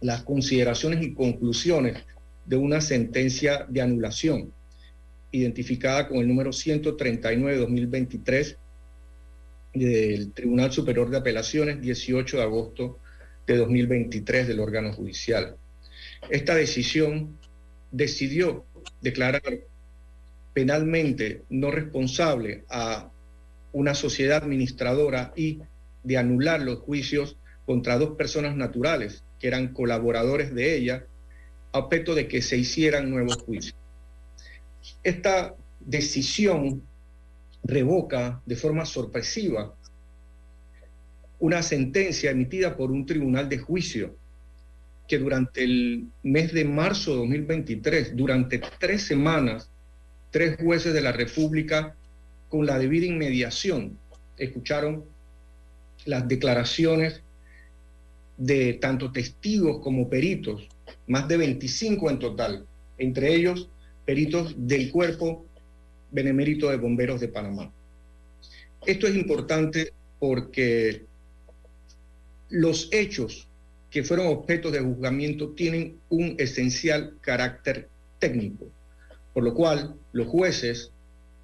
las 0.00 0.24
consideraciones 0.24 1.00
y 1.04 1.14
conclusiones 1.14 2.02
de 2.44 2.56
una 2.56 2.80
sentencia 2.80 3.64
de 3.68 3.80
anulación, 3.80 4.52
identificada 5.30 6.08
con 6.08 6.18
el 6.18 6.26
número 6.26 6.52
139 6.52 7.52
de 7.52 7.60
2023 7.60 8.58
del 9.74 10.32
Tribunal 10.32 10.72
Superior 10.72 11.10
de 11.10 11.18
Apelaciones, 11.18 11.80
18 11.80 12.38
de 12.38 12.42
agosto 12.42 12.98
de 13.46 13.58
2023 13.58 14.48
del 14.48 14.58
órgano 14.58 14.92
judicial. 14.92 15.58
Esta 16.28 16.56
decisión 16.56 17.38
decidió 17.92 18.64
declarar 19.00 19.60
penalmente 20.52 21.42
no 21.50 21.70
responsable 21.70 22.64
a 22.68 23.11
una 23.72 23.94
sociedad 23.94 24.42
administradora 24.42 25.32
y 25.36 25.60
de 26.02 26.18
anular 26.18 26.60
los 26.62 26.80
juicios 26.80 27.36
contra 27.64 27.98
dos 27.98 28.16
personas 28.16 28.56
naturales 28.56 29.24
que 29.38 29.48
eran 29.48 29.72
colaboradores 29.72 30.54
de 30.54 30.76
ella 30.76 31.06
a 31.72 31.78
objeto 31.78 32.14
de 32.14 32.28
que 32.28 32.42
se 32.42 32.56
hicieran 32.56 33.10
nuevos 33.10 33.36
juicios. 33.42 33.76
Esta 35.02 35.54
decisión 35.80 36.82
revoca 37.64 38.42
de 38.44 38.56
forma 38.56 38.84
sorpresiva 38.84 39.74
una 41.38 41.62
sentencia 41.62 42.30
emitida 42.30 42.76
por 42.76 42.90
un 42.90 43.06
tribunal 43.06 43.48
de 43.48 43.58
juicio 43.58 44.16
que 45.08 45.18
durante 45.18 45.64
el 45.64 46.06
mes 46.22 46.52
de 46.52 46.64
marzo 46.64 47.12
de 47.12 47.16
2023, 47.18 48.16
durante 48.16 48.60
tres 48.78 49.02
semanas, 49.02 49.70
tres 50.30 50.56
jueces 50.60 50.94
de 50.94 51.00
la 51.00 51.12
República, 51.12 51.96
con 52.52 52.66
la 52.66 52.78
debida 52.78 53.06
inmediación, 53.06 53.96
escucharon 54.36 55.06
las 56.04 56.28
declaraciones 56.28 57.22
de 58.36 58.74
tanto 58.74 59.10
testigos 59.10 59.80
como 59.82 60.10
peritos 60.10 60.68
más 61.06 61.26
de 61.28 61.38
25 61.38 62.10
en 62.10 62.18
total, 62.18 62.66
entre 62.98 63.34
ellos 63.34 63.70
peritos 64.04 64.54
del 64.54 64.90
Cuerpo 64.90 65.46
Benemérito 66.10 66.68
de 66.68 66.76
Bomberos 66.76 67.22
de 67.22 67.28
Panamá. 67.28 67.72
Esto 68.84 69.06
es 69.06 69.14
importante 69.14 69.94
porque 70.18 71.06
los 72.50 72.90
hechos 72.92 73.48
que 73.90 74.04
fueron 74.04 74.26
objeto 74.26 74.70
de 74.70 74.80
juzgamiento 74.80 75.52
tienen 75.52 75.96
un 76.10 76.34
esencial 76.36 77.14
carácter 77.22 77.88
técnico, 78.18 78.66
por 79.32 79.42
lo 79.42 79.54
cual 79.54 79.94
los 80.12 80.26
jueces, 80.26 80.91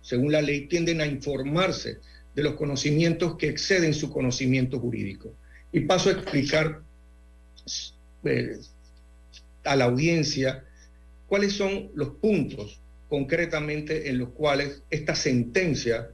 según 0.08 0.32
la 0.32 0.40
ley, 0.40 0.68
tienden 0.68 1.02
a 1.02 1.06
informarse 1.06 1.98
de 2.34 2.42
los 2.42 2.54
conocimientos 2.54 3.36
que 3.36 3.50
exceden 3.50 3.92
su 3.92 4.10
conocimiento 4.10 4.80
jurídico. 4.80 5.34
Y 5.70 5.80
paso 5.80 6.08
a 6.08 6.12
explicar 6.12 6.80
eh, 8.24 8.56
a 9.64 9.76
la 9.76 9.84
audiencia 9.84 10.64
cuáles 11.26 11.52
son 11.52 11.90
los 11.94 12.08
puntos 12.14 12.80
concretamente 13.10 14.08
en 14.08 14.16
los 14.16 14.30
cuales 14.30 14.82
esta 14.88 15.14
sentencia 15.14 16.08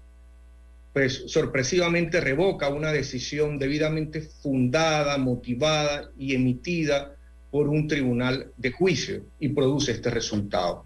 pues 0.93 1.25
sorpresivamente 1.27 2.21
revoca 2.21 2.69
una 2.71 2.91
decisión 2.91 3.61
debidamente 3.61 4.23
fundada, 4.23 5.19
motivada 5.19 6.11
y 6.19 6.35
emitida 6.35 7.15
por 7.53 7.69
un 7.69 7.87
tribunal 7.87 8.51
de 8.57 8.73
juicio 8.73 9.25
y 9.39 9.51
produce 9.51 9.93
este 9.93 10.11
resultado. 10.11 10.85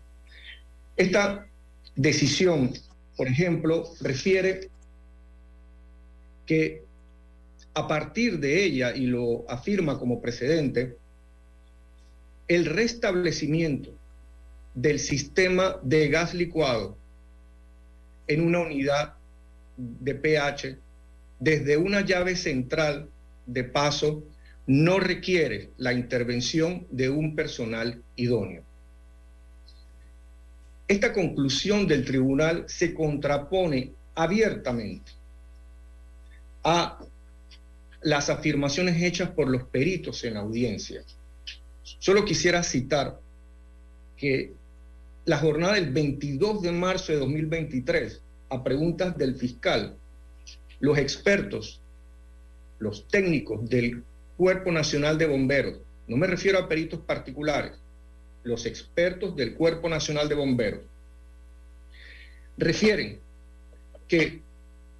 Esta 0.94 1.46
decisión, 1.94 2.72
por 3.18 3.26
ejemplo, 3.26 3.82
refiere 4.00 4.70
que 6.46 6.84
a 7.74 7.88
partir 7.88 8.38
de 8.38 8.64
ella, 8.64 8.94
y 8.94 9.06
lo 9.06 9.44
afirma 9.50 9.98
como 9.98 10.22
precedente, 10.22 10.96
el 12.46 12.64
restablecimiento 12.64 13.90
del 14.72 15.00
sistema 15.00 15.80
de 15.82 16.08
gas 16.08 16.32
licuado 16.32 16.96
en 18.28 18.40
una 18.40 18.60
unidad 18.60 19.14
de 19.76 20.14
pH 20.14 20.78
desde 21.40 21.76
una 21.76 22.02
llave 22.02 22.36
central 22.36 23.10
de 23.46 23.64
paso 23.64 24.22
no 24.68 25.00
requiere 25.00 25.70
la 25.76 25.92
intervención 25.92 26.86
de 26.90 27.10
un 27.10 27.34
personal 27.34 28.00
idóneo. 28.14 28.67
Esta 30.88 31.12
conclusión 31.12 31.86
del 31.86 32.04
tribunal 32.04 32.64
se 32.66 32.94
contrapone 32.94 33.92
abiertamente 34.14 35.12
a 36.64 36.98
las 38.00 38.30
afirmaciones 38.30 39.02
hechas 39.02 39.30
por 39.30 39.48
los 39.48 39.64
peritos 39.64 40.24
en 40.24 40.38
audiencia. 40.38 41.02
Solo 41.82 42.24
quisiera 42.24 42.62
citar 42.62 43.20
que 44.16 44.54
la 45.26 45.36
jornada 45.36 45.74
del 45.74 45.92
22 45.92 46.62
de 46.62 46.72
marzo 46.72 47.12
de 47.12 47.18
2023, 47.18 48.22
a 48.48 48.64
preguntas 48.64 49.16
del 49.18 49.34
fiscal, 49.34 49.94
los 50.80 50.96
expertos, 50.96 51.82
los 52.78 53.06
técnicos 53.08 53.68
del 53.68 54.02
Cuerpo 54.38 54.72
Nacional 54.72 55.18
de 55.18 55.26
Bomberos, 55.26 55.78
no 56.06 56.16
me 56.16 56.26
refiero 56.26 56.58
a 56.58 56.68
peritos 56.68 57.00
particulares, 57.00 57.72
los 58.48 58.64
expertos 58.64 59.36
del 59.36 59.54
Cuerpo 59.54 59.88
Nacional 59.90 60.28
de 60.28 60.34
Bomberos 60.34 60.80
refieren 62.56 63.20
que 64.08 64.40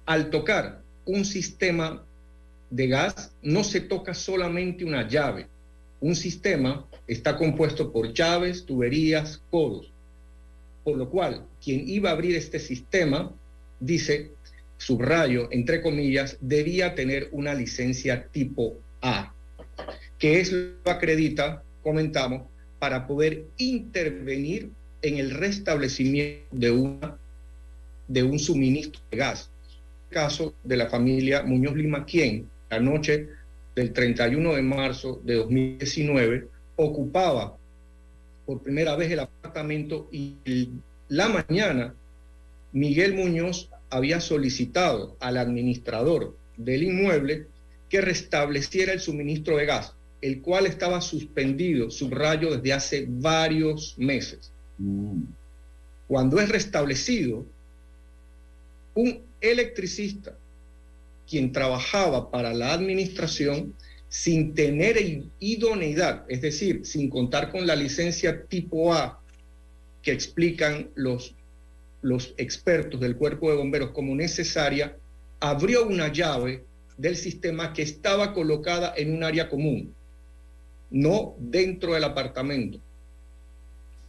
al 0.05 0.29
tocar 0.29 0.81
un 1.05 1.25
sistema 1.25 2.03
de 2.69 2.87
gas 2.87 3.33
no 3.41 3.63
se 3.63 3.81
toca 3.81 4.13
solamente 4.13 4.85
una 4.85 5.07
llave. 5.07 5.47
Un 5.99 6.15
sistema 6.15 6.85
está 7.07 7.35
compuesto 7.35 7.91
por 7.91 8.13
llaves, 8.13 8.65
tuberías, 8.65 9.41
codos. 9.49 9.91
Por 10.83 10.95
lo 10.95 11.09
cual, 11.09 11.45
quien 11.61 11.89
iba 11.89 12.11
a 12.11 12.13
abrir 12.13 12.35
este 12.35 12.59
sistema, 12.59 13.33
dice, 13.79 14.31
subrayo, 14.77 15.49
entre 15.51 15.81
comillas, 15.81 16.37
debía 16.39 16.93
tener 16.93 17.29
una 17.31 17.55
licencia 17.55 18.27
tipo 18.31 18.77
A, 19.01 19.33
que 20.19 20.39
es 20.39 20.51
lo 20.51 20.83
que 20.83 20.91
acredita, 20.91 21.63
comentamos, 21.81 22.43
para 22.79 23.05
poder 23.05 23.45
intervenir 23.57 24.71
en 25.01 25.17
el 25.17 25.31
restablecimiento 25.31 26.43
de, 26.51 26.97
de 28.07 28.23
un 28.23 28.39
suministro 28.39 29.01
de 29.11 29.17
gas. 29.17 29.49
Caso 30.09 30.55
de 30.63 30.77
la 30.77 30.87
familia 30.87 31.43
Muñoz 31.43 31.75
Lima, 31.75 32.05
quien 32.05 32.49
la 32.69 32.79
noche 32.79 33.27
del 33.75 33.93
31 33.93 34.55
de 34.55 34.61
marzo 34.61 35.21
de 35.23 35.35
2019 35.35 36.47
ocupaba 36.75 37.55
por 38.45 38.63
primera 38.63 38.95
vez 38.95 39.11
el 39.11 39.19
apartamento 39.19 40.09
y 40.11 40.69
la 41.09 41.29
mañana 41.29 41.93
Miguel 42.71 43.13
Muñoz 43.13 43.69
había 43.89 44.19
solicitado 44.19 45.15
al 45.19 45.37
administrador 45.37 46.35
del 46.57 46.83
inmueble 46.83 47.47
que 47.89 48.01
restableciera 48.01 48.93
el 48.93 48.99
suministro 48.99 49.57
de 49.57 49.65
gas, 49.65 49.93
el 50.21 50.41
cual 50.41 50.65
estaba 50.65 51.01
suspendido, 51.01 51.89
subrayo, 51.89 52.55
desde 52.55 52.73
hace 52.73 53.05
varios 53.07 53.95
meses. 53.97 54.51
Cuando 56.07 56.39
es 56.39 56.49
restablecido, 56.49 57.45
un 58.95 59.21
electricista, 59.39 60.37
quien 61.29 61.51
trabajaba 61.51 62.31
para 62.31 62.53
la 62.53 62.73
administración, 62.73 63.75
sin 64.09 64.55
tener 64.55 64.97
idoneidad, 65.39 66.25
es 66.27 66.41
decir, 66.41 66.85
sin 66.85 67.09
contar 67.09 67.51
con 67.51 67.67
la 67.67 67.75
licencia 67.75 68.43
tipo 68.45 68.91
A 68.93 69.21
que 70.01 70.11
explican 70.11 70.89
los, 70.95 71.35
los 72.01 72.33
expertos 72.37 72.99
del 72.99 73.15
cuerpo 73.15 73.51
de 73.51 73.57
bomberos 73.57 73.91
como 73.91 74.15
necesaria, 74.15 74.97
abrió 75.39 75.85
una 75.85 76.11
llave 76.11 76.63
del 76.97 77.15
sistema 77.15 77.71
que 77.71 77.83
estaba 77.83 78.33
colocada 78.33 78.93
en 78.97 79.13
un 79.13 79.23
área 79.23 79.47
común, 79.47 79.93
no 80.89 81.35
dentro 81.37 81.93
del 81.93 82.03
apartamento. 82.03 82.79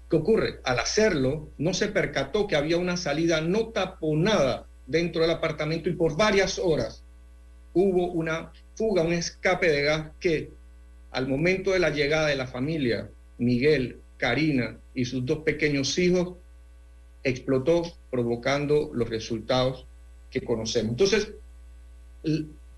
¿Qué 0.08 0.16
ocurre? 0.16 0.60
Al 0.64 0.78
hacerlo, 0.78 1.50
no 1.58 1.72
se 1.72 1.88
percató 1.88 2.46
que 2.46 2.56
había 2.56 2.78
una 2.78 2.96
salida 2.96 3.40
no 3.40 3.68
taponada 3.68 4.66
dentro 4.86 5.22
del 5.22 5.30
apartamento 5.30 5.88
y 5.88 5.94
por 5.94 6.16
varias 6.16 6.58
horas 6.58 7.04
hubo 7.72 8.10
una 8.10 8.52
fuga, 8.74 9.02
un 9.02 9.12
escape 9.12 9.70
de 9.70 9.82
gas 9.82 10.10
que 10.18 10.50
al 11.12 11.28
momento 11.28 11.70
de 11.72 11.78
la 11.78 11.90
llegada 11.90 12.28
de 12.28 12.36
la 12.36 12.46
familia, 12.46 13.08
Miguel, 13.38 14.00
Karina 14.16 14.78
y 14.94 15.04
sus 15.04 15.24
dos 15.24 15.38
pequeños 15.38 15.98
hijos, 15.98 16.36
explotó 17.22 17.82
provocando 18.10 18.90
los 18.92 19.08
resultados 19.08 19.86
que 20.30 20.42
conocemos. 20.42 20.90
Entonces, 20.90 21.32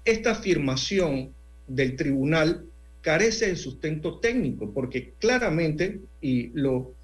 esta 0.04 0.32
afirmación 0.32 1.32
del 1.66 1.96
tribunal 1.96 2.66
carece 3.02 3.48
de 3.48 3.56
sustento 3.56 4.18
técnico, 4.20 4.72
porque 4.72 5.12
claramente, 5.18 6.00
y 6.20 6.50
lo 6.54 6.94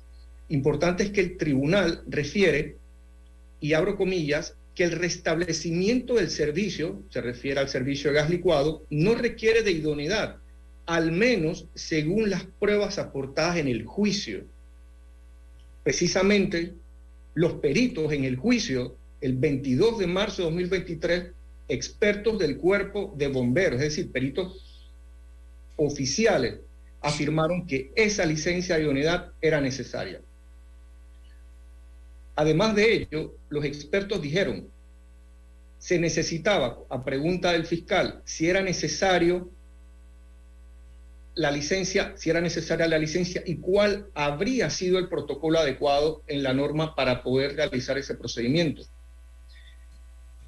importante 0.49 1.03
es 1.03 1.11
que 1.11 1.21
el 1.21 1.37
tribunal 1.37 2.03
refiere, 2.07 2.77
y 3.61 3.73
abro 3.75 3.97
comillas, 3.97 4.55
que 4.75 4.85
el 4.85 4.93
restablecimiento 4.93 6.15
del 6.15 6.31
servicio, 6.31 7.03
se 7.11 7.21
refiere 7.21 7.59
al 7.59 7.69
servicio 7.69 8.11
de 8.11 8.17
gas 8.17 8.31
licuado, 8.31 8.85
no 8.91 9.17
requiere 9.17 9.63
de 9.63 9.73
idoneidad, 9.73 10.37
al 10.87 11.11
menos 11.11 11.67
según 11.75 12.31
las 12.31 12.45
pruebas 12.45 12.99
aportadas 12.99 13.57
en 13.57 13.67
el 13.67 13.85
juicio. 13.85 14.45
Precisamente, 15.83 16.75
los 17.35 17.55
peritos 17.55 18.13
en 18.13 18.23
el 18.23 18.37
juicio, 18.37 18.95
el 19.21 19.37
22 19.37 19.99
de 19.99 20.07
marzo 20.07 20.43
de 20.43 20.51
2023, 20.51 21.25
expertos 21.69 22.39
del 22.39 22.57
cuerpo 22.57 23.13
de 23.17 23.27
bomberos, 23.27 23.83
es 23.83 23.97
decir, 23.97 24.13
peritos 24.13 24.68
oficiales, 25.79 26.61
afirmaron 27.01 27.67
que 27.67 27.93
esa 27.97 28.27
licencia 28.27 28.77
de 28.77 28.83
idoneidad 28.83 29.33
era 29.41 29.61
necesaria. 29.61 30.21
Además 32.37 32.75
de 32.75 32.93
ello, 32.93 33.35
los 33.49 33.65
expertos 33.65 34.21
dijeron, 34.21 34.69
se 35.79 35.99
necesitaba, 35.99 36.79
a 36.91 37.05
pregunta 37.05 37.53
del 37.53 37.67
fiscal, 37.67 38.21
si 38.25 38.49
era 38.49 38.63
necesario 38.63 39.51
la 41.35 41.53
licencia, 41.53 42.15
si 42.17 42.31
era 42.31 42.41
necesaria 42.41 42.89
la 42.89 42.99
licencia 42.99 43.43
y 43.47 43.59
cuál 43.59 44.09
habría 44.15 44.71
sido 44.71 44.99
el 44.99 45.09
protocolo 45.09 45.61
adecuado 45.61 46.23
en 46.27 46.43
la 46.43 46.53
norma 46.53 46.97
para 46.97 47.23
poder 47.23 47.55
realizar 47.55 47.97
ese 47.97 48.17
procedimiento. 48.17 48.83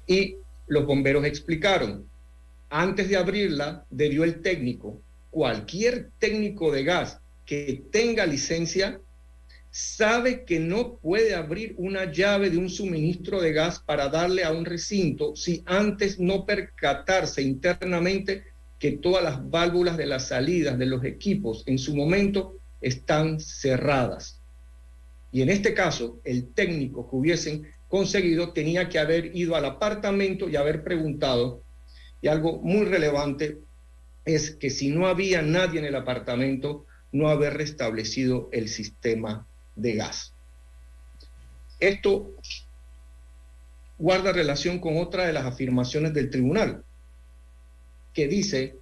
Y 0.05 0.35
los 0.67 0.85
bomberos 0.85 1.23
explicaron, 1.25 2.09
antes 2.69 3.07
de 3.07 3.15
abrirla, 3.15 3.85
debió 3.89 4.25
el 4.25 4.41
técnico, 4.41 5.01
cualquier 5.31 6.11
técnico 6.19 6.71
de 6.71 6.83
gas 6.83 7.19
que 7.45 7.83
tenga 7.91 8.25
licencia, 8.25 9.01
sabe 9.71 10.43
que 10.43 10.59
no 10.59 10.97
puede 10.97 11.33
abrir 11.33 11.73
una 11.77 12.11
llave 12.11 12.49
de 12.49 12.57
un 12.57 12.69
suministro 12.69 13.41
de 13.41 13.53
gas 13.53 13.79
para 13.79 14.09
darle 14.09 14.43
a 14.43 14.51
un 14.51 14.65
recinto 14.65 15.35
si 15.35 15.63
antes 15.65 16.19
no 16.19 16.45
percatarse 16.45 17.41
internamente 17.41 18.43
que 18.77 18.91
todas 18.91 19.23
las 19.23 19.49
válvulas 19.49 19.95
de 19.95 20.05
las 20.05 20.27
salidas 20.27 20.77
de 20.77 20.85
los 20.85 21.03
equipos 21.05 21.63
en 21.67 21.79
su 21.79 21.95
momento 21.95 22.57
están 22.81 23.39
cerradas. 23.39 24.41
Y 25.31 25.41
en 25.41 25.49
este 25.49 25.73
caso, 25.73 26.19
el 26.25 26.47
técnico 26.49 27.09
que 27.09 27.15
hubiesen 27.15 27.67
conseguido 27.87 28.51
tenía 28.51 28.89
que 28.89 28.99
haber 28.99 29.35
ido 29.35 29.55
al 29.55 29.65
apartamento 29.65 30.49
y 30.49 30.55
haber 30.57 30.83
preguntado. 30.83 31.61
Y 32.21 32.27
algo 32.27 32.59
muy 32.61 32.85
relevante 32.85 33.59
es 34.25 34.51
que 34.51 34.69
si 34.69 34.89
no 34.89 35.07
había 35.07 35.41
nadie 35.41 35.79
en 35.79 35.85
el 35.85 35.95
apartamento, 35.95 36.85
no 37.11 37.29
haber 37.29 37.55
restablecido 37.55 38.49
el 38.51 38.69
sistema 38.69 39.47
de 39.75 39.95
gas. 39.95 40.33
Esto 41.79 42.31
guarda 43.97 44.31
relación 44.31 44.79
con 44.79 44.97
otra 44.97 45.25
de 45.25 45.33
las 45.33 45.45
afirmaciones 45.45 46.13
del 46.13 46.29
tribunal, 46.29 46.83
que 48.13 48.27
dice 48.27 48.75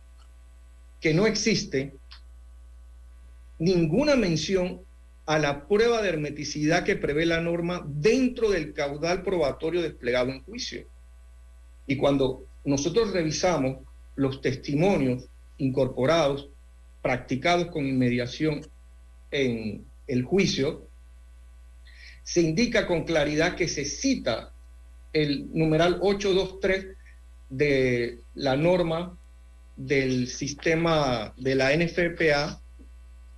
que 1.00 1.14
no 1.14 1.28
existe 1.28 1.94
ninguna 3.58 4.16
mención 4.16 4.82
a 5.26 5.38
la 5.38 5.68
prueba 5.68 6.02
de 6.02 6.10
hermeticidad 6.10 6.84
que 6.84 6.96
prevé 6.96 7.26
la 7.26 7.40
norma 7.40 7.86
dentro 7.88 8.50
del 8.50 8.74
caudal 8.74 9.22
probatorio 9.22 9.82
desplegado 9.82 10.32
en 10.32 10.44
juicio. 10.44 10.88
Y 11.86 11.98
cuando 11.98 12.46
nosotros 12.66 13.12
revisamos 13.12 13.80
los 14.20 14.41
testimonios 14.41 15.30
incorporados, 15.59 16.49
practicados 17.01 17.67
con 17.67 17.88
inmediación 17.88 18.67
en 19.32 19.86
el 20.07 20.24
juicio, 20.24 20.86
se 22.24 22.41
indica 22.41 22.86
con 22.86 23.05
claridad 23.05 23.55
que 23.55 23.70
se 23.70 23.86
cita 23.86 24.51
el 25.13 25.47
numeral 25.53 25.99
823 26.01 26.97
de 27.49 28.20
la 28.36 28.57
norma 28.57 29.17
del 29.78 30.28
sistema 30.28 31.34
de 31.38 31.55
la 31.55 31.76
NFPA 31.76 32.61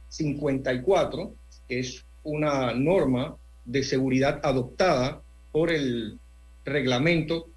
54, 0.09 1.35
que 1.69 1.79
es 1.79 2.03
una 2.23 2.73
norma 2.73 3.37
de 3.65 3.83
seguridad 3.83 4.41
adoptada 4.43 5.21
por 5.51 5.71
el 5.71 6.17
reglamento 6.65 7.49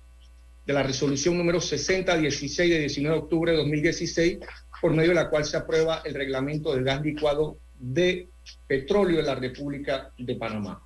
de 0.67 0.73
la 0.73 0.83
resolución 0.83 1.37
número 1.37 1.61
6016 1.61 2.71
de 2.71 2.79
19 2.81 3.17
de 3.17 3.23
octubre 3.23 3.53
de 3.53 3.59
2016, 3.59 4.39
por 4.81 4.93
medio 4.93 5.11
de 5.11 5.17
la 5.17 5.31
cual 5.31 5.45
se 5.45 5.57
aprueba 5.57 6.03
el 6.05 6.15
reglamento 6.15 6.75
del 6.75 6.85
gas 6.85 7.03
licuado 7.03 7.59
de 7.79 8.29
petróleo 8.67 9.19
de 9.19 9.23
la 9.25 9.35
República 9.35 10.11
de 10.19 10.35
Panamá. 10.37 10.83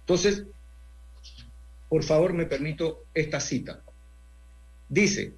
Entonces, 0.00 0.44
por 1.88 2.02
favor, 2.04 2.32
me 2.34 2.46
permito 2.46 3.04
esta 3.14 3.40
cita. 3.40 3.82
Dice, 4.88 5.32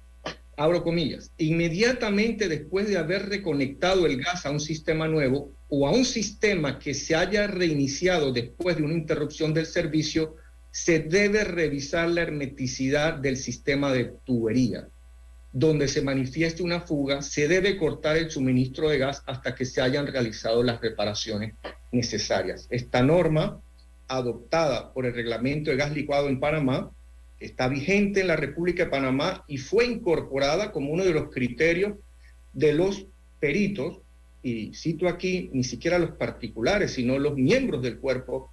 abro 0.57 0.83
comillas, 0.83 1.31
inmediatamente 1.37 2.47
después 2.47 2.87
de 2.87 2.97
haber 2.97 3.29
reconectado 3.29 4.05
el 4.05 4.21
gas 4.21 4.45
a 4.45 4.51
un 4.51 4.59
sistema 4.59 5.07
nuevo 5.07 5.51
o 5.69 5.87
a 5.87 5.91
un 5.91 6.05
sistema 6.05 6.77
que 6.77 6.93
se 6.93 7.15
haya 7.15 7.47
reiniciado 7.47 8.31
después 8.31 8.77
de 8.77 8.83
una 8.83 8.93
interrupción 8.93 9.53
del 9.53 9.65
servicio, 9.65 10.35
se 10.71 10.99
debe 10.99 11.43
revisar 11.43 12.09
la 12.09 12.21
hermeticidad 12.21 13.15
del 13.15 13.37
sistema 13.37 13.91
de 13.91 14.13
tubería. 14.25 14.87
donde 15.53 15.89
se 15.89 16.01
manifieste 16.01 16.63
una 16.63 16.79
fuga, 16.79 17.21
se 17.21 17.47
debe 17.47 17.77
cortar 17.77 18.15
el 18.15 18.31
suministro 18.31 18.87
de 18.87 18.97
gas 18.97 19.21
hasta 19.25 19.53
que 19.53 19.65
se 19.65 19.81
hayan 19.81 20.07
realizado 20.07 20.63
las 20.63 20.79
reparaciones 20.79 21.55
necesarias. 21.91 22.67
Esta 22.69 23.03
norma, 23.03 23.59
adoptada 24.07 24.93
por 24.93 25.05
el 25.05 25.13
Reglamento 25.13 25.69
de 25.69 25.77
Gas 25.77 25.91
Licuado 25.91 26.29
en 26.29 26.39
Panamá, 26.39 26.91
está 27.39 27.67
vigente 27.67 28.21
en 28.21 28.27
la 28.27 28.37
República 28.37 28.85
de 28.85 28.91
Panamá 28.91 29.43
y 29.47 29.57
fue 29.57 29.85
incorporada 29.85 30.71
como 30.71 30.91
uno 30.91 31.03
de 31.03 31.13
los 31.13 31.29
criterios 31.31 31.97
de 32.53 32.73
los 32.73 33.07
peritos, 33.39 33.99
y 34.43 34.73
cito 34.73 35.07
aquí 35.07 35.49
ni 35.53 35.63
siquiera 35.63 35.99
los 35.99 36.11
particulares, 36.11 36.93
sino 36.93 37.19
los 37.19 37.35
miembros 37.35 37.81
del 37.81 37.99
cuerpo 37.99 38.51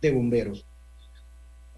de 0.00 0.10
bomberos. 0.10 0.64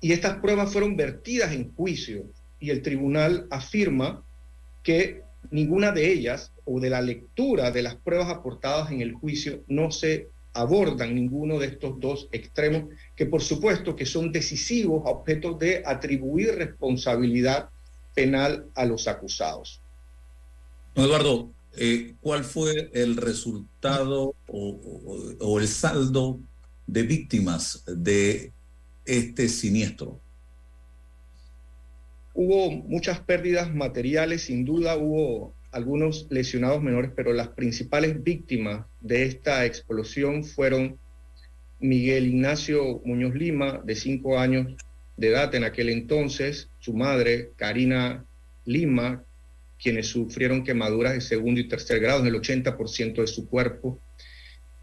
Y 0.01 0.13
estas 0.13 0.39
pruebas 0.39 0.73
fueron 0.73 0.97
vertidas 0.97 1.53
en 1.53 1.75
juicio 1.75 2.25
y 2.59 2.71
el 2.71 2.83
tribunal 2.83 3.47
afirma 3.51 4.23
que 4.83 5.23
ninguna 5.51 5.93
de 5.93 6.13
ellas 6.13 6.53
o 6.65 6.81
de 6.81 6.91
la 6.91 7.03
lectura 7.03 7.71
de 7.71 7.83
las 7.83 7.97
pruebas 7.97 8.29
aportadas 8.29 8.91
en 8.91 9.01
el 9.01 9.13
juicio 9.13 9.63
no 9.69 9.91
se 9.91 10.29
abordan 10.53 11.15
ninguno 11.15 11.59
de 11.59 11.69
estos 11.69 11.99
dos 12.01 12.29
extremos 12.33 12.85
que 13.15 13.27
por 13.27 13.43
supuesto 13.43 13.95
que 13.95 14.07
son 14.07 14.33
decisivos 14.33 15.07
a 15.07 15.11
objeto 15.11 15.55
de 15.55 15.83
atribuir 15.87 16.57
responsabilidad 16.57 17.71
penal 18.15 18.67
a 18.75 18.85
los 18.85 19.07
acusados. 19.07 19.81
Eduardo, 20.95 21.51
eh, 21.77 22.15
¿cuál 22.21 22.45
fue 22.45 22.91
el 22.93 23.17
resultado 23.17 24.35
o, 24.49 25.61
el 25.61 25.69
saldo 25.69 26.41
de 26.87 27.03
víctimas 27.05 27.85
de 27.87 28.53
este 29.11 29.49
siniestro? 29.49 30.21
Hubo 32.33 32.71
muchas 32.71 33.21
pérdidas 33.21 33.75
materiales, 33.75 34.43
sin 34.43 34.65
duda 34.65 34.97
hubo 34.97 35.53
algunos 35.73 36.27
lesionados 36.31 36.83
menores, 36.83 37.11
pero 37.15 37.33
las 37.33 37.49
principales 37.49 38.23
víctimas 38.23 38.87
de 39.01 39.25
esta 39.25 39.67
explosión 39.67 40.45
fueron 40.45 40.99
Miguel 41.81 42.29
Ignacio 42.29 43.01
Muñoz 43.05 43.35
Lima, 43.35 43.81
de 43.85 43.97
cinco 43.97 44.39
años 44.39 44.75
de 45.17 45.29
edad 45.29 45.55
en 45.55 45.65
aquel 45.65 45.89
entonces, 45.89 46.71
su 46.79 46.95
madre, 46.95 47.51
Karina 47.57 48.25
Lima, 48.65 49.25
quienes 49.83 50.07
sufrieron 50.07 50.63
quemaduras 50.63 51.15
de 51.15 51.21
segundo 51.21 51.61
y 51.61 51.69
tercer 51.69 52.01
grado 52.01 52.21
en 52.21 52.27
el 52.27 52.41
80% 52.41 53.21
de 53.21 53.27
su 53.27 53.49
cuerpo, 53.49 53.99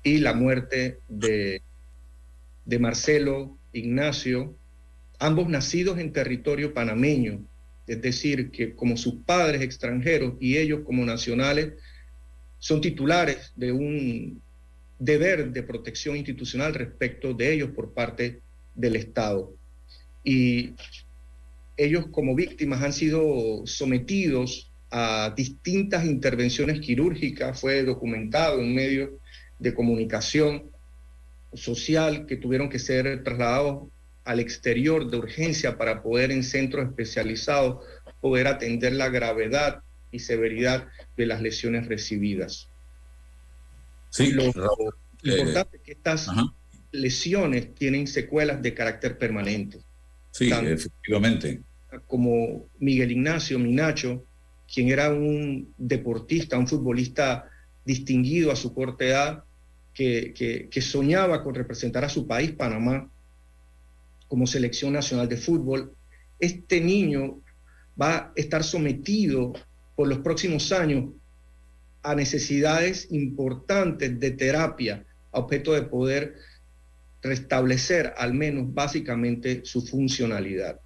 y 0.03 0.17
la 0.17 0.33
muerte 0.33 0.99
de, 1.07 1.61
de 2.65 2.79
Marcelo 2.79 3.56
Ignacio, 3.77 4.55
ambos 5.19 5.49
nacidos 5.49 5.99
en 5.99 6.13
territorio 6.13 6.73
panameño, 6.73 7.45
es 7.87 8.01
decir, 8.01 8.51
que 8.51 8.75
como 8.75 8.97
sus 8.97 9.15
padres 9.25 9.61
extranjeros 9.61 10.33
y 10.39 10.57
ellos 10.57 10.81
como 10.85 11.05
nacionales 11.05 11.73
son 12.59 12.81
titulares 12.81 13.53
de 13.55 13.71
un 13.71 14.41
deber 14.99 15.51
de 15.51 15.63
protección 15.63 16.17
institucional 16.17 16.73
respecto 16.73 17.33
de 17.33 17.53
ellos 17.53 17.69
por 17.71 17.93
parte 17.93 18.41
del 18.75 18.95
Estado. 18.95 19.53
Y 20.23 20.73
ellos 21.77 22.07
como 22.11 22.35
víctimas 22.35 22.81
han 22.81 22.93
sido 22.93 23.65
sometidos 23.65 24.71
a 24.89 25.33
distintas 25.35 26.05
intervenciones 26.05 26.79
quirúrgicas, 26.79 27.59
fue 27.59 27.83
documentado 27.83 28.61
en 28.61 28.73
medios 28.73 29.11
de 29.59 29.73
comunicación 29.73 30.71
social 31.53 32.25
que 32.25 32.37
tuvieron 32.37 32.69
que 32.69 32.79
ser 32.79 33.23
trasladados 33.23 33.87
al 34.25 34.39
exterior 34.39 35.09
de 35.09 35.17
urgencia 35.17 35.77
para 35.77 36.03
poder 36.03 36.31
en 36.31 36.43
centros 36.43 36.85
especializados 36.87 37.85
poder 38.19 38.47
atender 38.47 38.93
la 38.93 39.09
gravedad 39.09 39.81
y 40.11 40.19
severidad 40.19 40.87
de 41.15 41.25
las 41.25 41.41
lesiones 41.41 41.87
recibidas. 41.87 42.67
Sí, 44.09 44.31
Lo 44.31 44.51
Raúl, 44.51 44.93
importante 45.23 45.77
eh, 45.77 45.79
es 45.79 45.85
que 45.85 45.91
estas 45.91 46.29
ajá. 46.29 46.53
lesiones 46.91 47.75
tienen 47.75 48.07
secuelas 48.07 48.61
de 48.61 48.73
carácter 48.73 49.17
permanente. 49.17 49.79
Sí, 50.31 50.49
Tanto 50.49 50.71
efectivamente. 50.71 51.61
como 52.05 52.67
Miguel 52.79 53.11
Ignacio 53.11 53.59
Minacho, 53.59 54.23
quien 54.71 54.89
era 54.89 55.09
un 55.13 55.73
deportista, 55.77 56.57
un 56.57 56.67
futbolista 56.67 57.49
distinguido 57.85 58.51
a 58.51 58.55
su 58.55 58.73
corta 58.73 59.05
edad, 59.05 59.43
que, 59.97 60.81
soñaba 60.81 61.43
con 61.43 61.55
representar 61.55 62.05
a 62.05 62.09
su 62.09 62.27
país, 62.27 62.51
Panamá, 62.51 63.09
como 64.27 64.45
selección 64.45 64.93
nacional 64.93 65.27
de 65.27 65.37
fútbol. 65.37 65.93
Este 66.39 66.79
niño 66.79 67.41
va 67.99 68.15
a 68.15 68.31
estar 68.35 68.63
sometido 68.63 69.53
por 69.95 70.07
los 70.07 70.19
próximos 70.19 70.71
años 70.71 71.05
a 72.03 72.13
necesidades 72.13 73.07
importantes 73.11 74.19
de 74.19 74.31
terapia 74.31 75.03
a 75.31 75.39
objeto 75.39 75.73
de 75.73 75.81
poder 75.81 76.35
restablecer 77.23 78.13
al 78.17 78.35
menos 78.35 78.71
básicamente 78.71 79.65
su 79.65 79.81
funcionalidad. 79.81 80.79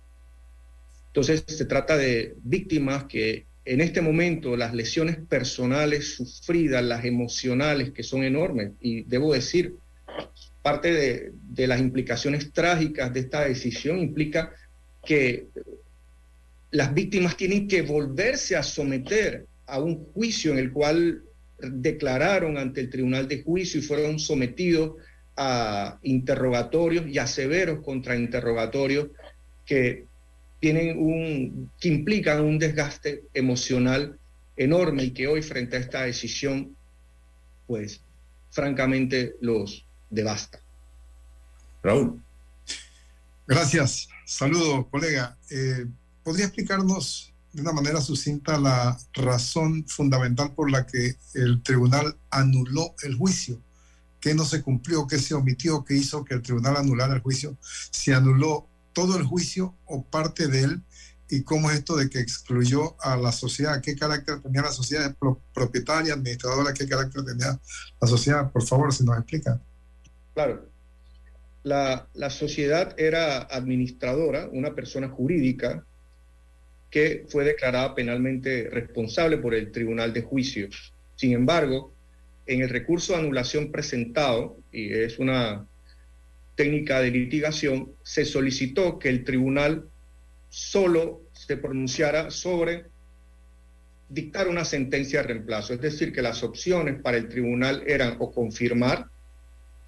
Entonces 1.08 1.44
se 1.46 1.66
trata 1.66 1.98
de 1.98 2.38
víctimas 2.42 3.04
que 3.04 3.46
en 3.66 3.82
este 3.82 4.02
momento 4.02 4.56
las 4.56 4.74
lesiones 4.74 5.18
personales 5.18 6.16
sufridas, 6.16 6.84
las 6.84 7.06
emocionales, 7.06 7.92
que 7.92 8.04
son 8.04 8.24
enormes, 8.24 8.72
y 8.82 9.04
debo 9.04 9.34
decir, 9.34 9.76
parte 10.62 10.92
de, 10.92 11.68
las 11.68 11.80
implicaciones 11.80 12.52
trágicas 12.52 13.14
de 13.14 13.22
esta 13.22 13.46
decisión 13.46 14.00
implica 14.00 14.54
que 15.04 15.48
las 16.72 16.94
víctimas 16.94 17.36
tienen 17.36 17.68
que 17.68 17.82
volverse 17.82 18.56
a 18.56 18.64
someter 18.64 19.46
a 19.68 19.80
un 19.80 20.06
juicio 20.14 20.52
en 20.52 20.60
el 20.60 20.72
cual 20.72 21.24
declararon 21.60 22.58
ante 22.58 22.82
el 22.82 22.90
tribunal 22.90 23.28
de 23.28 23.44
juicio 23.44 23.80
y 23.80 23.84
fueron 23.84 24.20
sometidos 24.20 24.96
a 25.38 26.00
interrogatorios 26.04 27.08
y 27.08 27.18
a 27.18 27.28
severos 27.28 27.84
contrainterrogatorios 27.84 29.10
que 29.66 30.06
tienen 30.62 30.98
un 30.98 31.70
que 31.80 31.90
implican 31.90 32.42
un 32.42 32.60
desgaste 32.60 33.24
emocional 33.34 34.18
enorme 34.56 35.06
y 35.06 35.12
que 35.12 35.28
hoy 35.28 35.42
frente 35.42 35.76
a 35.76 35.80
esta 35.80 36.04
decisión 36.04 36.78
pues 37.68 38.02
francamente 38.52 39.36
los 39.42 39.86
devasta. 40.10 40.62
Raúl. 41.82 42.22
Gracias. 43.48 44.08
Saludo, 44.26 44.88
colega. 44.90 45.36
Eh, 45.50 45.88
¿Podría 46.24 46.46
explicarnos 46.46 47.34
de 47.54 47.62
una 47.62 47.72
manera 47.72 48.00
sucinta 48.00 48.60
la 48.60 48.98
razón 49.14 49.86
fundamental 49.88 50.54
por 50.54 50.70
la 50.70 50.86
que 50.86 51.16
el 51.34 51.64
tribunal 51.64 52.16
anuló 52.30 52.94
el 53.04 53.16
juicio? 53.16 53.60
¿Qué 54.20 54.36
no 54.36 54.46
se 54.46 54.62
cumplió? 54.62 55.08
¿Qué 55.08 55.18
se 55.18 55.34
omitió? 55.34 55.84
¿Qué 55.84 55.96
hizo 55.96 56.24
que 56.24 56.36
el 56.36 56.44
tribunal 56.44 56.78
anulara 56.78 57.16
el 57.16 57.22
juicio? 57.22 57.58
¿Se 57.90 58.14
anuló 58.14 58.68
todo 58.94 59.18
el 59.18 59.24
juicio 59.24 59.76
o 59.86 60.04
parte 60.04 60.48
de 60.48 60.64
él? 60.64 60.82
¿Y 61.30 61.44
cómo 61.44 61.72
es 61.72 61.78
esto 61.78 61.96
de 61.96 62.10
que 62.10 62.20
excluyó 62.20 63.02
a 63.02 63.16
la 63.16 63.32
sociedad? 63.32 63.82
¿Qué 63.82 63.96
carácter 63.96 64.42
tenía 64.42 64.64
la 64.64 64.72
sociedad 64.72 65.16
pro- 65.18 65.40
propietaria, 65.54 66.14
administradora? 66.14 66.74
¿Qué 66.74 66.86
carácter 66.88 67.24
tenía 67.24 67.58
la 68.02 68.08
sociedad? 68.08 68.52
Por 68.52 68.64
favor, 68.64 68.94
si 68.94 69.06
nos 69.06 69.18
explica. 69.18 69.62
Claro. 70.34 70.70
La, 71.64 72.08
la 72.16 72.30
sociedad 72.30 72.94
era 73.00 73.44
administradora, 73.44 74.50
una 74.52 74.76
persona 74.76 75.08
jurídica 75.08 75.86
que 76.90 77.26
fue 77.30 77.46
declarada 77.46 77.96
penalmente 77.96 78.68
responsable 78.70 79.38
por 79.38 79.54
el 79.54 79.72
Tribunal 79.72 80.12
de 80.12 80.24
Juicio. 80.24 80.68
Sin 81.16 81.32
embargo, 81.32 81.94
en 82.46 82.62
el 82.62 82.70
recurso 82.70 83.14
de 83.14 83.20
anulación 83.20 83.72
presentado, 83.72 84.58
y 84.74 84.92
es 84.92 85.18
una 85.20 85.66
técnica 86.56 87.00
de 87.02 87.12
litigación, 87.12 87.92
se 88.04 88.26
solicitó 88.26 89.00
que 89.00 89.10
el 89.10 89.24
tribunal 89.24 89.88
solo 90.50 91.22
se 91.34 91.58
pronunciara 91.58 92.30
sobre 92.30 92.86
dictar 94.10 94.50
una 94.50 94.66
sentencia 94.66 95.22
de 95.22 95.28
reemplazo, 95.28 95.74
es 95.74 95.82
decir, 95.82 96.12
que 96.12 96.22
las 96.22 96.44
opciones 96.44 97.02
para 97.02 97.18
el 97.18 97.30
tribunal 97.30 97.84
eran 97.88 98.18
o 98.20 98.32
confirmar 98.32 99.08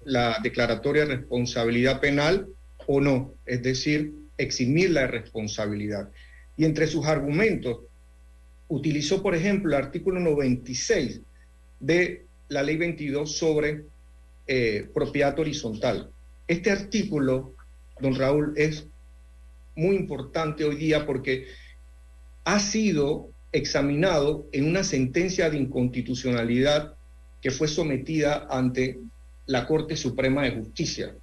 la 0.04 0.38
declaratoria 0.42 1.04
de 1.04 1.16
responsabilidad 1.16 2.00
penal 2.00 2.48
o 2.86 3.00
no, 3.00 3.34
es 3.44 3.62
decir, 3.62 4.14
eximir 4.38 4.90
la 4.90 5.06
responsabilidad. 5.06 6.10
Y 6.56 6.64
entre 6.64 6.86
sus 6.86 7.06
argumentos 7.06 7.80
utilizó, 8.68 9.22
por 9.22 9.34
ejemplo, 9.34 9.70
el 9.70 9.82
artículo 9.84 10.20
96 10.20 11.20
de 11.80 12.24
la 12.48 12.62
ley 12.62 12.76
22 12.76 13.36
sobre 13.36 13.84
eh, 14.46 14.88
propiedad 14.94 15.38
horizontal. 15.38 16.10
Este 16.46 16.70
artículo, 16.70 17.54
don 18.00 18.14
Raúl, 18.14 18.54
es 18.56 18.86
muy 19.76 19.96
importante 19.96 20.64
hoy 20.64 20.76
día 20.76 21.06
porque 21.06 21.46
ha 22.44 22.58
sido 22.58 23.30
examinado 23.52 24.46
en 24.52 24.68
una 24.68 24.84
sentencia 24.84 25.48
de 25.48 25.58
inconstitucionalidad 25.58 26.94
que 27.40 27.50
fue 27.50 27.68
sometida 27.68 28.46
ante 28.50 28.98
la 29.46 29.66
Corte 29.66 29.96
Suprema 29.96 30.42
de 30.42 30.52
Justicia. 30.52 31.14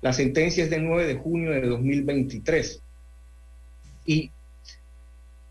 La 0.00 0.12
sentencia 0.12 0.64
es 0.64 0.70
del 0.70 0.84
9 0.84 1.06
de 1.06 1.14
junio 1.16 1.50
de 1.50 1.62
2023. 1.62 2.80
Y 4.06 4.30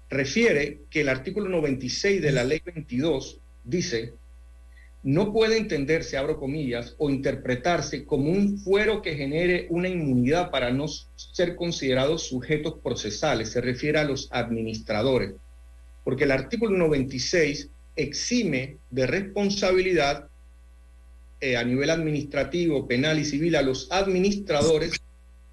refiere 0.09 0.81
que 0.89 1.01
el 1.01 1.09
artículo 1.09 1.49
96 1.49 2.21
de 2.21 2.31
la 2.31 2.43
ley 2.43 2.61
22 2.63 3.39
dice, 3.63 4.13
no 5.07 5.31
puede 5.31 5.57
entenderse, 5.57 6.17
abro 6.17 6.37
comillas, 6.37 6.93
o 6.97 7.09
interpretarse 7.09 8.03
como 8.03 8.29
un 8.29 8.57
fuero 8.57 9.01
que 9.01 9.15
genere 9.15 9.65
una 9.69 9.87
inmunidad 9.87 10.51
para 10.51 10.69
no 10.69 10.85
ser 11.15 11.55
considerados 11.55 12.23
sujetos 12.23 12.79
procesales. 12.83 13.51
Se 13.51 13.61
refiere 13.61 13.99
a 13.99 14.03
los 14.03 14.27
administradores, 14.31 15.31
porque 16.03 16.25
el 16.25 16.31
artículo 16.31 16.77
96 16.77 17.69
exime 17.95 18.79
de 18.89 19.07
responsabilidad 19.07 20.27
eh, 21.39 21.55
a 21.55 21.63
nivel 21.63 21.89
administrativo, 21.89 22.85
penal 22.85 23.17
y 23.17 23.23
civil 23.23 23.55
a 23.55 23.61
los 23.61 23.89
administradores 23.93 24.99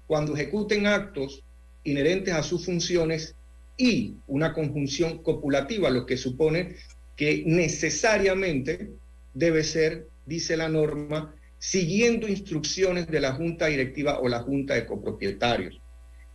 cuando 0.05 0.33
ejecuten 0.33 0.85
actos 0.85 1.43
inherentes 1.85 2.33
a 2.33 2.43
sus 2.43 2.65
funciones 2.65 3.35
y 3.77 4.15
una 4.27 4.53
conjunción 4.53 5.19
copulativa, 5.19 5.89
lo 5.89 6.05
que 6.05 6.17
supone 6.17 6.75
que 7.15 7.43
necesariamente 7.45 8.89
debe 9.35 9.63
ser, 9.63 10.07
dice 10.25 10.57
la 10.57 10.67
norma, 10.67 11.35
siguiendo 11.59 12.27
instrucciones 12.27 13.05
de 13.07 13.19
la 13.19 13.33
Junta 13.33 13.67
Directiva 13.67 14.19
o 14.19 14.27
la 14.27 14.39
Junta 14.39 14.73
de 14.73 14.87
Copropietarios. 14.87 15.79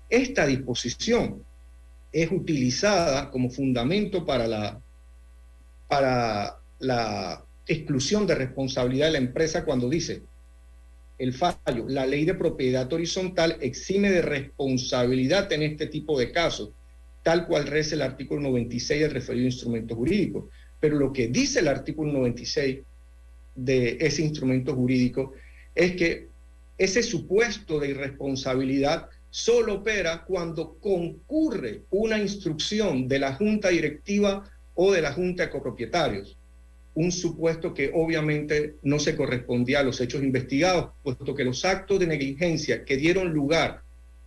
Esta 0.08 0.46
disposición 0.46 1.42
es 2.12 2.30
utilizada 2.30 3.30
como 3.30 3.50
fundamento 3.50 4.24
para 4.24 4.46
la, 4.46 4.80
para 5.88 6.58
la 6.78 7.44
exclusión 7.66 8.26
de 8.26 8.34
responsabilidad 8.34 9.06
de 9.06 9.12
la 9.12 9.18
empresa 9.18 9.64
cuando 9.64 9.88
dice 9.88 10.22
el 11.18 11.34
fallo, 11.34 11.86
la 11.86 12.06
ley 12.06 12.24
de 12.24 12.34
propiedad 12.34 12.90
horizontal 12.90 13.58
exime 13.60 14.10
de 14.10 14.22
responsabilidad 14.22 15.52
en 15.52 15.62
este 15.62 15.86
tipo 15.86 16.18
de 16.18 16.32
casos, 16.32 16.70
tal 17.22 17.46
cual 17.46 17.66
reza 17.66 17.94
el 17.94 18.00
artículo 18.00 18.40
96 18.40 19.02
del 19.02 19.10
referido 19.10 19.44
instrumento 19.44 19.94
jurídico. 19.94 20.48
Pero 20.80 20.96
lo 20.96 21.12
que 21.12 21.28
dice 21.28 21.60
el 21.60 21.68
artículo 21.68 22.10
96 22.10 22.78
de 23.54 23.98
ese 24.00 24.22
instrumento 24.22 24.74
jurídico 24.74 25.32
es 25.74 25.96
que 25.96 26.28
ese 26.78 27.02
supuesto 27.02 27.78
de 27.78 27.90
irresponsabilidad 27.90 29.08
solo 29.30 29.74
opera 29.74 30.24
cuando 30.24 30.76
concurre 30.80 31.82
una 31.90 32.18
instrucción 32.18 33.06
de 33.06 33.18
la 33.18 33.34
junta 33.34 33.68
directiva 33.68 34.50
o 34.74 34.92
de 34.92 35.02
la 35.02 35.12
junta 35.12 35.44
de 35.44 35.50
copropietarios. 35.50 36.36
Un 36.94 37.12
supuesto 37.12 37.72
que 37.72 37.90
obviamente 37.94 38.76
no 38.82 38.98
se 38.98 39.14
correspondía 39.14 39.80
a 39.80 39.84
los 39.84 40.00
hechos 40.00 40.22
investigados, 40.22 40.90
puesto 41.02 41.34
que 41.34 41.44
los 41.44 41.64
actos 41.64 42.00
de 42.00 42.06
negligencia 42.06 42.84
que 42.84 42.96
dieron 42.96 43.32
lugar 43.32 43.82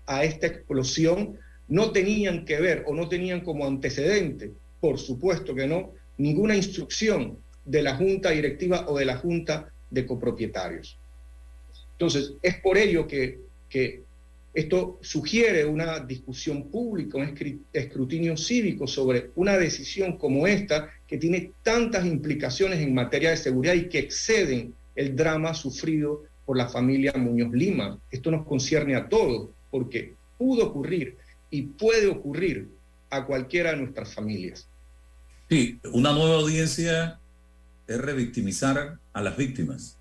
a 0.05 0.23
esta 0.23 0.47
explosión 0.47 1.37
no 1.67 1.91
tenían 1.91 2.45
que 2.45 2.59
ver 2.59 2.83
o 2.87 2.93
no 2.93 3.09
tenían 3.09 3.41
como 3.41 3.65
antecedente, 3.65 4.51
por 4.79 4.99
supuesto 4.99 5.55
que 5.55 5.67
no, 5.67 5.93
ninguna 6.17 6.55
instrucción 6.55 7.39
de 7.65 7.81
la 7.81 7.95
junta 7.95 8.31
directiva 8.31 8.85
o 8.87 8.97
de 8.97 9.05
la 9.05 9.17
junta 9.17 9.71
de 9.89 10.05
copropietarios. 10.05 10.97
Entonces, 11.93 12.33
es 12.41 12.59
por 12.59 12.77
ello 12.77 13.07
que, 13.07 13.39
que 13.69 14.01
esto 14.53 14.99
sugiere 15.01 15.65
una 15.65 15.99
discusión 15.99 16.69
pública, 16.69 17.17
un 17.17 17.35
escrutinio 17.73 18.37
cívico 18.37 18.85
sobre 18.85 19.31
una 19.35 19.57
decisión 19.57 20.17
como 20.17 20.45
esta 20.45 20.91
que 21.07 21.17
tiene 21.17 21.51
tantas 21.63 22.05
implicaciones 22.05 22.79
en 22.79 22.93
materia 22.93 23.31
de 23.31 23.37
seguridad 23.37 23.73
y 23.73 23.89
que 23.89 23.99
exceden 23.99 24.73
el 24.95 25.15
drama 25.15 25.53
sufrido 25.53 26.23
por 26.45 26.57
la 26.57 26.69
familia 26.69 27.13
Muñoz 27.15 27.51
Lima. 27.51 27.99
Esto 28.11 28.29
nos 28.29 28.45
concierne 28.45 28.95
a 28.95 29.09
todos 29.09 29.49
porque 29.71 30.13
pudo 30.37 30.67
ocurrir 30.67 31.17
y 31.49 31.63
puede 31.63 32.07
ocurrir 32.07 32.67
a 33.09 33.25
cualquiera 33.25 33.71
de 33.71 33.77
nuestras 33.77 34.13
familias. 34.13 34.67
Sí, 35.49 35.79
una 35.91 36.13
nueva 36.13 36.35
audiencia 36.35 37.19
es 37.87 37.97
revictimizar 37.99 38.99
a 39.13 39.21
las 39.21 39.37
víctimas. 39.37 39.97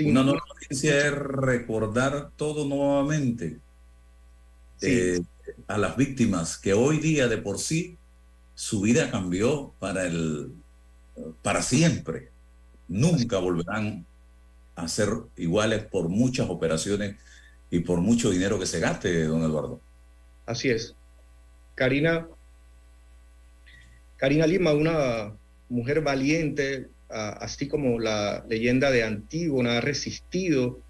Una 0.00 0.22
nueva 0.22 0.42
audiencia 0.50 1.06
es 1.06 1.12
recordar 1.12 2.30
todo 2.36 2.66
nuevamente 2.66 3.58
eh, 4.82 5.20
a 5.68 5.78
las 5.78 5.96
víctimas 5.96 6.58
que 6.58 6.74
hoy 6.74 6.98
día 6.98 7.28
de 7.28 7.38
por 7.38 7.58
sí 7.58 7.96
su 8.54 8.80
vida 8.82 9.10
cambió 9.10 9.72
para 9.78 10.06
el 10.06 10.52
para 11.42 11.62
siempre. 11.62 12.30
Nunca 12.88 13.38
volverán 13.38 14.04
a 14.74 14.86
ser 14.88 15.08
iguales 15.36 15.84
por 15.84 16.08
muchas 16.08 16.48
operaciones 16.50 17.16
y 17.70 17.80
por 17.80 18.00
mucho 18.00 18.30
dinero 18.30 18.58
que 18.58 18.66
se 18.66 18.80
gaste, 18.80 19.24
don 19.24 19.42
Eduardo. 19.42 19.80
Así 20.44 20.68
es. 20.68 20.94
Karina, 21.74 22.28
Karina 24.16 24.46
Lima, 24.46 24.72
una 24.72 25.34
mujer 25.68 26.00
valiente, 26.00 26.88
así 27.08 27.68
como 27.68 27.98
la 27.98 28.44
leyenda 28.48 28.90
de 28.90 29.04
Antígona 29.04 29.78
ha 29.78 29.80
resistido 29.80 30.80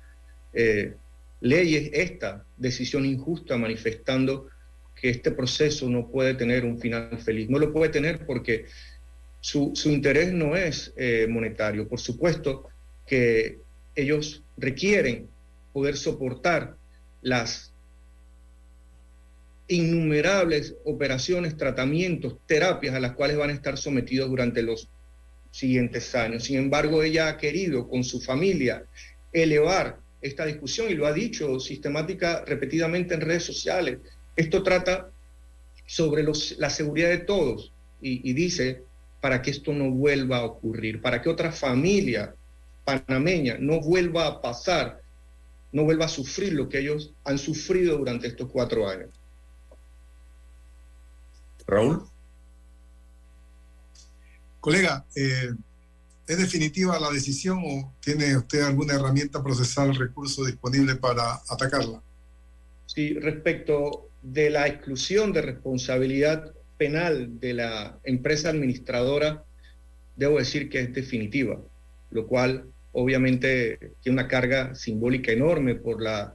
eh, 0.52 0.94
leyes, 1.40 1.90
esta 1.92 2.44
decisión 2.56 3.04
injusta, 3.04 3.56
manifestando 3.56 4.48
que 4.94 5.10
este 5.10 5.30
proceso 5.30 5.88
no 5.90 6.08
puede 6.10 6.34
tener 6.34 6.64
un 6.64 6.78
final 6.78 7.18
feliz. 7.18 7.50
No 7.50 7.58
lo 7.58 7.72
puede 7.72 7.92
tener 7.92 8.24
porque 8.24 8.64
su, 9.40 9.72
interés 9.84 10.32
no 10.32 10.56
es 10.56 10.92
eh, 10.96 11.26
monetario. 11.28 11.86
Por 11.86 12.00
supuesto 12.00 12.68
que 13.06 13.58
ellos 13.94 14.42
requieren 14.56 15.28
poder 15.72 15.96
soportar 15.96 16.76
las 17.20 17.72
innumerables 19.68 20.74
operaciones, 20.84 21.56
tratamientos, 21.56 22.36
terapias 22.46 22.94
a 22.94 23.00
las 23.00 23.12
cuales 23.12 23.36
van 23.36 23.50
a 23.50 23.54
estar 23.54 23.76
sometidos 23.76 24.28
durante 24.28 24.62
los 24.62 24.88
siguientes 25.50 26.14
años. 26.14 26.44
Sin 26.44 26.58
embargo, 26.58 27.02
ella 27.02 27.28
ha 27.28 27.36
querido 27.36 27.88
con 27.88 28.04
su 28.04 28.20
familia 28.20 28.84
elevar 29.32 29.98
esta 30.20 30.44
discusión 30.44 30.90
y 30.90 30.94
lo 30.94 31.06
ha 31.06 31.12
dicho 31.12 31.58
sistemática, 31.60 32.44
repetidamente 32.46 33.14
en 33.14 33.20
redes 33.20 33.44
sociales. 33.44 33.98
Esto 34.36 34.62
trata 34.62 35.10
sobre 35.86 36.22
los, 36.22 36.56
la 36.58 36.70
seguridad 36.70 37.08
de 37.08 37.18
todos 37.18 37.72
y, 38.00 38.28
y 38.28 38.32
dice 38.34 38.82
para 39.20 39.42
que 39.42 39.50
esto 39.50 39.72
no 39.72 39.90
vuelva 39.90 40.38
a 40.38 40.44
ocurrir, 40.44 41.00
para 41.00 41.20
que 41.22 41.28
otra 41.28 41.50
familia 41.50 42.34
panameña 42.84 43.56
no 43.58 43.80
vuelva 43.80 44.26
a 44.26 44.40
pasar, 44.40 45.00
no 45.72 45.84
vuelva 45.84 46.04
a 46.04 46.08
sufrir 46.08 46.52
lo 46.52 46.68
que 46.68 46.78
ellos 46.78 47.12
han 47.24 47.38
sufrido 47.38 47.98
durante 47.98 48.28
estos 48.28 48.50
cuatro 48.50 48.88
años. 48.88 49.08
Raúl. 51.66 52.02
Colega, 54.60 55.04
eh, 55.14 55.52
¿es 56.26 56.38
definitiva 56.38 56.98
la 56.98 57.10
decisión 57.10 57.60
o 57.64 57.92
tiene 58.00 58.36
usted 58.36 58.62
alguna 58.62 58.94
herramienta 58.94 59.42
procesal, 59.42 59.94
recurso 59.94 60.44
disponible 60.44 60.96
para 60.96 61.40
atacarla? 61.48 62.02
Sí, 62.86 63.14
respecto 63.14 64.08
de 64.22 64.50
la 64.50 64.66
exclusión 64.66 65.32
de 65.32 65.42
responsabilidad 65.42 66.52
penal 66.78 67.38
de 67.40 67.54
la 67.54 67.98
empresa 68.04 68.50
administradora, 68.50 69.44
debo 70.16 70.38
decir 70.38 70.68
que 70.68 70.80
es 70.80 70.92
definitiva, 70.92 71.60
lo 72.10 72.26
cual 72.26 72.64
obviamente 72.92 73.92
tiene 74.02 74.20
una 74.20 74.28
carga 74.28 74.74
simbólica 74.74 75.30
enorme 75.30 75.74
por, 75.74 76.02
la, 76.02 76.34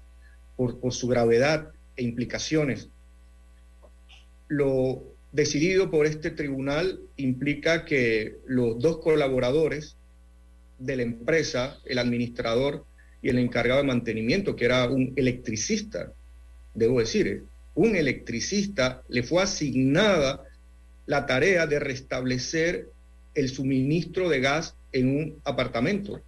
por, 0.56 0.80
por 0.80 0.94
su 0.94 1.08
gravedad 1.08 1.72
e 1.96 2.04
implicaciones. 2.04 2.90
Lo 4.48 5.12
decidido 5.32 5.90
por 5.90 6.06
este 6.06 6.32
tribunal 6.32 7.00
implica 7.18 7.86
que 7.86 8.38
los 8.46 8.80
dos 8.80 8.98
colaboradores 9.00 9.96
de 10.80 10.96
la 10.98 11.04
empresa, 11.04 11.78
el 11.86 12.00
administrador 12.00 12.86
y 13.22 13.30
el 13.30 13.38
encargado 13.38 13.82
de 13.82 13.88
mantenimiento, 13.88 14.56
que 14.56 14.66
era 14.66 14.90
un 14.90 15.14
electricista, 15.16 16.12
debo 16.74 17.00
decir, 17.00 17.44
un 17.76 17.96
electricista, 17.96 19.04
le 19.08 19.24
fue 19.24 19.44
asignada 19.44 20.44
la 21.06 21.26
tarea 21.26 21.68
de 21.68 21.80
restablecer 21.80 22.90
el 23.34 23.50
suministro 23.50 24.28
de 24.28 24.42
gas 24.42 24.76
en 24.92 25.16
un 25.16 25.42
apartamento. 25.46 26.22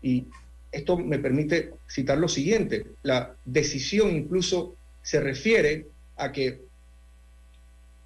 Y 0.00 0.26
esto 0.72 0.96
me 0.96 1.18
permite 1.18 1.72
citar 1.88 2.18
lo 2.18 2.28
siguiente, 2.28 2.86
la 3.02 3.36
decisión 3.44 4.16
incluso 4.16 4.74
se 5.02 5.20
refiere 5.20 5.86
a 6.16 6.32
que 6.32 6.62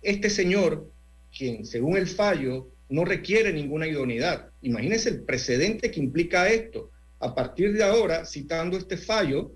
este 0.02 0.30
señor, 0.30 0.90
quien 1.36 1.66
según 1.66 1.96
el 1.96 2.06
fallo 2.06 2.68
no 2.88 3.04
requiere 3.04 3.52
ninguna 3.52 3.86
idoneidad, 3.86 4.50
imagínense 4.62 5.08
el 5.08 5.22
precedente 5.22 5.90
que 5.90 6.00
implica 6.00 6.48
esto. 6.48 6.90
A 7.18 7.34
partir 7.34 7.72
de 7.72 7.82
ahora, 7.82 8.24
citando 8.24 8.76
este 8.76 8.96
fallo, 8.96 9.52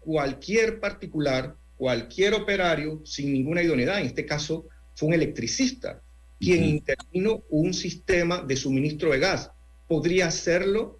cualquier 0.00 0.80
particular, 0.80 1.54
cualquier 1.76 2.34
operario 2.34 3.00
sin 3.04 3.32
ninguna 3.32 3.62
idoneidad, 3.62 4.00
en 4.00 4.06
este 4.06 4.26
caso 4.26 4.66
fue 4.94 5.08
un 5.08 5.14
electricista, 5.14 6.02
quien 6.38 6.64
intervino 6.64 7.42
un 7.50 7.74
sistema 7.74 8.42
de 8.42 8.56
suministro 8.56 9.12
de 9.12 9.18
gas, 9.18 9.50
podría 9.86 10.26
hacerlo 10.28 10.98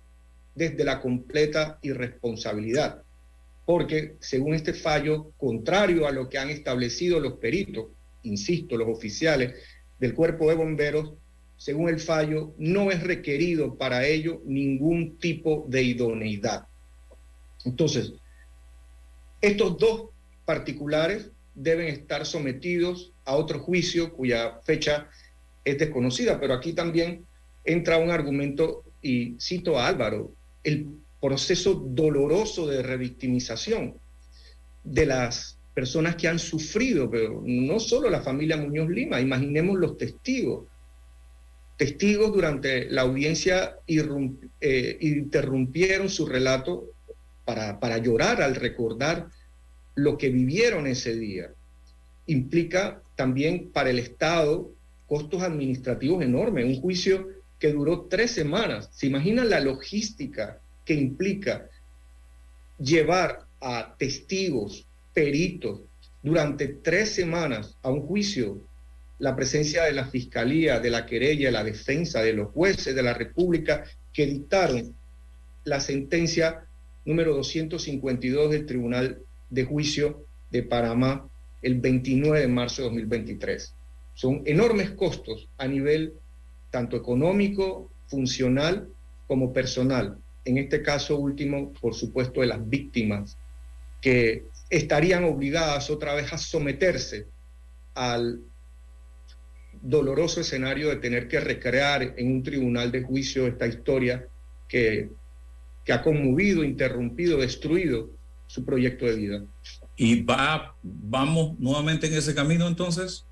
desde 0.55 0.85
la 0.85 1.01
completa 1.01 1.79
irresponsabilidad, 1.83 3.03
porque 3.65 4.17
según 4.21 4.55
este 4.55 4.75
fallo, 4.75 5.33
contrario 5.39 6.07
a 6.07 6.13
lo 6.13 6.29
que 6.29 6.39
han 6.39 6.51
establecido 6.51 7.21
los 7.21 7.35
peritos, 7.35 7.87
insisto, 8.23 8.77
los 8.77 8.89
oficiales 8.89 9.55
del 9.99 10.15
cuerpo 10.15 10.49
de 10.49 10.57
bomberos, 10.57 11.15
según 11.57 11.89
el 11.89 12.01
fallo, 12.01 12.55
no 12.59 12.91
es 12.91 13.03
requerido 13.03 13.77
para 13.77 14.07
ello 14.07 14.41
ningún 14.45 15.19
tipo 15.19 15.67
de 15.69 15.83
idoneidad. 15.83 16.67
Entonces, 17.65 18.15
estos 19.41 19.79
dos 19.79 20.11
particulares 20.45 21.31
deben 21.55 21.89
estar 21.89 22.25
sometidos 22.25 23.13
a 23.25 23.37
otro 23.37 23.61
juicio 23.61 24.13
cuya 24.13 24.61
fecha 24.63 25.09
es 25.65 25.79
desconocida, 25.79 26.41
pero 26.41 26.55
aquí 26.55 26.73
también 26.73 27.27
entra 27.65 27.99
un 27.99 28.11
argumento, 28.11 28.85
y 29.03 29.37
cito 29.39 29.79
a 29.79 29.87
Álvaro, 29.87 30.33
el 30.65 30.87
proceso 31.21 31.75
doloroso 31.75 32.67
de 32.67 32.83
revictimización 32.83 33.99
de 34.83 35.07
las 35.07 35.59
personas 35.75 36.17
que 36.17 36.29
han 36.29 36.39
sufrido, 36.39 37.11
pero 37.11 37.43
no 37.45 37.79
solo 37.81 38.11
la 38.11 38.21
familia 38.21 38.57
Muñoz 38.57 38.89
Lima, 38.89 39.21
imaginemos 39.21 39.79
los 39.79 39.97
testigos. 39.97 40.67
Testigos 41.77 42.33
durante 42.33 42.91
la 42.91 43.03
audiencia 43.03 43.77
eh, 43.87 44.99
interrumpieron 45.01 46.09
su 46.09 46.27
relato 46.27 46.91
para, 47.45 47.81
para 47.81 47.99
llorar 47.99 48.43
al 48.43 48.55
recordar 48.55 49.29
lo 49.95 50.19
que 50.19 50.29
vivieron 50.29 50.87
ese 50.87 51.17
día. 51.17 51.51
Implica 52.27 53.03
también 53.17 53.71
para 53.73 53.91
el 53.91 53.99
Estado 53.99 54.71
costos 55.07 55.43
administrativos 55.43 56.23
enormes, 56.23 56.65
un 56.67 56.81
juicio 56.81 57.29
que 57.59 57.73
duró 57.73 58.03
tres 58.03 58.31
semanas. 58.31 58.89
¿Se 58.93 59.07
imaginan 59.07 59.51
la 59.51 59.61
logística 59.61 60.59
que 60.85 60.95
implica 60.95 61.69
llevar 62.79 63.45
a 63.61 63.95
testigos, 63.99 64.87
peritos, 65.13 65.81
durante 66.23 66.69
tres 66.69 67.15
semanas 67.15 67.77
a 67.83 67.91
un 67.91 68.03
juicio? 68.03 68.61
La 69.19 69.37
presencia 69.37 69.85
de 69.85 69.93
la 69.93 70.07
Fiscalía, 70.07 70.81
de 70.81 70.91
la 70.91 71.05
querella, 71.07 71.49
de 71.49 71.53
la 71.53 71.65
defensa, 71.65 72.23
de 72.23 72.33
los 72.33 72.51
jueces 72.51 72.95
de 72.95 73.03
la 73.03 73.15
República 73.15 73.85
que 74.13 74.27
dictaron 74.27 74.95
la 75.65 75.81
sentencia 75.81 76.67
número 77.05 77.35
252 77.35 78.51
del 78.51 78.67
Tribunal 78.67 79.19
de 79.51 79.65
Juicio 79.65 80.25
de 80.51 80.63
Panamá 80.63 81.29
el 81.63 81.81
29 81.81 82.41
de 82.41 82.49
marzo 82.49 82.83
de 82.83 82.89
2023. 82.89 83.75
Son 84.15 84.43
enormes 84.47 84.91
costos 84.91 85.49
a 85.59 85.67
nivel 85.67 86.15
tanto 86.71 86.97
económico, 86.97 87.91
funcional 88.07 88.89
como 89.27 89.53
personal. 89.53 90.19
En 90.45 90.59
este 90.59 90.83
caso 90.83 91.19
último, 91.19 91.73
por 91.81 91.95
supuesto, 91.95 92.41
de 92.41 92.49
las 92.49 92.69
víctimas 92.69 93.37
que 94.01 94.45
estarían 94.71 95.25
obligadas 95.25 95.91
otra 95.91 96.15
vez 96.15 96.33
a 96.33 96.39
someterse 96.39 97.27
al 97.95 98.41
doloroso 99.83 100.41
escenario 100.41 100.89
de 100.89 100.97
tener 100.97 101.29
que 101.29 101.41
recrear 101.41 102.15
en 102.17 102.33
un 102.33 102.43
tribunal 102.43 102.93
de 102.93 103.03
juicio 103.03 103.47
esta 103.47 103.67
historia 103.67 104.27
que, 104.69 105.11
que 105.85 105.93
ha 105.93 106.03
conmovido, 106.03 106.63
interrumpido, 106.63 107.39
destruido 107.39 108.11
su 108.47 108.65
proyecto 108.65 109.07
de 109.07 109.17
vida. 109.17 109.45
¿Y 109.97 110.23
va, 110.23 110.75
vamos 110.83 111.59
nuevamente 111.59 112.07
en 112.07 112.15
ese 112.15 112.35
camino 112.35 112.67
entonces? 112.67 113.25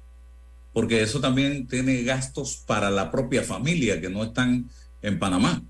Porque 0.72 1.02
eso 1.02 1.20
también 1.20 1.66
tiene 1.66 2.02
gastos 2.02 2.62
para 2.66 2.90
la 2.90 3.10
propia 3.10 3.42
familia 3.42 4.00
que 4.00 4.08
no 4.10 4.24
están 4.24 4.68
en 5.02 5.18
Panamá. 5.18 5.62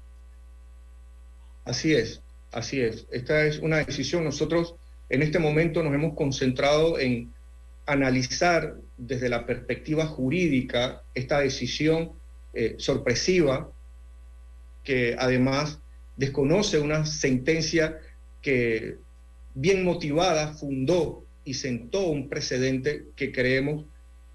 Así 1.64 1.94
es, 1.94 2.22
así 2.52 2.80
es. 2.80 3.06
Esta 3.10 3.44
es 3.44 3.58
una 3.58 3.78
decisión. 3.78 4.24
Nosotros 4.24 4.74
en 5.08 5.22
este 5.22 5.38
momento 5.38 5.82
nos 5.82 5.94
hemos 5.94 6.14
concentrado 6.14 6.98
en 6.98 7.32
analizar 7.86 8.76
desde 8.96 9.28
la 9.28 9.46
perspectiva 9.46 10.06
jurídica 10.06 11.02
esta 11.14 11.40
decisión 11.40 12.12
eh, 12.52 12.74
sorpresiva 12.78 13.70
que 14.84 15.16
además 15.18 15.78
desconoce 16.16 16.78
una 16.78 17.06
sentencia 17.06 17.98
que 18.42 18.96
bien 19.54 19.84
motivada, 19.84 20.52
fundó 20.52 21.24
y 21.44 21.54
sentó 21.54 22.06
un 22.08 22.28
precedente 22.28 23.06
que 23.16 23.32
creemos 23.32 23.84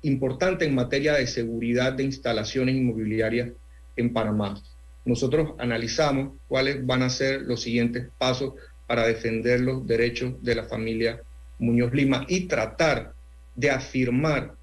importante 0.01 0.65
en 0.65 0.75
materia 0.75 1.13
de 1.13 1.27
seguridad 1.27 1.93
de 1.93 2.03
instalaciones 2.03 2.75
inmobiliarias 2.75 3.51
en 3.95 4.11
Panamá. 4.11 4.61
Nosotros 5.05 5.53
analizamos 5.59 6.33
cuáles 6.47 6.85
van 6.85 7.03
a 7.03 7.09
ser 7.09 7.41
los 7.41 7.61
siguientes 7.61 8.07
pasos 8.17 8.53
para 8.87 9.07
defender 9.07 9.61
los 9.61 9.85
derechos 9.87 10.41
de 10.43 10.55
la 10.55 10.65
familia 10.65 11.21
Muñoz 11.59 11.93
Lima 11.93 12.25
y 12.27 12.41
tratar 12.41 13.13
de 13.55 13.69
afirmar 13.69 14.55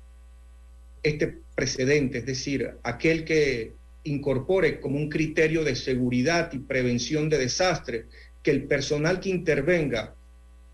este 1.03 1.39
precedente, 1.55 2.19
es 2.19 2.27
decir, 2.27 2.75
aquel 2.83 3.25
que 3.25 3.73
incorpore 4.05 4.81
como 4.81 4.97
un 4.97 5.09
criterio 5.09 5.65
de 5.65 5.77
seguridad 5.77 6.53
y 6.53 6.59
prevención 6.59 7.29
de 7.29 7.39
desastres 7.39 8.07
que 8.43 8.51
el 8.51 8.65
personal 8.65 9.21
que 9.21 9.29
intervenga 9.29 10.15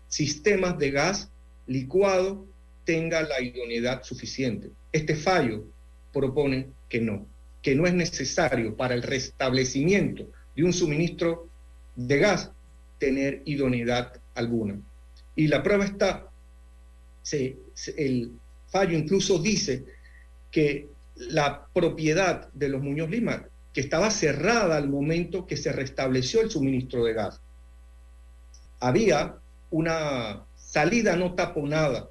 sistemas 0.07 0.77
de 0.77 0.91
gas 0.91 1.29
licuado 1.67 2.45
tenga 2.85 3.21
la 3.21 3.41
idoneidad 3.41 4.03
suficiente. 4.03 4.69
Este 4.91 5.15
fallo 5.15 5.65
propone 6.13 6.67
que 6.87 7.01
no, 7.01 7.27
que 7.61 7.75
no 7.75 7.85
es 7.85 7.93
necesario 7.93 8.75
para 8.75 8.93
el 8.93 9.03
restablecimiento 9.03 10.29
de 10.55 10.63
un 10.63 10.71
suministro 10.71 11.49
de 11.95 12.17
gas 12.17 12.51
tener 12.99 13.41
idoneidad 13.45 14.13
alguna. 14.35 14.79
Y 15.35 15.47
la 15.47 15.61
prueba 15.61 15.85
está, 15.85 16.29
el 17.31 18.31
fallo 18.67 18.97
incluso 18.97 19.39
dice 19.39 19.85
que 20.51 20.87
la 21.15 21.67
propiedad 21.73 22.51
de 22.53 22.69
los 22.69 22.81
Muñoz 22.81 23.09
Lima, 23.09 23.45
que 23.73 23.81
estaba 23.81 24.09
cerrada 24.09 24.77
al 24.77 24.89
momento 24.89 25.45
que 25.45 25.57
se 25.57 25.71
restableció 25.71 26.41
el 26.41 26.49
suministro 26.49 27.03
de 27.03 27.13
gas, 27.13 27.41
había 28.79 29.35
una 29.69 30.45
salida 30.55 31.15
no 31.15 31.33
taponada. 31.33 32.09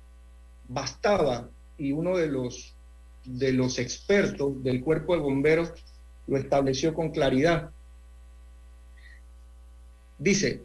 Bastaba, 0.68 1.48
y 1.78 1.92
uno 1.92 2.16
de 2.16 2.26
los, 2.26 2.74
de 3.24 3.52
los 3.52 3.78
expertos 3.78 4.62
del 4.62 4.82
cuerpo 4.82 5.14
de 5.14 5.20
bomberos 5.20 5.72
lo 6.26 6.36
estableció 6.36 6.94
con 6.94 7.10
claridad. 7.10 7.70
Dice, 10.18 10.62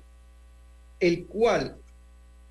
el 1.01 1.25
cual, 1.25 1.75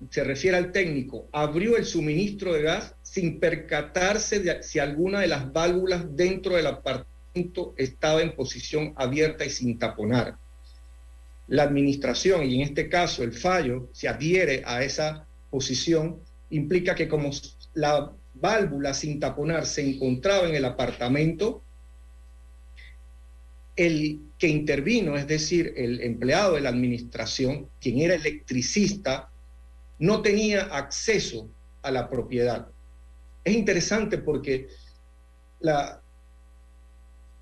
se 0.09 0.23
refiere 0.23 0.57
al 0.57 0.71
técnico, 0.71 1.27
abrió 1.31 1.77
el 1.77 1.85
suministro 1.85 2.53
de 2.53 2.63
gas 2.63 2.95
sin 3.01 3.39
percatarse 3.39 4.39
de 4.39 4.61
si 4.61 4.79
alguna 4.79 5.21
de 5.21 5.27
las 5.27 5.51
válvulas 5.51 6.15
dentro 6.15 6.55
del 6.55 6.67
apartamento 6.67 7.73
estaba 7.77 8.21
en 8.21 8.35
posición 8.35 8.93
abierta 8.97 9.45
y 9.45 9.49
sin 9.49 9.79
taponar. 9.79 10.37
La 11.47 11.63
administración, 11.63 12.43
y 12.43 12.55
en 12.55 12.61
este 12.61 12.89
caso 12.89 13.23
el 13.23 13.33
fallo, 13.33 13.89
se 13.93 14.07
adhiere 14.07 14.63
a 14.65 14.83
esa 14.83 15.25
posición, 15.49 16.19
implica 16.49 16.95
que 16.95 17.07
como 17.07 17.31
la 17.73 18.11
válvula 18.33 18.93
sin 18.93 19.19
taponar 19.19 19.65
se 19.65 19.87
encontraba 19.87 20.47
en 20.47 20.55
el 20.55 20.65
apartamento, 20.65 21.61
el 23.75 24.19
que 24.41 24.47
intervino, 24.47 25.15
es 25.15 25.27
decir, 25.27 25.71
el 25.77 26.01
empleado 26.01 26.55
de 26.55 26.61
la 26.61 26.69
administración, 26.69 27.69
quien 27.79 27.99
era 27.99 28.15
electricista, 28.15 29.29
no 29.99 30.23
tenía 30.23 30.63
acceso 30.63 31.47
a 31.83 31.91
la 31.91 32.09
propiedad. 32.09 32.67
Es 33.43 33.53
interesante 33.53 34.17
porque 34.17 34.67
la, 35.59 36.01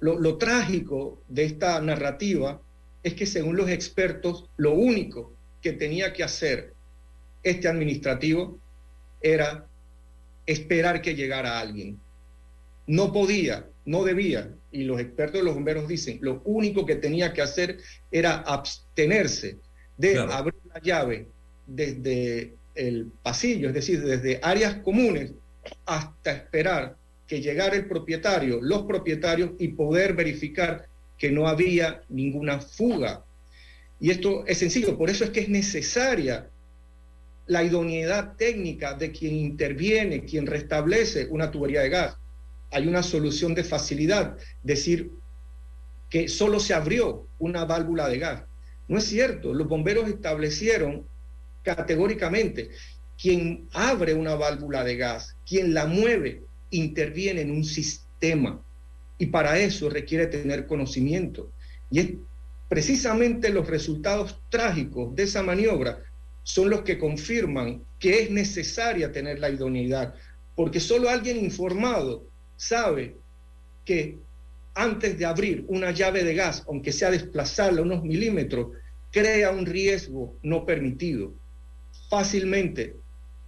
lo, 0.01 0.19
lo 0.19 0.37
trágico 0.37 1.23
de 1.29 1.45
esta 1.45 1.79
narrativa 1.79 2.61
es 3.01 3.13
que 3.13 3.25
según 3.25 3.55
los 3.55 3.69
expertos, 3.69 4.49
lo 4.57 4.73
único 4.73 5.31
que 5.61 5.71
tenía 5.71 6.11
que 6.11 6.25
hacer 6.25 6.73
este 7.43 7.69
administrativo 7.69 8.59
era 9.21 9.65
esperar 10.45 11.01
que 11.01 11.15
llegara 11.15 11.61
alguien. 11.61 11.97
No 12.87 13.13
podía, 13.13 13.69
no 13.85 14.03
debía, 14.03 14.53
y 14.71 14.83
los 14.83 14.99
expertos 14.99 15.39
de 15.39 15.45
los 15.45 15.55
bomberos 15.55 15.87
dicen, 15.87 16.19
lo 16.21 16.41
único 16.45 16.85
que 16.85 16.95
tenía 16.95 17.33
que 17.33 17.41
hacer 17.41 17.79
era 18.11 18.37
abstenerse 18.37 19.57
de 19.97 20.19
abrir 20.19 20.55
la 20.73 20.81
llave 20.81 21.27
desde 21.65 22.53
el 22.75 23.11
pasillo, 23.21 23.67
es 23.69 23.73
decir, 23.73 24.01
desde 24.01 24.39
áreas 24.41 24.75
comunes, 24.75 25.31
hasta 25.85 26.31
esperar 26.31 26.95
que 27.27 27.41
llegara 27.41 27.75
el 27.75 27.85
propietario, 27.85 28.59
los 28.61 28.83
propietarios, 28.83 29.51
y 29.59 29.69
poder 29.69 30.13
verificar 30.13 30.87
que 31.17 31.31
no 31.31 31.47
había 31.47 32.01
ninguna 32.09 32.59
fuga. 32.59 33.23
Y 33.99 34.09
esto 34.11 34.45
es 34.47 34.57
sencillo, 34.57 34.97
por 34.97 35.09
eso 35.09 35.25
es 35.25 35.29
que 35.31 35.41
es 35.41 35.49
necesaria 35.49 36.49
la 37.47 37.63
idoneidad 37.63 38.35
técnica 38.37 38.93
de 38.93 39.11
quien 39.11 39.35
interviene, 39.35 40.23
quien 40.23 40.45
restablece 40.45 41.27
una 41.29 41.51
tubería 41.51 41.81
de 41.81 41.89
gas. 41.89 42.17
Hay 42.71 42.87
una 42.87 43.03
solución 43.03 43.55
de 43.55 43.63
facilidad, 43.63 44.37
decir 44.63 45.11
que 46.09 46.27
solo 46.27 46.59
se 46.59 46.73
abrió 46.73 47.27
una 47.39 47.65
válvula 47.65 48.07
de 48.07 48.19
gas. 48.19 48.43
No 48.87 48.97
es 48.97 49.05
cierto, 49.05 49.53
los 49.53 49.67
bomberos 49.67 50.09
establecieron 50.09 51.05
categóricamente 51.63 52.71
quien 53.21 53.67
abre 53.73 54.13
una 54.13 54.35
válvula 54.35 54.83
de 54.83 54.97
gas, 54.97 55.35
quien 55.45 55.73
la 55.73 55.85
mueve, 55.85 56.43
interviene 56.71 57.41
en 57.41 57.51
un 57.51 57.63
sistema 57.63 58.61
y 59.17 59.27
para 59.27 59.59
eso 59.59 59.89
requiere 59.89 60.27
tener 60.27 60.65
conocimiento. 60.65 61.51
Y 61.91 61.99
es 61.99 62.09
precisamente 62.67 63.49
los 63.49 63.67
resultados 63.67 64.39
trágicos 64.49 65.15
de 65.15 65.23
esa 65.23 65.43
maniobra 65.43 66.03
son 66.43 66.69
los 66.69 66.81
que 66.81 66.97
confirman 66.97 67.83
que 67.99 68.23
es 68.23 68.31
necesaria 68.31 69.11
tener 69.11 69.39
la 69.39 69.49
idoneidad, 69.49 70.15
porque 70.55 70.79
solo 70.79 71.09
alguien 71.09 71.37
informado 71.37 72.25
sabe 72.59 73.15
que 73.85 74.17
antes 74.75 75.17
de 75.17 75.25
abrir 75.25 75.65
una 75.67 75.91
llave 75.91 76.23
de 76.23 76.35
gas, 76.35 76.63
aunque 76.67 76.91
sea 76.91 77.09
desplazarla 77.09 77.81
unos 77.81 78.03
milímetros, 78.03 78.67
crea 79.11 79.51
un 79.51 79.65
riesgo 79.65 80.35
no 80.43 80.65
permitido. 80.65 81.33
Fácilmente, 82.09 82.97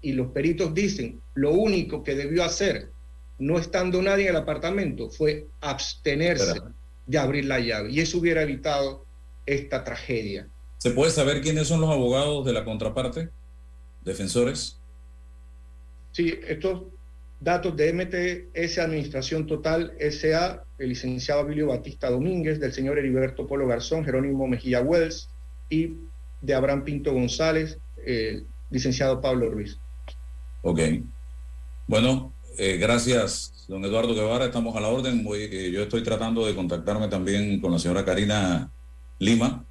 y 0.02 0.14
los 0.14 0.32
peritos 0.32 0.74
dicen, 0.74 1.22
lo 1.36 1.52
único 1.52 2.04
que 2.04 2.16
debió 2.16 2.44
hacer, 2.44 2.90
no 3.38 3.60
estando 3.60 4.02
nadie 4.02 4.26
en 4.26 4.30
el 4.32 4.42
apartamento, 4.42 5.10
fue 5.10 5.48
abstenerse 5.60 6.60
de 7.06 7.18
abrir 7.18 7.46
la 7.46 7.60
llave. 7.60 7.92
Y 7.92 8.00
eso 8.00 8.18
hubiera 8.18 8.42
evitado 8.44 9.06
esta 9.46 9.84
tragedia. 9.84 10.48
¿Se 10.78 10.92
puede 10.92 11.12
saber 11.12 11.42
quiénes 11.42 11.68
son 11.68 11.82
los 11.82 11.90
abogados 11.90 12.46
de 12.46 12.54
la 12.54 12.64
contraparte? 12.64 13.30
¿Defensores? 14.04 14.80
Sí, 16.12 16.40
estos 16.48 16.84
datos 17.42 17.76
de 17.76 17.92
MTS 17.92 18.78
Administración 18.78 19.48
Total 19.48 19.94
SA, 20.12 20.64
el 20.78 20.90
licenciado 20.90 21.42
Abilio 21.42 21.68
Batista 21.68 22.10
Domínguez, 22.10 22.60
del 22.60 22.72
señor 22.72 23.00
Heriberto 23.00 23.48
Polo 23.48 23.68
Garzón, 23.68 24.06
Jerónimo 24.06 24.48
Mejía 24.48 24.82
Wells 24.82 25.28
y 25.70 25.96
de 26.40 26.54
Abraham 26.54 26.84
Pinto 26.84 27.14
González, 27.14 27.80
el 28.06 28.46
licenciado 28.70 29.20
Pablo 29.20 29.50
Ruiz. 29.50 29.78
Ok. 30.62 30.80
Bueno, 31.88 32.32
eh, 32.60 32.78
gracias, 32.78 33.66
don 33.68 33.84
Eduardo 33.84 34.14
Guevara. 34.14 34.46
Estamos 34.46 34.76
a 34.76 34.80
la 34.80 34.90
orden. 34.90 35.26
Eh, 35.36 35.72
yo 35.74 35.82
estoy 35.82 36.04
tratando 36.04 36.46
de 36.46 36.56
contactarme 36.56 37.08
también 37.08 37.60
con 37.60 37.72
la 37.72 37.80
señora 37.80 38.06
Karina 38.06 38.72
Lima 39.18 39.66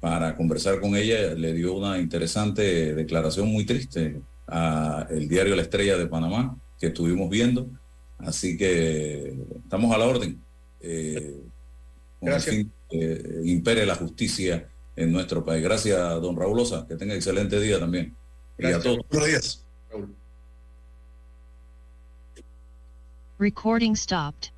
para 0.00 0.34
conversar 0.34 0.80
con 0.80 0.96
ella. 0.96 1.34
Le 1.34 1.52
dio 1.52 1.74
una 1.74 2.00
interesante 2.00 2.94
declaración 2.94 3.46
muy 3.46 3.64
triste 3.64 4.20
a 4.48 5.06
el 5.08 5.28
diario 5.28 5.54
La 5.54 5.62
Estrella 5.62 5.96
de 5.96 6.06
Panamá 6.06 6.56
que 6.78 6.88
estuvimos 6.88 7.30
viendo. 7.30 7.68
Así 8.18 8.56
que 8.56 9.36
estamos 9.62 9.94
a 9.94 9.98
la 9.98 10.06
orden. 10.06 10.40
Eh, 10.80 11.40
con 12.20 12.32
el 12.32 12.40
fin 12.40 12.72
que 12.88 13.40
impere 13.44 13.84
la 13.84 13.94
justicia 13.94 14.68
en 14.94 15.12
nuestro 15.12 15.44
país. 15.44 15.62
Gracias, 15.62 15.98
don 16.20 16.36
Raúl 16.36 16.60
Osa. 16.60 16.86
Que 16.88 16.96
tenga 16.96 17.14
excelente 17.14 17.60
día 17.60 17.78
también. 17.78 18.14
Y 18.58 18.66
a 18.66 18.80
todos. 18.80 18.98
Buenos 19.10 19.28
días. 19.28 19.62
Recording 23.38 23.94
stopped. 23.94 24.50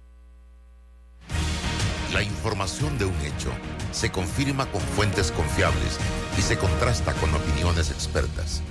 La 2.13 2.23
información 2.23 2.97
de 2.97 3.05
un 3.05 3.15
hecho 3.21 3.51
se 3.93 4.11
confirma 4.11 4.71
con 4.71 4.81
fuentes 4.81 5.33
confiables 5.33 5.99
y 6.39 6.43
se 6.43 6.57
contrasta 6.57 7.13
con 7.15 7.35
opiniones 7.35 7.91
expertas. 7.91 8.63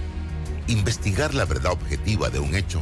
Investigar 0.67 1.35
la 1.35 1.45
verdad 1.45 1.73
objetiva 1.73 2.29
de 2.29 2.39
un 2.39 2.55
hecho 2.55 2.81